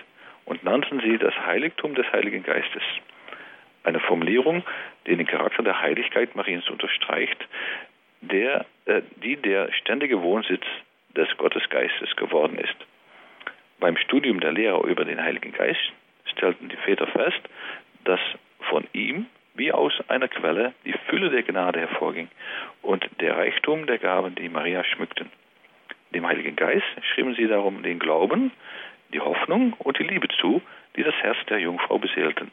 und 0.45 0.64
nannten 0.64 0.99
sie 1.01 1.18
das 1.18 1.34
Heiligtum 1.45 1.95
des 1.95 2.12
Heiligen 2.12 2.43
Geistes. 2.43 2.84
Eine 3.84 3.99
Formulierung, 3.99 4.64
die 5.07 5.16
den 5.16 5.26
Charakter 5.26 5.64
der 5.64 5.82
Heiligkeit 5.82 6.36
Mariens 6.36 6.70
unterstreicht, 6.70 7.47
der, 8.22 8.66
äh, 8.86 9.01
die 9.24 9.38
der 9.38 9.72
ständige 9.74 10.22
Wohnsitz 10.22 10.66
des 11.16 11.28
Gottesgeistes 11.38 12.16
geworden 12.16 12.57
ist. 12.57 12.76
beim 13.80 13.95
Studium 13.95 14.41
der 14.41 14.51
Lehre 14.51 14.86
über 14.88 15.05
den 15.05 15.22
Heiligen 15.24 15.53
Geist 15.53 15.80
stellten 16.26 16.68
die 16.68 16.76
Väter 16.76 17.07
fest, 17.07 17.39
dass 18.03 18.20
von 18.70 18.86
ihm 18.91 19.26
wie 19.60 19.72
aus 19.74 19.93
einer 20.07 20.30
Quelle 20.30 20.74
die 20.86 20.95
Fülle 21.10 21.30
der 21.30 21.43
Gnade 21.43 21.82
hervorging 21.82 22.30
und 22.82 23.07
der 23.20 23.38
Reichtum 23.38 23.86
der 23.86 23.97
Gaben, 23.97 24.34
die 24.36 24.47
Maria 24.47 24.84
schmückten. 24.86 25.30
Dem 26.16 26.26
Heiligen 26.26 26.55
Geist 26.55 26.88
schrieben 27.14 27.36
sie 27.36 27.45
darum 27.45 27.84
den 27.84 27.99
Glauben, 27.99 28.51
die 29.14 29.20
Hoffnung 29.20 29.74
und 29.74 29.99
die 29.99 30.03
Liebe 30.03 30.30
zu, 30.39 30.62
die 30.95 31.03
das 31.03 31.16
Herz 31.16 31.38
der 31.49 31.60
Jungfrau 31.60 31.99
beseelten. 31.99 32.51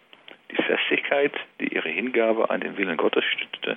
Die 0.50 0.62
Festigkeit, 0.62 1.32
die 1.60 1.74
ihre 1.74 1.88
Hingabe 1.88 2.50
an 2.50 2.60
den 2.60 2.76
Willen 2.76 2.96
Gottes 2.96 3.24
stützte, 3.24 3.76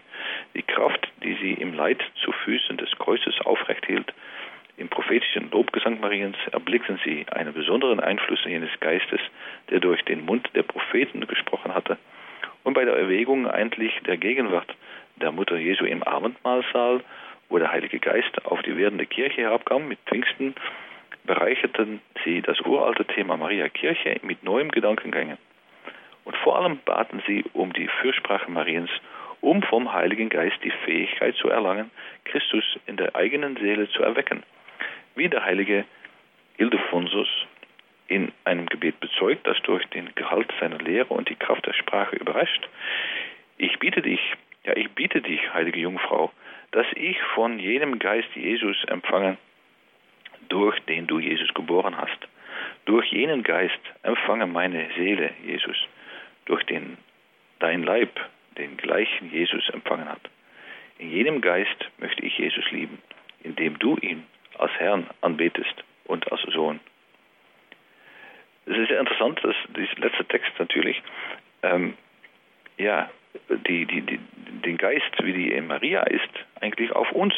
die 0.56 0.64
Kraft, 0.64 1.08
die 1.24 1.36
sie 1.36 1.54
im 1.54 1.74
Leid 1.74 2.02
zu 2.24 2.32
Füßen 2.32 2.78
des 2.78 2.92
Kreuzes 2.98 3.40
aufrecht 3.42 3.86
hielt, 3.86 4.12
im 4.78 4.88
prophetischen 4.90 5.52
Lobgesang 5.52 6.00
Mariens 6.00 6.38
erblickten 6.52 7.00
sie 7.04 7.26
einen 7.32 7.54
besonderen 7.54 8.00
Einfluss 8.00 8.40
jenes 8.46 8.72
Geistes, 8.80 9.20
der 9.70 9.82
durch 9.82 10.02
den 10.06 10.26
Mund 10.26 10.50
der 10.56 10.64
Propheten 10.64 11.28
gesprochen 11.28 11.76
hatte. 11.76 11.98
Und 12.70 12.76
bei 12.76 12.86
der 12.86 12.98
Erwägung 12.98 13.48
eigentlich 13.48 14.00
der 14.06 14.18
Gegenwart 14.18 14.76
der 15.16 15.32
Mutter 15.32 15.58
Jesu 15.58 15.86
im 15.86 16.04
Abendmahlsaal, 16.04 17.02
wo 17.50 17.58
der 17.58 17.72
Heilige 17.72 17.98
Geist 17.98 18.46
auf 18.46 18.62
die 18.62 18.78
werdende 18.78 19.08
Kirche 19.08 19.42
herabkam 19.42 19.88
mit 19.88 19.98
Pfingsten, 20.06 20.54
bereicherten 21.24 22.00
sie 22.24 22.44
das 22.44 22.62
uralte 22.62 23.06
Thema 23.06 23.38
Maria 23.38 23.70
Kirche 23.70 24.18
mit 24.22 24.44
neuem 24.44 24.70
Gedankengängen. 24.70 25.40
Und 26.26 26.38
vor 26.38 26.60
allem 26.60 26.78
baten 26.86 27.24
sie 27.26 27.44
um 27.54 27.74
die 27.74 27.88
Fürsprache 27.88 28.52
Mariens, 28.52 28.92
um 29.42 29.64
vom 29.64 29.92
Heiligen 29.92 30.30
Geist 30.30 30.64
die 30.64 30.74
Fähigkeit 30.86 31.34
zu 31.38 31.50
erlangen, 31.50 31.90
Christus 32.26 32.78
in 32.86 32.98
der 32.98 33.16
eigenen 33.16 33.58
Seele 33.58 33.90
zu 33.90 34.04
erwecken 34.04 34.44
wie 35.16 35.28
der 35.28 35.44
heilige 35.44 35.86
Ildefonsus 36.58 37.30
in 38.10 38.32
einem 38.44 38.66
Gebet 38.66 39.00
bezeugt, 39.00 39.46
das 39.48 39.58
durch 39.64 39.86
den 39.88 40.14
Gehalt 40.16 40.52
seiner 40.60 40.80
Lehre 40.80 41.14
und 41.14 41.30
die 41.30 41.36
Kraft 41.36 41.66
der 41.66 41.74
Sprache 41.74 42.16
überrascht. 42.16 42.68
Ich 43.58 43.78
biete 43.80 44.02
dich, 44.02 44.20
ja, 44.66 44.76
ich 44.76 44.90
biete 44.92 45.22
dich, 45.22 45.54
heilige 45.54 45.80
Jungfrau, 45.80 46.32
dass 46.72 46.88
ich 46.96 47.20
von 47.36 47.60
jenem 47.60 48.00
Geist 48.00 48.30
Jesus 48.36 48.84
empfange, 48.86 49.38
durch 50.50 50.80
den 50.82 51.08
du 51.08 51.20
Jesus 51.20 51.54
geboren 51.54 51.98
hast. 51.98 52.28
Durch 52.86 53.06
jenen 53.12 53.44
Geist 53.44 53.80
empfange 54.04 54.48
meine 54.48 54.90
Seele 54.98 55.32
Jesus, 55.46 55.78
durch 56.46 56.64
den 56.66 56.98
dein 57.60 57.84
Leib 57.84 58.20
den 58.58 58.78
gleichen 58.78 59.32
Jesus 59.32 59.70
empfangen 59.70 60.10
hat. 60.10 60.22
In 60.98 61.12
jenem 61.12 61.42
Geist 61.42 61.90
möchte 61.98 62.26
ich 62.26 62.38
Jesus 62.38 62.70
lieben, 62.72 62.98
indem 63.44 63.78
du 63.80 63.98
ihn 63.98 64.26
als 64.58 64.72
Herrn 64.80 65.08
anbetest 65.22 65.84
und 66.06 66.30
als 66.32 66.42
Sohn. 66.54 66.80
Es 68.70 68.78
ist 68.78 68.90
sehr 68.90 69.00
interessant, 69.00 69.44
dass 69.44 69.56
dieser 69.76 70.00
letzte 70.00 70.26
Text 70.26 70.52
natürlich 70.60 71.02
ähm, 71.64 71.96
ja, 72.78 73.10
die, 73.50 73.86
die, 73.86 74.02
die, 74.02 74.20
den 74.64 74.78
Geist, 74.78 75.12
wie 75.24 75.34
die 75.34 75.62
Maria 75.62 76.04
ist, 76.04 76.30
eigentlich 76.62 76.92
auf 76.92 77.12
uns 77.12 77.34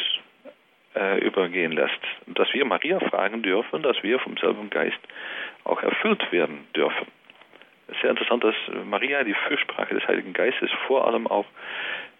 äh, 0.94 1.18
übergehen 1.24 1.72
lässt. 1.72 2.00
Dass 2.26 2.52
wir 2.52 2.64
Maria 2.66 3.00
fragen 3.00 3.42
dürfen, 3.42 3.82
dass 3.82 4.02
wir 4.02 4.18
vom 4.18 4.36
selben 4.36 4.68
Geist 4.68 4.98
auch 5.64 5.82
erfüllt 5.82 6.30
werden 6.32 6.66
dürfen. 6.76 7.06
Es 7.88 7.94
ist 7.94 8.02
sehr 8.02 8.10
interessant, 8.10 8.44
dass 8.44 8.54
Maria 8.84 9.24
die 9.24 9.34
Fürsprache 9.34 9.94
des 9.94 10.06
Heiligen 10.06 10.34
Geistes 10.34 10.70
vor 10.86 11.06
allem 11.06 11.26
auch 11.26 11.46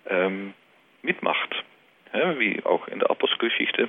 ähm, 0.08 0.54
mitmacht. 1.02 1.64
Ja, 2.14 2.38
wie 2.38 2.62
auch 2.64 2.88
in 2.88 2.98
der 2.98 3.10
Apostelgeschichte 3.10 3.88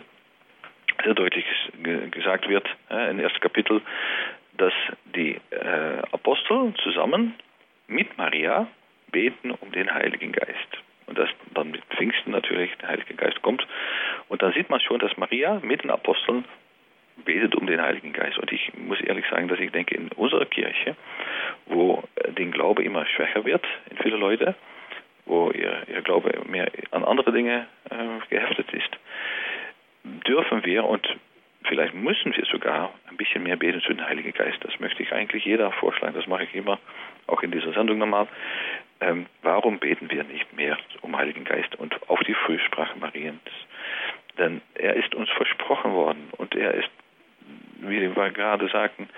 sehr 1.03 1.13
deutlich 1.13 1.45
gesagt 2.11 2.47
wird 2.47 2.67
äh, 2.89 3.09
im 3.09 3.19
ersten 3.19 3.39
Kapitel, 3.39 3.81
dass 4.57 4.73
die 5.15 5.39
äh, 5.51 5.99
Apostel 6.11 6.73
zusammen 6.83 7.35
mit 7.87 8.17
Maria 8.17 8.67
beten 9.11 9.51
um 9.51 9.71
den 9.71 9.93
Heiligen 9.93 10.31
Geist. 10.31 10.77
Und 11.05 11.17
dass 11.17 11.29
dann 11.53 11.71
mit 11.71 11.83
Pfingsten 11.85 12.31
natürlich 12.31 12.71
der 12.81 12.89
Heilige 12.89 13.13
Geist 13.15 13.41
kommt. 13.41 13.65
Und 14.29 14.41
dann 14.41 14.53
sieht 14.53 14.69
man 14.69 14.79
schon, 14.79 14.99
dass 14.99 15.15
Maria 15.17 15.59
mit 15.61 15.83
den 15.83 15.91
Aposteln 15.91 16.45
betet 17.25 17.55
um 17.55 17.67
den 17.67 17.81
Heiligen 17.81 18.13
Geist. 18.13 18.37
Und 18.37 18.51
ich 18.51 18.71
muss 18.75 18.99
ehrlich 19.01 19.25
sagen, 19.29 19.47
dass 19.47 19.59
ich 19.59 19.71
denke, 19.71 19.95
in 19.95 20.09
unserer 20.09 20.45
Kirche, 20.45 20.95
wo 21.67 22.03
äh, 22.15 22.31
den 22.31 22.51
Glaube 22.51 22.83
immer 22.83 23.05
schwächer 23.05 23.45
wird 23.45 23.65
in 23.89 23.97
viele 23.97 24.17
Leute, 24.17 24.55
wo 25.25 25.51
ihr, 25.51 25.83
ihr 25.87 26.01
Glaube 26.01 26.31
mehr 26.47 26.69
an 26.91 27.03
andere 27.03 27.31
Dinge 27.31 27.67
äh, 27.89 28.27
geheftet 28.29 28.73
ist, 28.73 28.89
dürfen 30.03 30.65
wir 30.65 30.85
und 30.85 31.07
vielleicht 31.67 31.93
müssen 31.93 32.35
wir 32.35 32.45
sogar 32.45 32.93
ein 33.09 33.17
bisschen 33.17 33.43
mehr 33.43 33.55
beten 33.55 33.81
zu 33.81 33.93
den 33.93 34.05
Heiligen 34.05 34.33
Geist. 34.33 34.57
Das 34.61 34.79
möchte 34.79 35.03
ich 35.03 35.11
eigentlich 35.11 35.45
jeder 35.45 35.71
vorschlagen. 35.71 36.15
Das 36.15 36.27
mache 36.27 36.43
ich 36.43 36.55
immer, 36.55 36.79
auch 37.27 37.41
in 37.41 37.51
dieser 37.51 37.73
Sendung 37.73 37.97
normal. 37.97 38.27
Ähm, 39.01 39.25
warum 39.41 39.79
beten 39.79 40.09
wir 40.09 40.23
nicht 40.23 40.53
mehr 40.53 40.77
um 41.01 41.17
Heiligen 41.17 41.43
Geist 41.43 41.75
und 41.75 41.95
auf 42.09 42.19
die 42.21 42.33
Frühsprache 42.33 42.97
Mariens? 42.99 43.41
Denn 44.37 44.61
er 44.75 44.95
ist 44.95 45.13
uns 45.13 45.29
versprochen 45.29 45.93
worden 45.93 46.29
und 46.37 46.55
er 46.55 46.73
ist, 46.73 46.89
wie 47.79 48.01
wir 48.15 48.29
gerade 48.31 48.67
sagten, 48.69 49.09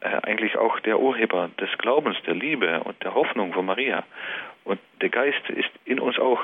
äh, 0.00 0.08
eigentlich 0.22 0.56
auch 0.56 0.80
der 0.80 1.00
Urheber 1.00 1.50
des 1.60 1.70
Glaubens, 1.78 2.16
der 2.26 2.34
Liebe 2.34 2.80
und 2.84 3.02
der 3.02 3.14
Hoffnung 3.14 3.52
von 3.52 3.66
Maria. 3.66 4.04
Und 4.64 4.80
der 5.00 5.08
Geist 5.08 5.48
ist 5.50 5.70
in 5.84 6.00
uns 6.00 6.18
auch 6.18 6.40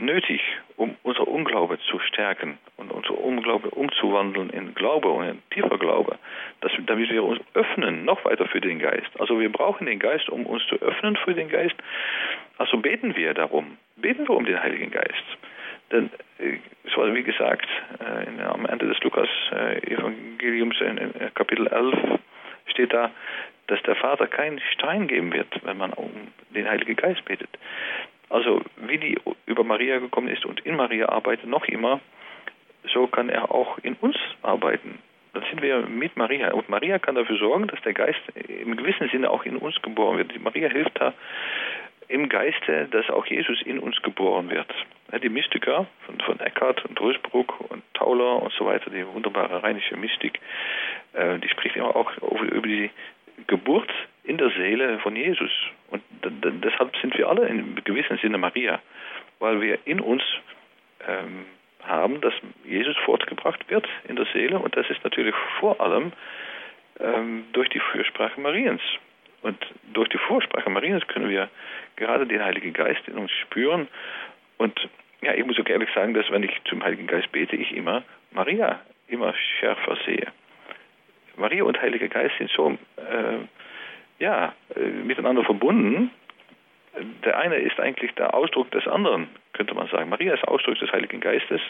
nötig, 0.00 0.40
um 0.76 0.96
unser 1.02 1.28
Unglaube 1.28 1.78
zu 1.90 1.98
stärken 2.00 2.58
und 2.76 2.90
unser 2.90 3.18
Unglaube 3.18 3.70
umzuwandeln 3.70 4.50
in 4.50 4.74
Glaube 4.74 5.08
und 5.08 5.28
in 5.28 5.42
tiefer 5.50 5.78
Glaube, 5.78 6.18
dass, 6.60 6.72
damit 6.86 7.10
wir 7.10 7.22
uns 7.22 7.40
öffnen, 7.54 8.04
noch 8.04 8.24
weiter 8.24 8.46
für 8.46 8.60
den 8.60 8.78
Geist. 8.78 9.08
Also 9.18 9.38
wir 9.38 9.50
brauchen 9.50 9.86
den 9.86 9.98
Geist, 9.98 10.28
um 10.28 10.44
uns 10.46 10.66
zu 10.66 10.76
öffnen 10.76 11.16
für 11.16 11.34
den 11.34 11.48
Geist. 11.48 11.76
Also 12.58 12.78
beten 12.78 13.16
wir 13.16 13.34
darum, 13.34 13.78
beten 13.96 14.28
wir 14.28 14.36
um 14.36 14.44
den 14.44 14.60
Heiligen 14.60 14.90
Geist. 14.90 15.24
Denn, 15.92 16.10
äh, 16.38 16.58
es 16.84 16.96
war 16.96 17.14
wie 17.14 17.22
gesagt, 17.22 17.68
äh, 18.00 18.42
am 18.42 18.66
Ende 18.66 18.86
des 18.88 19.00
Lukas-Evangeliums 19.02 20.80
in 20.80 21.12
Kapitel 21.34 21.66
11 21.68 22.18
steht 22.66 22.92
da, 22.92 23.10
dass 23.68 23.82
der 23.82 23.96
Vater 23.96 24.26
keinen 24.26 24.60
Stein 24.72 25.08
geben 25.08 25.32
wird, 25.32 25.48
wenn 25.64 25.76
man 25.76 25.92
um 25.92 26.10
den 26.50 26.68
Heiligen 26.68 26.96
Geist 26.96 27.24
betet. 27.24 27.50
Also 28.28 28.60
wie 28.76 28.98
die 28.98 29.18
über 29.46 29.64
Maria 29.64 29.98
gekommen 29.98 30.28
ist 30.28 30.44
und 30.44 30.60
in 30.60 30.76
Maria 30.76 31.08
arbeitet, 31.08 31.46
noch 31.46 31.64
immer, 31.66 32.00
so 32.92 33.06
kann 33.06 33.28
er 33.28 33.50
auch 33.50 33.78
in 33.78 33.94
uns 33.94 34.16
arbeiten. 34.42 34.98
Dann 35.32 35.44
sind 35.50 35.60
wir 35.60 35.82
mit 35.82 36.16
Maria. 36.16 36.52
Und 36.52 36.68
Maria 36.68 36.98
kann 36.98 37.14
dafür 37.14 37.36
sorgen, 37.36 37.66
dass 37.66 37.80
der 37.82 37.92
Geist 37.92 38.20
im 38.48 38.76
gewissen 38.76 39.08
Sinne 39.10 39.30
auch 39.30 39.44
in 39.44 39.56
uns 39.56 39.80
geboren 39.82 40.18
wird. 40.18 40.40
Maria 40.42 40.68
hilft 40.68 40.98
da 41.00 41.12
im 42.08 42.28
Geiste, 42.28 42.86
dass 42.90 43.10
auch 43.10 43.26
Jesus 43.26 43.60
in 43.62 43.78
uns 43.78 44.00
geboren 44.02 44.48
wird. 44.48 44.72
Die 45.22 45.28
Mystiker 45.28 45.86
von, 46.06 46.20
von 46.20 46.40
Eckhart 46.40 46.84
und 46.84 47.00
Rösbruck 47.00 47.60
und 47.70 47.82
Tauler 47.94 48.42
und 48.42 48.52
so 48.52 48.66
weiter, 48.66 48.90
die 48.90 49.06
wunderbare 49.06 49.62
rheinische 49.62 49.96
Mystik, 49.96 50.40
äh, 51.12 51.38
die 51.38 51.48
spricht 51.48 51.76
immer 51.76 51.94
auch 51.94 52.10
über 52.16 52.66
die 52.66 52.90
Geburt 53.46 53.90
in 54.24 54.38
der 54.38 54.50
Seele 54.50 54.98
von 55.00 55.14
Jesus. 55.16 55.50
Und 55.90 56.02
deshalb 56.22 56.96
sind 56.96 57.16
wir 57.16 57.28
alle 57.28 57.46
in 57.46 57.76
gewissem 57.84 58.18
Sinne 58.18 58.38
Maria, 58.38 58.80
weil 59.38 59.60
wir 59.60 59.78
in 59.84 60.00
uns 60.00 60.22
ähm, 61.06 61.46
haben, 61.82 62.20
dass 62.20 62.34
Jesus 62.64 62.96
fortgebracht 63.04 63.68
wird 63.70 63.86
in 64.08 64.16
der 64.16 64.26
Seele 64.32 64.58
und 64.58 64.76
das 64.76 64.88
ist 64.90 65.02
natürlich 65.04 65.34
vor 65.60 65.80
allem 65.80 66.12
ähm, 67.00 67.44
durch 67.52 67.68
die 67.68 67.80
Fürsprache 67.80 68.40
Mariens. 68.40 68.82
Und 69.42 69.58
durch 69.92 70.08
die 70.08 70.18
Vorsprache 70.18 70.68
Mariens 70.70 71.06
können 71.06 71.28
wir 71.28 71.48
gerade 71.94 72.26
den 72.26 72.42
Heiligen 72.42 72.72
Geist 72.72 73.06
in 73.06 73.16
uns 73.16 73.30
spüren. 73.30 73.86
Und 74.58 74.88
ja, 75.22 75.34
ich 75.34 75.44
muss 75.44 75.58
auch 75.60 75.68
ehrlich 75.68 75.90
sagen, 75.94 76.14
dass 76.14 76.30
wenn 76.30 76.42
ich 76.42 76.50
zum 76.64 76.82
Heiligen 76.82 77.06
Geist 77.06 77.30
bete, 77.30 77.54
ich 77.54 77.72
immer 77.72 78.02
Maria 78.32 78.80
immer 79.08 79.34
schärfer 79.60 79.96
sehe. 80.04 80.26
Maria 81.36 81.64
und 81.64 81.80
Heiliger 81.80 82.08
Geist 82.08 82.36
sind 82.38 82.50
so 82.50 82.70
äh, 82.96 83.38
ja, 84.18 84.54
äh, 84.74 84.80
miteinander 84.80 85.44
verbunden. 85.44 86.10
Der 87.24 87.38
eine 87.38 87.56
ist 87.56 87.78
eigentlich 87.78 88.12
der 88.14 88.34
Ausdruck 88.34 88.70
des 88.70 88.86
anderen, 88.86 89.28
könnte 89.52 89.74
man 89.74 89.86
sagen. 89.88 90.08
Maria 90.08 90.34
ist 90.34 90.48
Ausdruck 90.48 90.78
des 90.78 90.90
Heiligen 90.92 91.20
Geistes 91.20 91.60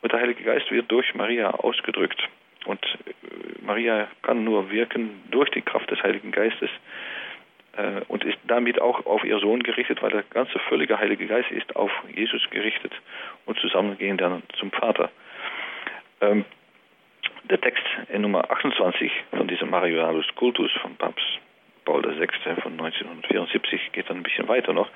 und 0.00 0.12
der 0.12 0.20
Heilige 0.20 0.42
Geist 0.44 0.70
wird 0.70 0.90
durch 0.90 1.14
Maria 1.14 1.50
ausgedrückt. 1.50 2.22
Und 2.64 2.82
äh, 2.84 3.64
Maria 3.64 4.08
kann 4.22 4.44
nur 4.44 4.70
wirken 4.70 5.22
durch 5.30 5.50
die 5.50 5.62
Kraft 5.62 5.90
des 5.90 6.02
Heiligen 6.02 6.32
Geistes 6.32 6.70
äh, 7.76 8.00
und 8.08 8.24
ist 8.24 8.38
damit 8.44 8.80
auch 8.80 9.04
auf 9.06 9.24
ihr 9.24 9.38
Sohn 9.38 9.62
gerichtet, 9.62 10.02
weil 10.02 10.10
der 10.10 10.22
ganze 10.30 10.58
völlige 10.60 10.98
Heilige 10.98 11.26
Geist 11.26 11.50
ist 11.50 11.74
auf 11.76 11.90
Jesus 12.14 12.42
gerichtet 12.50 12.92
und 13.46 13.58
zusammen 13.58 13.98
gehen 13.98 14.16
dann 14.16 14.42
zum 14.58 14.70
Vater. 14.70 15.10
Ähm, 16.20 16.44
der 17.44 17.60
Text 17.60 17.84
in 18.08 18.22
Nummer 18.22 18.50
28 18.50 19.12
von 19.36 19.48
diesem 19.48 19.70
Mariolus 19.70 20.26
Cultus 20.34 20.72
von 20.82 20.96
Papst 20.96 21.40
Paul 21.84 22.02
VI. 22.02 22.28
von 22.62 22.72
1974 22.72 23.92
geht 23.92 24.08
dann 24.08 24.18
ein 24.18 24.22
bisschen 24.22 24.48
weiter 24.48 24.72
noch 24.72 24.88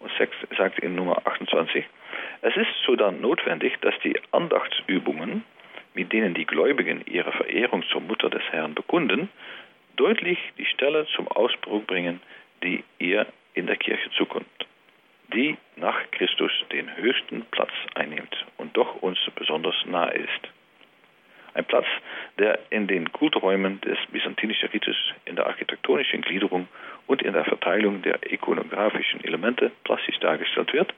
und 0.00 0.10
sagt 0.56 0.78
in 0.78 0.94
Nummer 0.94 1.20
28, 1.26 1.84
es 2.42 2.56
ist 2.56 2.68
so 2.86 2.96
dann 2.96 3.20
notwendig, 3.20 3.74
dass 3.80 3.94
die 4.04 4.16
Andachtsübungen 4.32 5.44
mit 5.96 6.12
denen 6.12 6.34
die 6.34 6.44
Gläubigen 6.44 7.02
ihre 7.06 7.32
Verehrung 7.32 7.82
zur 7.90 8.02
Mutter 8.02 8.28
des 8.28 8.42
Herrn 8.50 8.74
bekunden, 8.74 9.30
deutlich 9.96 10.38
die 10.58 10.66
Stelle 10.66 11.06
zum 11.16 11.26
Ausdruck 11.26 11.86
bringen, 11.86 12.20
die 12.62 12.84
ihr 12.98 13.26
in 13.54 13.66
der 13.66 13.76
Kirche 13.76 14.10
zukommt, 14.10 14.46
die 15.32 15.56
nach 15.76 15.98
Christus 16.12 16.52
den 16.70 16.94
höchsten 16.96 17.46
Platz 17.50 17.72
einnimmt 17.94 18.44
und 18.58 18.76
doch 18.76 18.96
uns 19.02 19.18
besonders 19.34 19.74
nahe 19.86 20.12
ist. 20.12 20.55
Ein 21.56 21.64
Platz, 21.64 21.86
der 22.38 22.58
in 22.68 22.86
den 22.86 23.10
Kulträumen 23.12 23.80
des 23.80 23.96
byzantinischen 24.12 24.68
Rites, 24.68 24.94
in 25.24 25.36
der 25.36 25.46
architektonischen 25.46 26.20
Gliederung 26.20 26.68
und 27.06 27.22
in 27.22 27.32
der 27.32 27.46
Verteilung 27.46 28.02
der 28.02 28.18
ikonografischen 28.30 29.24
Elemente 29.24 29.72
plastisch 29.84 30.18
dargestellt 30.18 30.74
wird. 30.74 30.92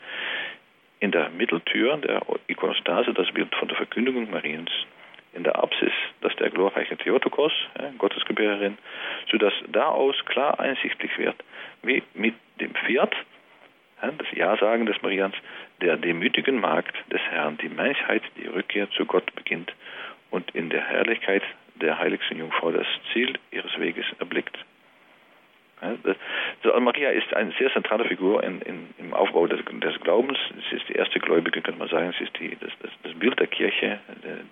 In 0.99 1.13
der 1.13 1.31
Mitteltür 1.31 1.97
der 1.99 2.23
Ikonostase 2.49 3.15
das 3.15 3.31
Bild 3.31 3.55
von 3.55 3.69
der 3.69 3.77
Verkündigung 3.77 4.29
Mariens. 4.33 4.73
In 5.33 5.45
der 5.45 5.63
Apsis 5.63 5.93
das 6.23 6.35
der 6.37 6.51
glorreiche 6.51 6.97
Theotokos, 6.97 7.53
Gottesgebärerin, 7.99 8.79
sodass 9.31 9.53
daraus 9.69 10.17
klar 10.25 10.59
einsichtlich 10.59 11.17
wird, 11.19 11.37
wie 11.83 12.03
mit 12.15 12.35
dem 12.61 12.75
Pferd, 12.75 13.15
das 14.01 14.27
Ja-Sagen 14.33 14.87
des 14.87 15.01
Marians, 15.03 15.37
der 15.81 15.97
demütigen 15.99 16.59
Magd 16.59 16.97
des 17.13 17.21
Herrn 17.31 17.59
die 17.59 17.69
Menschheit 17.69 18.23
die 18.37 18.49
Rückkehr 18.49 18.91
zu 18.91 19.07
Gott 19.07 19.33
beginnt 19.37 19.73
und 20.31 20.51
in 20.55 20.71
der 20.71 20.85
Herrlichkeit 20.85 21.43
der 21.77 21.99
heiligsten 21.99 22.39
Jungfrau 22.39 22.73
das 22.73 22.87
Ziel 23.13 23.39
ihres 23.51 23.79
Weges 23.79 24.07
erblickt. 24.19 24.57
Also 25.81 26.81
Maria 26.81 27.11
ist 27.11 27.33
eine 27.35 27.53
sehr 27.53 27.73
zentrale 27.73 28.05
Figur 28.05 28.43
in, 28.43 28.61
in, 28.63 28.95
im 28.99 29.15
Aufbau 29.15 29.47
des, 29.47 29.61
des, 29.65 30.01
Glaubens. 30.01 30.37
Sie 30.71 30.77
ist 30.77 30.89
die 30.89 30.95
erste 30.95 31.21
Gläubige, 31.21 31.63
könnte 31.63 31.79
man 31.79 31.89
sagen. 31.89 32.13
Sie 32.19 32.25
ist 32.25 32.37
die, 32.41 32.57
das, 32.61 32.73
das, 32.83 32.91
das, 33.05 33.15
Bild 33.15 33.39
der 33.39 33.47
Kirche, 33.47 34.01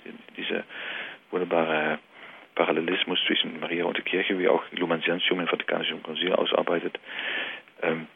die, 0.05 0.13
diese 0.37 0.63
wunderbare 1.33 1.99
Parallelismus 2.55 3.19
zwischen 3.27 3.59
Maria 3.59 3.85
und 3.85 3.97
der 3.97 4.05
Kirche, 4.05 4.39
wie 4.39 4.49
auch 4.49 4.63
Lumantiantium 4.71 5.41
im 5.41 5.49
Vatikanischen 5.49 6.03
Konzil 6.03 6.33
ausarbeitet, 6.33 6.99
ähm, 7.83 8.07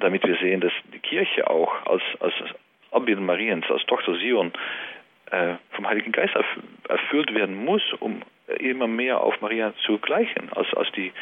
damit 0.00 0.26
wir 0.26 0.36
sehen, 0.36 0.60
dass 0.60 0.72
die 0.92 1.00
Kirche 1.00 1.48
auch 1.50 1.86
als, 1.86 2.02
als 2.20 2.34
Abbild 2.90 3.20
Mariens, 3.20 3.70
als 3.70 3.84
Tochter 3.84 4.16
Sion, 4.16 4.52
äh, 5.30 5.54
vom 5.72 5.88
Heiligen 5.88 6.12
Geist 6.12 6.34
erfüllt 6.88 7.34
werden 7.34 7.64
muss, 7.64 7.82
um 8.00 8.22
immer 8.58 8.86
mehr 8.86 9.20
auf 9.20 9.40
Maria 9.40 9.74
zu 9.84 9.98
gleichen, 9.98 10.50
als, 10.52 10.72
als 10.74 10.90
die 10.92 11.12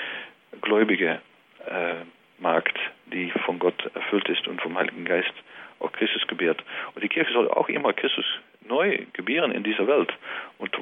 gläubige 0.61 1.21
äh, 1.67 1.95
Magd, 2.39 2.79
die 3.07 3.31
von 3.45 3.59
Gott 3.59 3.91
erfüllt 3.95 4.29
ist 4.29 4.47
und 4.47 4.61
vom 4.61 4.77
Heiligen 4.77 5.05
Geist 5.05 5.33
auch 5.81 5.93
Christus 5.93 6.27
gebärt. 6.27 6.63
Und 6.95 7.03
die 7.03 7.09
Kirche 7.09 7.33
soll 7.33 7.49
auch 7.49 7.69
immer 7.69 7.93
Christus 7.93 8.27
neu 8.69 8.99
gebären 9.13 9.53
in 9.53 9.63
dieser 9.63 9.87
Welt. 9.87 10.13
Und 10.59 10.77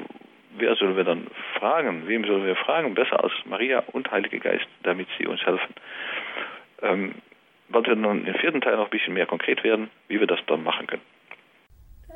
wer 0.56 0.74
sollen 0.76 0.96
wir 0.96 1.04
dann 1.04 1.26
fragen? 1.58 2.06
Wem 2.06 2.24
sollen 2.24 2.46
wir 2.46 2.56
fragen? 2.56 2.94
Besser 2.94 3.22
als 3.22 3.32
Maria 3.44 3.82
und 3.92 4.10
Heilige 4.10 4.38
Geist, 4.38 4.66
damit 4.82 5.08
sie 5.18 5.26
uns 5.26 5.44
helfen. 5.44 5.74
Ähm, 6.82 7.14
was 7.68 7.86
wir 7.86 7.96
nun 7.96 8.26
im 8.26 8.34
vierten 8.34 8.60
Teil 8.60 8.76
noch 8.76 8.84
ein 8.84 8.90
bisschen 8.90 9.14
mehr 9.14 9.26
konkret 9.26 9.64
werden, 9.64 9.90
wie 10.08 10.20
wir 10.20 10.26
das 10.26 10.40
dann 10.46 10.62
machen 10.62 10.86
können. 10.86 11.02
Es 12.08 12.08
blühen 12.08 12.12
drei 12.12 12.12
Rosen 12.12 12.12
auf 12.12 12.12
einem 12.12 12.12
Zweig. 12.12 12.13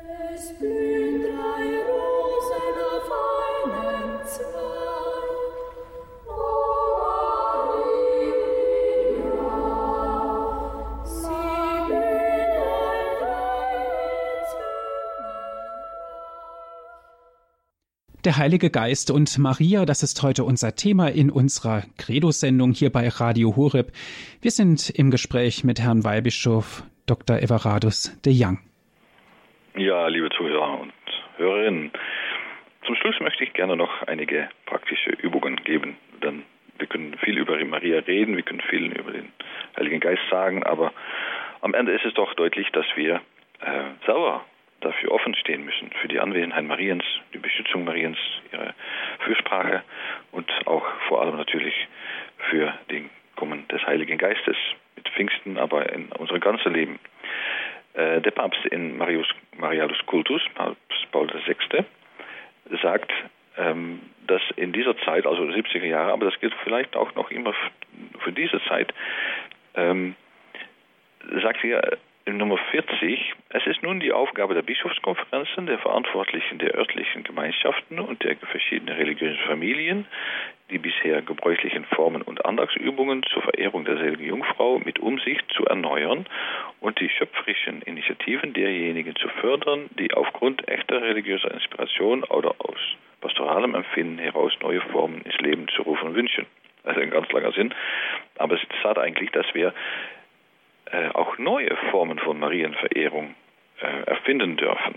Der 18.25 18.37
Heilige 18.37 18.69
Geist 18.69 19.11
und 19.11 19.37
Maria, 19.39 19.85
das 19.85 20.03
ist 20.03 20.21
heute 20.21 20.43
unser 20.43 20.75
Thema 20.75 21.07
in 21.07 21.31
unserer 21.31 21.83
Credo-Sendung 21.97 22.73
hier 22.73 22.91
bei 22.91 23.07
Radio 23.07 23.55
Horeb. 23.55 23.91
Wir 24.41 24.51
sind 24.51 24.89
im 24.89 25.09
Gespräch 25.09 25.63
mit 25.63 25.79
Herrn 25.79 26.03
Weihbischof 26.03 26.83
Dr. 27.05 27.41
Everardus 27.41 28.11
de 28.25 28.33
Young. 28.35 28.68
Ja, 29.75 30.07
liebe 30.07 30.29
Zuhörer 30.31 30.79
und 30.79 30.93
Hörerinnen, 31.37 31.91
zum 32.85 32.95
Schluss 32.95 33.19
möchte 33.19 33.43
ich 33.43 33.53
gerne 33.53 33.75
noch 33.75 34.01
einige 34.07 34.49
praktische 34.65 35.11
Übungen 35.11 35.57
geben, 35.57 35.95
denn 36.23 36.43
wir 36.79 36.87
können 36.87 37.15
viel 37.19 37.37
über 37.37 37.63
Maria 37.63 37.99
reden, 37.99 38.35
wir 38.35 38.43
können 38.43 38.61
viel 38.61 38.91
über 38.91 39.11
den 39.11 39.31
Heiligen 39.77 39.99
Geist 39.99 40.23
sagen, 40.29 40.63
aber 40.63 40.91
am 41.61 41.73
Ende 41.73 41.93
ist 41.93 42.03
es 42.03 42.13
doch 42.15 42.33
deutlich, 42.33 42.69
dass 42.71 42.85
wir 42.95 43.21
äh, 43.61 44.05
selber 44.05 44.43
dafür 44.81 45.11
offen 45.11 45.35
stehen 45.35 45.63
müssen, 45.65 45.91
für 46.01 46.07
die 46.07 46.19
Anwesenheit 46.19 46.65
Mariens, 46.65 47.03
die 47.33 47.37
Beschützung 47.37 47.83
Mariens, 47.83 48.17
ihre 48.51 48.73
Fürsprache 49.19 49.83
und 50.31 50.49
auch 50.65 50.85
vor 51.07 51.21
allem 51.21 51.37
natürlich 51.37 51.75
für 52.49 52.73
den 52.89 53.09
Kommen 53.35 53.67
des 53.67 53.85
Heiligen 53.85 54.17
Geistes 54.17 54.57
mit 54.95 55.07
Pfingsten, 55.09 55.57
aber 55.57 55.91
in 55.93 56.11
unser 56.13 56.39
ganzes 56.39 56.71
Leben. 56.71 56.99
Äh, 57.99 58.21
der 58.21 58.31
Papst 58.31 58.65
in 58.67 58.97
Marius, 58.97 59.27
Marialus 59.57 59.97
Cultus, 60.05 60.41
Papst 60.55 61.11
Paul 61.11 61.27
VI., 61.27 61.83
sagt, 62.81 63.11
ähm, 63.57 63.99
dass 64.25 64.41
in 64.55 64.71
dieser 64.71 64.97
Zeit, 64.99 65.25
also 65.25 65.43
70er 65.43 65.85
Jahre, 65.85 66.13
aber 66.13 66.29
das 66.29 66.39
gilt 66.39 66.53
vielleicht 66.63 66.95
auch 66.95 67.13
noch 67.15 67.29
immer 67.29 67.53
für 68.19 68.31
diese 68.31 68.61
Zeit, 68.69 68.93
ähm, 69.75 70.15
sagt 71.41 71.63
er, 71.65 71.97
Nummer 72.25 72.57
40. 72.71 73.33
Es 73.49 73.65
ist 73.65 73.83
nun 73.83 73.99
die 73.99 74.13
Aufgabe 74.13 74.53
der 74.53 74.61
Bischofskonferenzen, 74.61 75.65
der 75.65 75.79
Verantwortlichen 75.79 76.59
der 76.59 76.75
örtlichen 76.75 77.23
Gemeinschaften 77.23 77.99
und 77.99 78.23
der 78.23 78.37
verschiedenen 78.37 78.95
religiösen 78.95 79.41
Familien, 79.47 80.05
die 80.69 80.77
bisher 80.77 81.21
gebräuchlichen 81.21 81.85
Formen 81.85 82.21
und 82.21 82.45
Andagsübungen 82.45 83.23
zur 83.23 83.41
Verehrung 83.41 83.85
der 83.85 83.97
seligen 83.97 84.25
Jungfrau 84.25 84.79
mit 84.79 84.99
Umsicht 84.99 85.45
zu 85.51 85.65
erneuern 85.65 86.25
und 86.79 86.99
die 86.99 87.09
schöpferischen 87.09 87.81
Initiativen 87.81 88.53
derjenigen 88.53 89.15
zu 89.15 89.27
fördern, 89.41 89.89
die 89.97 90.13
aufgrund 90.13 90.67
echter 90.67 91.01
religiöser 91.01 91.51
Inspiration 91.51 92.23
oder 92.25 92.55
aus 92.59 92.77
pastoralem 93.21 93.75
Empfinden 93.75 94.17
heraus 94.19 94.53
neue 94.61 94.81
Formen 94.81 95.21
ins 95.21 95.37
Leben 95.39 95.67
zu 95.75 95.81
rufen 95.81 96.15
wünschen. 96.15 96.45
Ist 96.85 96.97
ein 96.97 97.09
ganz 97.09 97.31
langer 97.31 97.51
Sinn, 97.51 97.73
aber 98.37 98.55
es 98.55 98.61
sagt 98.81 98.97
eigentlich, 98.97 99.31
dass 99.31 99.45
wir 99.53 99.73
äh, 100.91 101.09
auch 101.09 101.37
neue 101.37 101.75
Formen 101.91 102.19
von 102.19 102.39
Marienverehrung 102.39 103.35
äh, 103.81 104.09
erfinden 104.09 104.55
dürfen. 104.55 104.95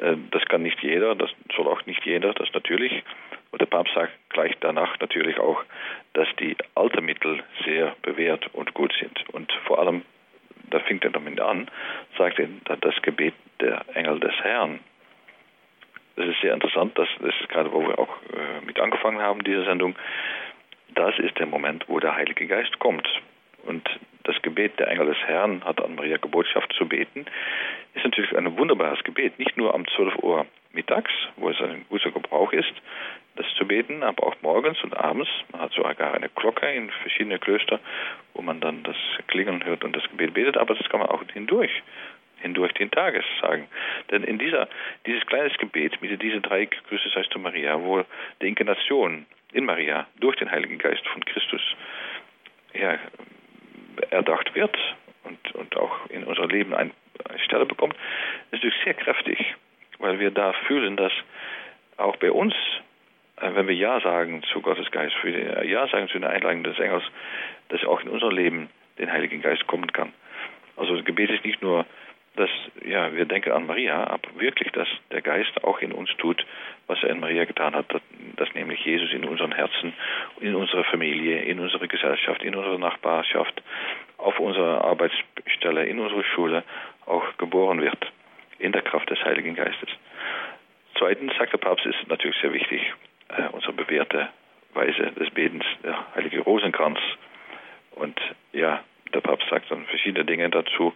Äh, 0.00 0.16
das 0.30 0.44
kann 0.46 0.62
nicht 0.62 0.82
jeder, 0.82 1.14
das 1.14 1.30
soll 1.54 1.68
auch 1.68 1.84
nicht 1.86 2.04
jeder, 2.04 2.32
das 2.34 2.52
natürlich. 2.52 3.02
Und 3.50 3.60
der 3.60 3.66
Papst 3.66 3.94
sagt 3.94 4.12
gleich 4.30 4.56
danach 4.60 4.98
natürlich 5.00 5.38
auch, 5.38 5.62
dass 6.14 6.28
die 6.38 6.56
alten 6.74 7.04
Mittel 7.04 7.42
sehr 7.64 7.94
bewährt 8.02 8.48
und 8.54 8.74
gut 8.74 8.92
sind. 9.00 9.28
Und 9.30 9.52
vor 9.66 9.78
allem, 9.78 10.02
da 10.70 10.78
fängt 10.80 11.04
er 11.04 11.10
damit 11.10 11.40
an, 11.40 11.68
sagt 12.16 12.38
er, 12.38 12.48
das 12.76 13.02
Gebet 13.02 13.34
der 13.60 13.84
Engel 13.94 14.20
des 14.20 14.34
Herrn. 14.42 14.80
Das 16.16 16.26
ist 16.28 16.40
sehr 16.40 16.54
interessant, 16.54 16.98
das, 16.98 17.08
das 17.20 17.34
ist 17.40 17.48
gerade, 17.48 17.72
wo 17.72 17.82
wir 17.82 17.98
auch 17.98 18.14
äh, 18.32 18.64
mit 18.64 18.78
angefangen 18.78 19.20
haben, 19.20 19.42
diese 19.42 19.64
Sendung. 19.64 19.96
Das 20.94 21.18
ist 21.18 21.38
der 21.38 21.46
Moment, 21.46 21.88
wo 21.88 21.98
der 21.98 22.14
Heilige 22.14 22.46
Geist 22.46 22.78
kommt. 22.78 23.08
Und 23.64 23.88
das 24.24 24.40
Gebet 24.42 24.78
der 24.78 24.88
Engel 24.88 25.06
des 25.06 25.18
Herrn 25.26 25.64
hat 25.64 25.82
an 25.82 25.94
Maria 25.94 26.16
Geburtschaft 26.16 26.72
zu 26.74 26.86
beten, 26.86 27.26
ist 27.94 28.04
natürlich 28.04 28.36
ein 28.36 28.56
wunderbares 28.58 29.02
Gebet. 29.04 29.38
Nicht 29.38 29.56
nur 29.56 29.74
am 29.74 29.86
12 29.88 30.16
Uhr 30.22 30.46
mittags, 30.72 31.10
wo 31.36 31.50
es 31.50 31.60
ein 31.60 31.84
guter 31.88 32.10
Gebrauch 32.10 32.52
ist, 32.52 32.72
das 33.36 33.46
zu 33.56 33.66
beten, 33.66 34.02
aber 34.02 34.26
auch 34.26 34.36
morgens 34.42 34.82
und 34.82 34.94
abends. 34.96 35.28
Man 35.52 35.62
hat 35.62 35.72
sogar 35.72 36.14
eine 36.14 36.28
Glocke 36.28 36.70
in 36.70 36.90
verschiedenen 36.90 37.40
Klöstern, 37.40 37.80
wo 38.34 38.42
man 38.42 38.60
dann 38.60 38.82
das 38.82 38.96
Klingeln 39.28 39.64
hört 39.64 39.84
und 39.84 39.96
das 39.96 40.04
Gebet 40.10 40.34
betet, 40.34 40.56
aber 40.56 40.74
das 40.74 40.88
kann 40.88 41.00
man 41.00 41.08
auch 41.08 41.22
hindurch 41.32 41.70
hindurch 42.42 42.72
den 42.72 42.90
Tages 42.90 43.24
sagen. 43.42 43.68
Denn 44.10 44.24
in 44.24 44.38
dieser, 44.38 44.66
dieses 45.04 45.26
kleines 45.26 45.56
Gebet 45.58 46.00
mit 46.00 46.22
diesen 46.22 46.40
drei 46.40 46.64
Grüße 46.64 47.14
heißt 47.14 47.34
du 47.34 47.38
Maria, 47.38 47.78
wo 47.82 48.02
die 48.40 48.48
Inkarnation 48.48 49.26
in 49.52 49.66
Maria 49.66 50.06
durch 50.20 50.36
den 50.36 50.50
Heiligen 50.50 50.78
Geist 50.78 51.06
von 51.08 51.22
Christus 51.22 51.60
ja, 52.74 52.98
erdacht 54.10 54.54
wird 54.54 54.76
und, 55.24 55.54
und 55.54 55.76
auch 55.76 56.06
in 56.08 56.24
unser 56.24 56.46
Leben 56.46 56.74
eine 56.74 56.92
Stelle 57.44 57.66
bekommt, 57.66 57.94
ist 57.94 58.52
natürlich 58.52 58.84
sehr 58.84 58.94
kräftig, 58.94 59.54
weil 59.98 60.18
wir 60.18 60.30
da 60.30 60.52
fühlen, 60.66 60.96
dass 60.96 61.12
auch 61.96 62.16
bei 62.16 62.32
uns, 62.32 62.54
äh, 63.36 63.54
wenn 63.54 63.68
wir 63.68 63.74
Ja 63.74 64.00
sagen 64.00 64.42
zu 64.52 64.60
Gottes 64.60 64.90
Geist, 64.90 65.14
die, 65.22 65.68
Ja 65.68 65.86
sagen 65.88 66.08
zu 66.08 66.14
den 66.14 66.24
Einladungen 66.24 66.64
des 66.64 66.78
Engels, 66.78 67.04
dass 67.68 67.84
auch 67.84 68.00
in 68.00 68.08
unser 68.08 68.32
Leben 68.32 68.70
den 68.98 69.12
Heiligen 69.12 69.42
Geist 69.42 69.66
kommen 69.66 69.92
kann. 69.92 70.12
Also 70.76 71.02
Gebet 71.02 71.30
ist 71.30 71.44
nicht 71.44 71.62
nur, 71.62 71.84
dass 72.40 72.50
ja, 72.86 73.14
wir 73.14 73.26
denken 73.26 73.52
an 73.52 73.66
Maria, 73.66 74.06
aber 74.06 74.28
wirklich, 74.40 74.72
dass 74.72 74.88
der 75.12 75.20
Geist 75.20 75.62
auch 75.62 75.80
in 75.80 75.92
uns 75.92 76.08
tut, 76.16 76.44
was 76.86 77.02
er 77.02 77.10
in 77.10 77.20
Maria 77.20 77.44
getan 77.44 77.74
hat, 77.74 77.92
dass, 77.92 78.00
dass 78.36 78.54
nämlich 78.54 78.82
Jesus 78.82 79.12
in 79.12 79.26
unseren 79.26 79.52
Herzen, 79.52 79.92
in 80.40 80.54
unserer 80.54 80.84
Familie, 80.84 81.42
in 81.42 81.60
unserer 81.60 81.86
Gesellschaft, 81.86 82.42
in 82.42 82.54
unserer 82.54 82.78
Nachbarschaft, 82.78 83.62
auf 84.16 84.38
unserer 84.38 84.82
Arbeitsstelle, 84.84 85.84
in 85.84 86.00
unserer 86.00 86.24
Schule 86.24 86.64
auch 87.04 87.36
geboren 87.36 87.82
wird, 87.82 88.10
in 88.58 88.72
der 88.72 88.82
Kraft 88.82 89.10
des 89.10 89.22
Heiligen 89.22 89.54
Geistes. 89.54 89.90
zweitens 90.98 91.36
sagt 91.36 91.52
der 91.52 91.58
Papst, 91.58 91.84
ist 91.84 92.08
natürlich 92.08 92.36
sehr 92.40 92.54
wichtig, 92.54 92.80
äh, 93.28 93.48
unsere 93.52 93.74
bewährte 93.74 94.28
Weise 94.72 95.12
des 95.12 95.30
Betens, 95.30 95.64
der 95.84 96.06
heilige 96.14 96.40
Rosenkranz. 96.40 96.98
Und 97.92 98.18
ja, 98.52 98.82
der 99.14 99.20
Papst 99.20 99.48
sagt 99.48 99.70
dann 99.70 99.84
verschiedene 99.86 100.24
Dinge 100.24 100.48
dazu. 100.50 100.92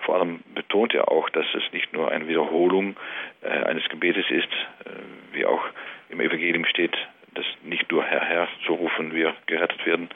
Vor 0.00 0.16
allem 0.16 0.40
betont 0.54 0.94
er 0.94 1.10
auch, 1.10 1.28
dass 1.30 1.46
es 1.54 1.72
nicht 1.72 1.92
nur 1.92 2.10
eine 2.10 2.28
Wiederholung 2.28 2.96
äh, 3.42 3.48
eines 3.48 3.88
Gebetes 3.88 4.30
ist, 4.30 4.52
äh, 4.84 4.90
wie 5.32 5.46
auch 5.46 5.62
im 6.08 6.20
Evangelium 6.20 6.64
steht, 6.64 6.96
dass 7.34 7.46
nicht 7.62 7.90
nur 7.90 8.04
Herr, 8.04 8.24
Herr 8.24 8.48
zu 8.66 8.74
rufen, 8.74 9.14
wir 9.14 9.34
gerettet 9.46 9.84
werden, 9.86 10.08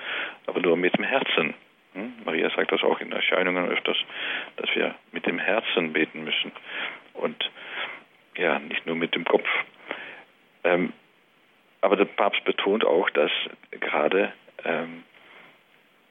aber 0.47 0.61
nur 0.61 0.77
mit 0.77 0.97
dem 0.97 1.05
Herzen. 1.05 1.55
Hm? 1.95 2.13
Maria 2.25 2.51
sagt 2.51 2.73
das 2.73 2.83
auch 2.83 3.01
in 3.01 3.13
Erscheinungen 3.13 3.69
öfters, 3.69 3.99
dass 4.57 4.75
wir 4.75 4.95
mit 5.13 5.27
dem 5.27 5.39
Herzen 5.39 5.93
beten 5.93 6.25
müssen 6.25 6.53
und 7.15 7.51
ja, 8.37 8.59
nicht 8.59 8.87
nur 8.87 8.97
mit 8.97 9.15
dem 9.15 9.25
Kopf. 9.25 9.49
Ähm, 10.65 10.93
aber 11.81 11.97
der 11.97 12.07
Papst 12.07 12.45
betont 12.45 12.85
auch, 12.85 13.11
dass 13.11 13.31
gerade 13.73 14.33
ähm, 14.65 15.03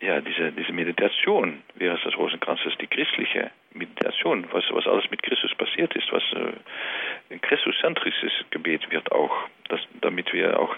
ja, 0.01 0.19
diese, 0.19 0.51
diese 0.51 0.73
Meditation 0.73 1.61
während 1.75 2.03
des 2.03 2.17
Rosenkranzes, 2.17 2.73
die 2.81 2.87
christliche 2.87 3.51
Meditation, 3.73 4.47
was, 4.51 4.63
was 4.71 4.87
alles 4.87 5.09
mit 5.11 5.21
Christus 5.21 5.53
passiert 5.55 5.95
ist, 5.95 6.11
was 6.11 6.23
äh, 6.33 7.33
ein 7.33 7.41
christuszentrisches 7.41 8.31
Gebet 8.49 8.89
wird 8.91 9.11
auch, 9.11 9.47
das, 9.69 9.79
damit 10.01 10.33
wir 10.33 10.59
auch 10.59 10.75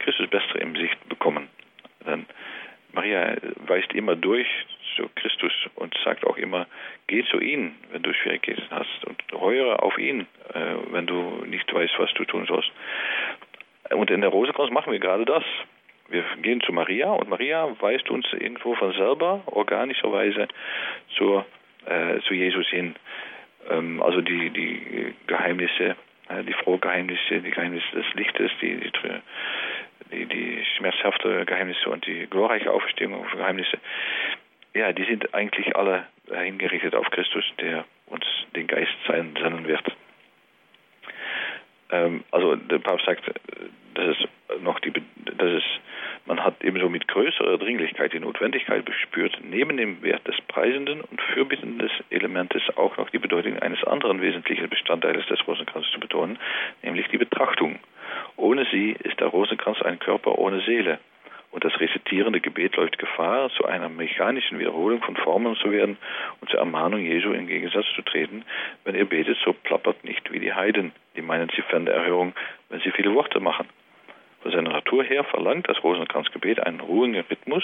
Christus 0.00 0.28
besser 0.28 0.60
im 0.60 0.74
Sicht 0.76 1.08
bekommen. 1.08 1.48
Denn 2.04 2.26
Maria 2.92 3.36
weist 3.66 3.92
immer 3.92 4.16
durch 4.16 4.48
zu 4.96 5.08
Christus 5.14 5.52
und 5.76 5.94
sagt 6.04 6.24
auch 6.24 6.36
immer, 6.36 6.66
geh 7.06 7.24
zu 7.24 7.40
ihm, 7.40 7.74
wenn 7.90 8.02
du 8.02 8.12
Schwierigkeiten 8.12 8.62
hast 8.70 9.04
und 9.06 9.22
heure 9.32 9.82
auf 9.82 9.98
ihn, 9.98 10.26
äh, 10.52 10.74
wenn 10.90 11.06
du 11.06 11.44
nicht 11.46 11.72
weißt, 11.72 11.94
was 11.98 12.12
du 12.14 12.24
tun 12.24 12.46
sollst. 12.46 12.70
Und 13.90 14.10
in 14.10 14.20
der 14.20 14.30
Rosenkranz 14.30 14.72
machen 14.72 14.92
wir 14.92 14.98
gerade 14.98 15.24
das. 15.24 15.44
Wir 16.08 16.24
gehen 16.42 16.60
zu 16.60 16.72
Maria 16.72 17.10
und 17.12 17.28
Maria 17.28 17.68
weist 17.80 18.10
uns 18.10 18.26
irgendwo 18.32 18.74
von 18.74 18.92
selber 18.92 19.42
organischerweise 19.46 20.48
zur, 21.16 21.46
äh, 21.86 22.20
zu 22.20 22.34
Jesus 22.34 22.66
hin. 22.68 22.94
Ähm, 23.70 24.02
also 24.02 24.20
die, 24.20 24.50
die 24.50 25.14
Geheimnisse, 25.26 25.96
äh, 26.28 26.44
die 26.44 26.52
frohe 26.52 26.78
Geheimnisse, 26.78 27.40
die 27.40 27.50
Geheimnisse 27.50 27.86
des 27.94 28.14
Lichtes, 28.14 28.50
die, 28.60 28.76
die, 28.76 28.92
die, 30.12 30.26
die 30.26 30.64
schmerzhafte 30.76 31.46
Geheimnisse 31.46 31.88
und 31.88 32.06
die 32.06 32.26
glorreiche 32.26 32.70
Auferstehung 32.70 33.26
Geheimnisse. 33.34 33.78
Ja, 34.74 34.92
die 34.92 35.04
sind 35.04 35.32
eigentlich 35.34 35.74
alle 35.76 36.06
hingerichtet 36.30 36.94
auf 36.94 37.08
Christus, 37.10 37.44
der 37.60 37.84
uns 38.06 38.24
den 38.54 38.66
Geist 38.66 38.94
sein 39.06 39.34
senden 39.40 39.66
wird. 39.66 39.84
Ähm, 41.94 42.24
also 42.32 42.56
der 42.56 42.78
Papst 42.80 43.06
sagt, 43.06 43.22
dass 43.94 44.16
es 44.16 44.62
noch 44.62 44.80
die, 44.80 44.92
dass 44.92 45.48
es, 45.48 45.62
man 46.26 46.42
hat 46.42 46.62
ebenso 46.64 46.88
mit 46.88 47.06
größerer 47.06 47.56
Dringlichkeit 47.58 48.12
die 48.12 48.18
Notwendigkeit 48.18 48.84
bespürt, 48.84 49.38
neben 49.42 49.76
dem 49.76 50.02
Wert 50.02 50.26
des 50.26 50.34
preisenden 50.48 51.02
und 51.02 51.20
fürbittenden 51.20 51.88
Elementes 52.10 52.62
auch 52.76 52.96
noch 52.96 53.10
die 53.10 53.18
Bedeutung 53.18 53.58
eines 53.60 53.82
anderen 53.84 54.20
wesentlichen 54.20 54.68
Bestandteiles 54.68 55.24
des 55.26 55.46
Rosenkranzes 55.46 55.92
zu 55.92 56.00
betonen, 56.00 56.38
nämlich 56.82 57.06
die 57.08 57.18
Betrachtung. 57.18 57.78
Ohne 58.36 58.66
sie 58.72 58.96
ist 59.04 59.20
der 59.20 59.28
Rosenkranz 59.28 59.80
ein 59.82 60.00
Körper 60.00 60.36
ohne 60.38 60.60
Seele. 60.62 60.98
Und 61.54 61.64
das 61.64 61.78
rezitierende 61.78 62.40
Gebet 62.40 62.74
läuft 62.74 62.98
Gefahr, 62.98 63.48
zu 63.50 63.64
einer 63.64 63.88
mechanischen 63.88 64.58
Wiederholung 64.58 65.00
von 65.02 65.14
Formeln 65.14 65.54
zu 65.54 65.70
werden 65.70 65.96
und 66.40 66.50
zur 66.50 66.58
Ermahnung 66.58 66.98
Jesu 66.98 67.30
in 67.30 67.46
Gegensatz 67.46 67.86
zu 67.94 68.02
treten. 68.02 68.44
Wenn 68.82 68.96
ihr 68.96 69.04
betet, 69.04 69.38
so 69.44 69.52
plappert 69.52 70.02
nicht 70.02 70.32
wie 70.32 70.40
die 70.40 70.52
Heiden, 70.52 70.90
die 71.14 71.22
meinen, 71.22 71.48
sie 71.54 71.62
fände 71.62 71.92
Erhörung, 71.92 72.32
wenn 72.70 72.80
sie 72.80 72.90
viele 72.90 73.14
Worte 73.14 73.38
machen. 73.38 73.68
Von 74.42 74.50
seiner 74.50 74.72
Natur 74.72 75.04
her 75.04 75.22
verlangt 75.22 75.68
das 75.68 75.80
Rosenkranzgebet 75.84 76.58
einen 76.58 76.80
ruhigen 76.80 77.24
Rhythmus 77.30 77.62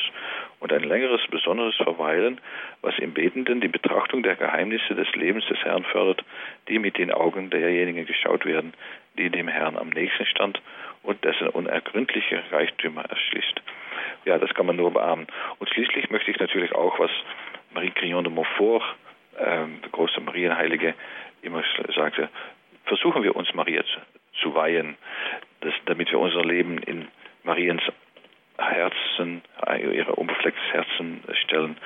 und 0.60 0.72
ein 0.72 0.84
längeres, 0.84 1.22
besonderes 1.28 1.74
Verweilen, 1.74 2.40
was 2.82 2.96
im 3.00 3.12
Betenden 3.12 3.60
die 3.60 3.66
Betrachtung 3.66 4.22
der 4.22 4.36
Geheimnisse 4.36 4.94
des 4.94 5.12
Lebens 5.16 5.44
des 5.48 5.58
Herrn 5.64 5.82
fördert, 5.82 6.24
die 6.68 6.78
mit 6.78 6.96
den 6.96 7.10
Augen 7.10 7.50
derjenigen 7.50 8.06
geschaut 8.06 8.46
werden, 8.46 8.72
die 9.18 9.30
dem 9.30 9.48
Herrn 9.48 9.76
am 9.76 9.88
nächsten 9.88 10.26
stand 10.26 10.62
und 11.02 11.24
dessen 11.24 11.48
unergründliche 11.48 12.42
Reichtümer 12.50 13.04
erschließt. 13.04 13.60
Ja, 14.24 14.38
das 14.38 14.52
kann 14.54 14.66
man 14.66 14.76
nur 14.76 14.92
beahmen. 14.92 15.26
Und 15.58 15.70
schließlich 15.70 16.10
möchte 16.10 16.30
ich 16.30 16.38
natürlich 16.38 16.72
auch, 16.74 16.98
was 16.98 17.10
Marie 17.72 17.90
Crillon 17.90 18.24
de 18.24 18.32
Montfort, 18.32 18.82
äh, 19.38 19.64
die 19.84 19.90
große 19.90 20.20
Marienheilige, 20.20 20.94
immer 21.42 21.62
sagte, 21.94 22.28
versuchen 22.84 23.22
wir 23.22 23.34
uns 23.34 23.52
Maria 23.54 23.82
zu, 23.84 24.00
zu 24.42 24.54
weihen 24.54 24.96
das, 25.60 25.74
damit 25.86 26.10
wir 26.10 26.18
unser 26.18 26.44
Leben 26.44 26.78
in 26.78 27.08
Mariens 27.44 27.82
Herzen, 28.58 29.42
ihre 29.92 30.14
unbeflecktes 30.14 30.64
Herzen 30.72 31.22
stellen 31.44 31.76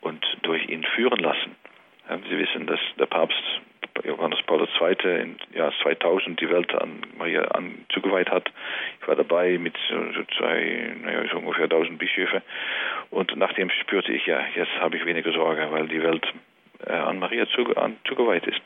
und 0.00 0.24
durch 0.42 0.68
ihn 0.68 0.84
führen 0.84 1.18
lassen. 1.18 1.56
Sie 2.28 2.38
wissen, 2.38 2.66
dass 2.66 2.80
der 2.98 3.06
Papst 3.06 3.42
Paul 4.52 4.68
II. 5.02 5.22
im 5.22 5.36
Jahr 5.54 5.72
2000 5.82 6.38
die 6.38 6.50
Welt 6.50 6.74
an 6.74 7.00
Maria 7.16 7.40
an, 7.52 7.86
zugeweiht 7.88 8.30
hat. 8.30 8.50
Ich 9.00 9.08
war 9.08 9.16
dabei 9.16 9.56
mit 9.56 9.74
so, 9.88 10.24
zwei, 10.36 10.94
naja, 11.02 11.22
so 11.30 11.38
ungefähr 11.38 11.64
1000 11.64 11.98
Bischöfe. 11.98 12.42
Und 13.08 13.34
nachdem 13.36 13.70
spürte 13.70 14.12
ich, 14.12 14.26
ja, 14.26 14.40
jetzt 14.54 14.78
habe 14.78 14.98
ich 14.98 15.06
weniger 15.06 15.32
Sorge, 15.32 15.68
weil 15.70 15.88
die 15.88 16.02
Welt 16.02 16.26
äh, 16.86 16.92
an 16.92 17.18
Maria 17.18 17.46
zuge, 17.48 17.78
an, 17.78 17.96
zugeweiht 18.04 18.46
ist. 18.46 18.60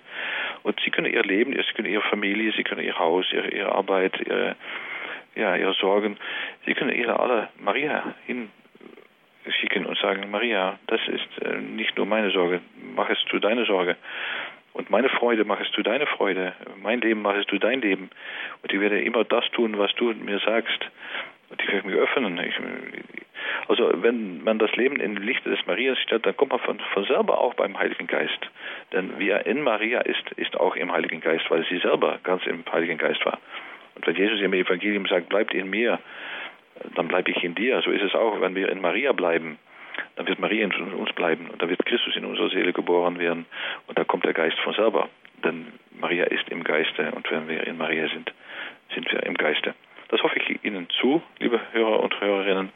Und 0.64 0.80
sie 0.84 0.90
können 0.90 1.12
ihr 1.12 1.22
Leben, 1.22 1.52
sie 1.52 1.74
können 1.74 1.88
ihre 1.88 2.02
Familie, 2.02 2.52
sie 2.56 2.64
können 2.64 2.82
ihr 2.82 2.98
Haus, 2.98 3.24
ihre, 3.32 3.48
ihre 3.50 3.70
Arbeit, 3.70 4.18
ihre, 4.26 4.56
ja, 5.36 5.54
ihre 5.54 5.74
Sorgen, 5.74 6.16
sie 6.64 6.74
können 6.74 6.90
ihre 6.90 7.20
alle 7.20 7.48
Maria 7.60 8.12
hinschicken 8.26 9.86
und 9.86 9.96
sagen, 9.98 10.32
Maria, 10.32 10.80
das 10.88 11.00
ist 11.06 11.46
äh, 11.46 11.58
nicht 11.58 11.96
nur 11.96 12.06
meine 12.06 12.32
Sorge, 12.32 12.60
mach 12.96 13.08
es 13.08 13.18
zu 13.30 13.38
deiner 13.38 13.66
Sorge. 13.66 13.96
Und 14.76 14.90
meine 14.90 15.08
Freude 15.08 15.46
machst 15.46 15.74
du 15.74 15.82
deine 15.82 16.04
Freude, 16.04 16.52
mein 16.82 17.00
Leben 17.00 17.22
machst 17.22 17.50
du 17.50 17.58
dein 17.58 17.80
Leben. 17.80 18.10
Und 18.62 18.70
ich 18.70 18.78
werde 18.78 19.00
immer 19.00 19.24
das 19.24 19.50
tun, 19.52 19.78
was 19.78 19.90
du 19.94 20.12
mir 20.12 20.38
sagst. 20.40 20.90
Und 21.48 21.62
ich 21.62 21.72
werde 21.72 21.88
mich 21.88 21.96
öffnen. 21.96 22.38
Ich, 22.38 22.54
also 23.68 23.90
wenn 24.02 24.44
man 24.44 24.58
das 24.58 24.76
Leben 24.76 24.96
in 24.96 25.16
Lichte 25.16 25.48
des 25.48 25.64
Marias 25.66 25.98
stellt, 26.00 26.26
dann 26.26 26.36
kommt 26.36 26.52
man 26.52 26.60
von, 26.60 26.78
von 26.92 27.04
selber 27.06 27.40
auch 27.40 27.54
beim 27.54 27.78
Heiligen 27.78 28.06
Geist. 28.06 28.38
Denn 28.92 29.18
wie 29.18 29.30
er 29.30 29.46
in 29.46 29.62
Maria 29.62 30.00
ist, 30.00 30.30
ist 30.36 30.60
auch 30.60 30.76
im 30.76 30.92
Heiligen 30.92 31.22
Geist, 31.22 31.50
weil 31.50 31.64
sie 31.70 31.78
selber 31.78 32.18
ganz 32.22 32.44
im 32.44 32.62
Heiligen 32.70 32.98
Geist 32.98 33.24
war. 33.24 33.38
Und 33.94 34.06
wenn 34.06 34.16
Jesus 34.16 34.42
im 34.42 34.52
Evangelium 34.52 35.06
sagt, 35.06 35.30
bleibt 35.30 35.54
in 35.54 35.70
mir, 35.70 35.98
dann 36.96 37.08
bleibe 37.08 37.30
ich 37.30 37.42
in 37.42 37.54
dir. 37.54 37.80
So 37.80 37.92
ist 37.92 38.02
es 38.02 38.14
auch, 38.14 38.42
wenn 38.42 38.54
wir 38.54 38.68
in 38.68 38.82
Maria 38.82 39.12
bleiben. 39.12 39.58
Dann 40.16 40.26
wird 40.26 40.38
Maria 40.38 40.64
in 40.64 40.72
uns 40.94 41.12
bleiben 41.12 41.48
und 41.50 41.60
dann 41.60 41.68
wird 41.68 41.84
Christus 41.84 42.16
in 42.16 42.24
unserer 42.24 42.50
Seele 42.50 42.72
geboren 42.72 43.18
werden 43.18 43.46
und 43.86 43.98
da 43.98 44.04
kommt 44.04 44.24
der 44.24 44.32
Geist 44.32 44.58
von 44.60 44.74
selber. 44.74 45.08
Denn 45.44 45.72
Maria 45.98 46.24
ist 46.24 46.48
im 46.48 46.64
Geiste 46.64 47.10
und 47.12 47.30
wenn 47.30 47.48
wir 47.48 47.66
in 47.66 47.76
Maria 47.76 48.08
sind, 48.08 48.32
sind 48.94 49.10
wir 49.10 49.22
im 49.24 49.34
Geiste. 49.34 49.74
Das 50.08 50.22
hoffe 50.22 50.38
ich 50.38 50.64
Ihnen 50.64 50.88
zu, 51.00 51.22
liebe 51.38 51.60
Hörer 51.72 52.00
und 52.00 52.20
Hörerinnen. 52.20 52.70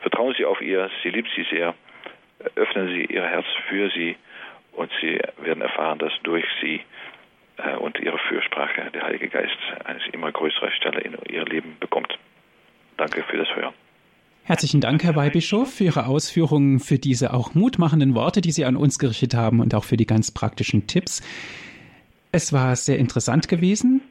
Vertrauen 0.00 0.34
Sie 0.36 0.44
auf 0.44 0.60
ihr, 0.60 0.90
sie 1.02 1.10
liebt 1.10 1.30
Sie 1.34 1.44
sehr. 1.44 1.74
Öffnen 2.54 2.88
Sie 2.88 3.04
Ihr 3.06 3.24
Herz 3.24 3.46
für 3.68 3.88
sie 3.90 4.16
und 4.72 4.90
Sie 5.00 5.18
werden 5.38 5.62
erfahren, 5.62 5.98
dass 5.98 6.12
durch 6.22 6.44
Sie 6.60 6.82
äh, 7.56 7.76
und 7.76 7.98
Ihre 7.98 8.18
Fürsprache 8.18 8.90
der 8.92 9.02
Heilige 9.02 9.28
Geist 9.28 9.56
eine 9.84 10.00
immer 10.12 10.30
größere 10.30 10.70
Stelle 10.72 11.00
in 11.00 11.16
Ihr 11.28 11.44
Leben 11.44 11.76
bekommt. 11.80 12.18
Danke 12.98 13.22
für 13.22 13.38
das 13.38 13.54
Hören. 13.56 13.74
Herzlichen 14.48 14.80
Dank, 14.80 15.02
Herr 15.02 15.16
Weihbischof, 15.16 15.74
für 15.74 15.82
Ihre 15.82 16.06
Ausführungen, 16.06 16.78
für 16.78 17.00
diese 17.00 17.34
auch 17.34 17.54
mutmachenden 17.54 18.14
Worte, 18.14 18.40
die 18.40 18.52
Sie 18.52 18.64
an 18.64 18.76
uns 18.76 19.00
gerichtet 19.00 19.34
haben 19.34 19.58
und 19.58 19.74
auch 19.74 19.82
für 19.82 19.96
die 19.96 20.06
ganz 20.06 20.30
praktischen 20.30 20.86
Tipps. 20.86 21.20
Es 22.30 22.52
war 22.52 22.76
sehr 22.76 22.96
interessant 22.96 23.48
gewesen. 23.48 24.02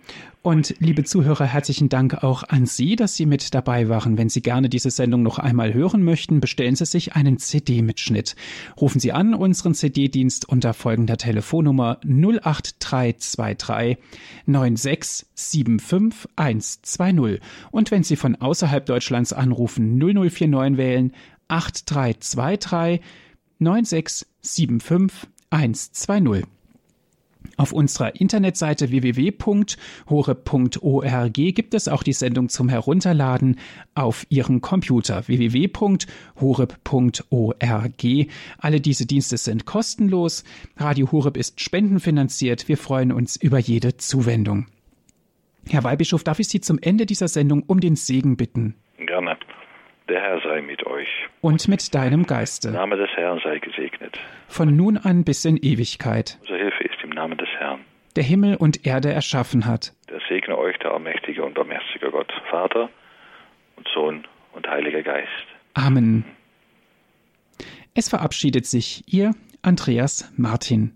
Und 0.45 0.75
liebe 0.77 1.03
Zuhörer, 1.03 1.45
herzlichen 1.45 1.89
Dank 1.89 2.23
auch 2.23 2.43
an 2.43 2.67
Sie, 2.67 2.95
dass 2.95 3.15
Sie 3.15 3.25
mit 3.25 3.55
dabei 3.55 3.89
waren. 3.89 4.19
Wenn 4.19 4.29
Sie 4.29 4.43
gerne 4.43 4.69
diese 4.69 4.91
Sendung 4.91 5.23
noch 5.23 5.39
einmal 5.39 5.73
hören 5.73 6.03
möchten, 6.03 6.39
bestellen 6.39 6.75
Sie 6.75 6.85
sich 6.85 7.15
einen 7.15 7.39
CD-Mitschnitt. 7.39 8.35
Rufen 8.79 8.99
Sie 8.99 9.11
an 9.11 9.33
unseren 9.33 9.73
CD-Dienst 9.73 10.47
unter 10.47 10.75
folgender 10.75 11.17
Telefonnummer 11.17 11.99
08323 12.03 13.97
9675 14.45 16.29
120. 16.35 17.41
Und 17.71 17.89
wenn 17.89 18.03
Sie 18.03 18.15
von 18.15 18.35
außerhalb 18.35 18.85
Deutschlands 18.85 19.33
anrufen, 19.33 19.97
0049 19.97 20.77
wählen 20.77 21.11
8323 21.47 23.01
9675 23.57 25.27
120. 25.49 26.54
Auf 27.57 27.71
unserer 27.71 28.19
Internetseite 28.19 28.89
www.hore.org 28.91 29.75
gibt 31.33 31.73
es 31.73 31.87
auch 31.87 32.03
die 32.03 32.13
Sendung 32.13 32.49
zum 32.49 32.67
Herunterladen 32.67 33.57
auf 33.93 34.25
Ihren 34.29 34.59
Computer 34.61 35.27
www.horeb.org. 35.27 35.97
Alle 38.59 38.81
diese 38.81 39.05
Dienste 39.07 39.37
sind 39.37 39.65
kostenlos. 39.65 40.43
Radio 40.77 41.11
Horeb 41.11 41.37
ist 41.37 41.61
spendenfinanziert. 41.61 42.67
Wir 42.67 42.77
freuen 42.77 43.11
uns 43.13 43.37
über 43.37 43.59
jede 43.59 43.95
Zuwendung. 43.97 44.67
Herr 45.69 45.83
Weihbischof, 45.83 46.23
darf 46.23 46.39
ich 46.39 46.49
Sie 46.49 46.61
zum 46.61 46.77
Ende 46.81 47.05
dieser 47.05 47.27
Sendung 47.27 47.63
um 47.65 47.79
den 47.79 47.95
Segen 47.95 48.37
bitten? 48.37 48.75
Gerne. 48.97 49.37
Der 50.07 50.21
Herr 50.21 50.39
sei 50.41 50.61
mit 50.61 50.85
euch. 50.85 51.07
Und 51.41 51.67
mit 51.67 51.95
deinem 51.95 52.27
Geiste. 52.27 52.71
Der 52.71 52.81
Name 52.81 52.97
des 52.97 53.09
Herrn 53.15 53.39
sei 53.43 53.57
gesegnet. 53.57 54.19
Von 54.47 54.75
nun 54.75 54.97
an 54.97 55.23
bis 55.23 55.45
in 55.45 55.57
Ewigkeit. 55.57 56.37
Ist 56.43 56.49
im 56.51 56.71
Namen 57.15 57.37
des 57.37 57.49
Herrn. 57.57 57.81
Der 58.15 58.23
Himmel 58.23 58.55
und 58.55 58.85
Erde 58.85 59.11
erschaffen 59.11 59.65
hat. 59.65 59.93
Der 60.09 60.21
segne 60.29 60.57
euch, 60.57 60.77
der 60.77 60.91
allmächtige 60.91 61.43
und 61.43 61.55
barmherzige 61.55 62.11
Gott, 62.11 62.31
Vater 62.49 62.89
und 63.75 63.87
Sohn 63.93 64.25
und 64.53 64.67
Heiliger 64.67 65.01
Geist. 65.01 65.29
Amen. 65.73 66.23
Es 67.93 68.09
verabschiedet 68.09 68.65
sich 68.65 69.03
Ihr 69.11 69.31
Andreas 69.61 70.31
Martin. 70.37 70.93